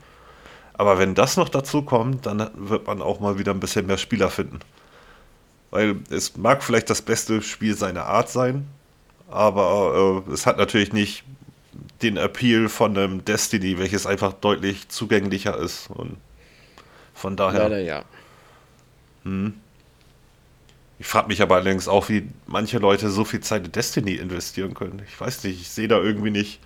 Aber 0.73 0.97
wenn 0.97 1.15
das 1.15 1.37
noch 1.37 1.49
dazu 1.49 1.83
kommt, 1.83 2.25
dann 2.25 2.49
wird 2.55 2.87
man 2.87 3.01
auch 3.01 3.19
mal 3.19 3.37
wieder 3.37 3.53
ein 3.53 3.59
bisschen 3.59 3.85
mehr 3.85 3.97
Spieler 3.97 4.29
finden. 4.29 4.59
Weil 5.71 5.97
es 6.09 6.35
mag 6.37 6.63
vielleicht 6.63 6.89
das 6.89 7.01
beste 7.01 7.41
Spiel 7.41 7.75
seiner 7.75 8.05
Art 8.05 8.29
sein, 8.29 8.67
aber 9.29 10.23
äh, 10.27 10.31
es 10.31 10.45
hat 10.45 10.57
natürlich 10.57 10.93
nicht 10.93 11.23
den 12.01 12.17
Appeal 12.17 12.69
von 12.69 12.97
einem 12.97 13.25
Destiny, 13.25 13.77
welches 13.79 14.05
einfach 14.05 14.33
deutlich 14.33 14.89
zugänglicher 14.89 15.57
ist. 15.57 15.89
Und 15.89 16.17
von 17.13 17.35
daher. 17.35 17.63
Leider 17.63 17.79
ja. 17.79 18.03
Hm. 19.23 19.53
Ich 20.99 21.07
frage 21.07 21.27
mich 21.27 21.41
aber 21.41 21.55
allerdings 21.55 21.87
auch, 21.87 22.09
wie 22.09 22.29
manche 22.45 22.77
Leute 22.77 23.09
so 23.09 23.25
viel 23.25 23.41
Zeit 23.41 23.65
in 23.65 23.71
Destiny 23.71 24.13
investieren 24.13 24.73
können. 24.73 25.01
Ich 25.07 25.19
weiß 25.19 25.43
nicht, 25.43 25.59
ich 25.59 25.69
sehe 25.69 25.87
da 25.87 25.99
irgendwie 25.99 26.29
nicht 26.29 26.59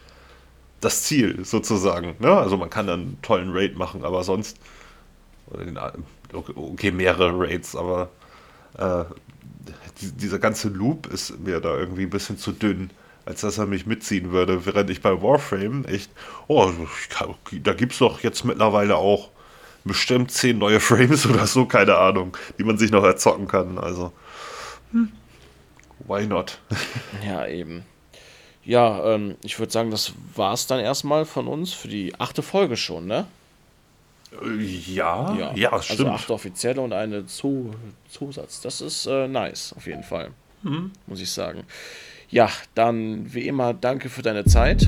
das 0.82 1.04
Ziel 1.04 1.44
sozusagen. 1.44 2.16
Ne? 2.20 2.32
Also 2.32 2.58
man 2.58 2.70
kann 2.70 2.88
dann 2.88 3.00
einen 3.00 3.22
tollen 3.22 3.52
Raid 3.52 3.78
machen, 3.78 4.04
aber 4.04 4.24
sonst 4.24 4.58
okay, 6.56 6.92
mehrere 6.92 7.40
Raids, 7.40 7.76
aber 7.76 8.10
äh, 8.78 9.06
die, 10.02 10.12
dieser 10.12 10.40
ganze 10.40 10.70
Loop 10.70 11.08
ist 11.08 11.40
mir 11.40 11.60
da 11.60 11.76
irgendwie 11.78 12.04
ein 12.04 12.10
bisschen 12.10 12.38
zu 12.38 12.52
dünn, 12.52 12.92
als 13.26 13.42
dass 13.42 13.58
er 13.58 13.66
mich 13.66 13.86
mitziehen 13.86 14.32
würde, 14.32 14.66
während 14.66 14.90
ich 14.90 15.02
bei 15.02 15.22
Warframe 15.22 15.86
echt, 15.86 16.12
oh, 16.48 16.72
da 17.64 17.74
gibt 17.74 17.94
es 17.94 18.00
doch 18.00 18.22
jetzt 18.22 18.46
mittlerweile 18.46 18.96
auch 18.98 19.30
bestimmt 19.84 20.32
zehn 20.32 20.58
neue 20.58 20.80
Frames 20.80 21.26
oder 21.30 21.48
so, 21.48 21.66
keine 21.66 21.98
Ahnung, 21.98 22.36
die 22.58 22.64
man 22.64 22.78
sich 22.78 22.92
noch 22.92 23.04
erzocken 23.04 23.48
kann, 23.48 23.78
also 23.78 24.12
hm, 24.92 25.12
why 26.00 26.26
not? 26.26 26.60
Ja, 27.26 27.48
eben. 27.48 27.84
Ja, 28.68 29.14
ähm, 29.14 29.36
ich 29.44 29.58
würde 29.60 29.72
sagen, 29.72 29.92
das 29.92 30.12
war 30.36 30.54
es 30.54 30.68
dann 30.68 30.82
erstmal 30.82 31.24
von 31.24 31.48
uns 31.48 31.72
für 31.72 31.88
die 31.88 32.14
achte 32.20 32.44
Folge 32.44 32.76
schon, 32.76 33.08
ne? 33.08 33.26
Äh, 34.44 34.62
ja, 34.62 35.34
ja, 35.36 35.54
ja 35.56 35.72
also 35.72 35.84
stimmt. 35.84 36.00
Also 36.02 36.12
acht 36.12 36.32
offizielle 36.32 36.82
und 36.82 36.92
eine 36.92 37.26
Zu 37.26 37.74
Zusatz. 38.10 38.60
Das 38.60 38.82
ist 38.82 39.06
äh, 39.06 39.30
nice, 39.30 39.74
auf 39.78 39.88
jeden 39.88 40.04
Fall. 40.04 40.32
Mhm. 40.64 40.92
Muss 41.06 41.22
ich 41.22 41.32
sagen. 41.32 41.64
Ja, 42.30 42.50
dann 42.76 43.34
wie 43.34 43.48
immer, 43.48 43.74
danke 43.74 44.10
für 44.10 44.22
deine 44.22 44.44
Zeit. 44.44 44.86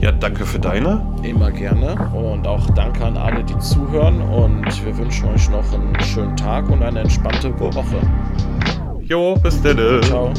Ja, 0.00 0.10
danke 0.10 0.44
für 0.44 0.58
deine. 0.58 1.16
Immer 1.22 1.52
gerne. 1.52 1.94
Und 2.12 2.48
auch 2.48 2.68
danke 2.70 3.04
an 3.04 3.16
alle, 3.16 3.44
die 3.44 3.56
zuhören. 3.60 4.20
Und 4.20 4.84
wir 4.84 4.98
wünschen 4.98 5.28
euch 5.28 5.48
noch 5.48 5.72
einen 5.72 6.00
schönen 6.00 6.36
Tag 6.36 6.68
und 6.68 6.82
eine 6.82 7.00
entspannte 7.00 7.56
Woche. 7.60 8.00
Jo, 9.02 9.36
bis 9.36 9.62
dann. 9.62 10.02
Ciao. 10.02 10.34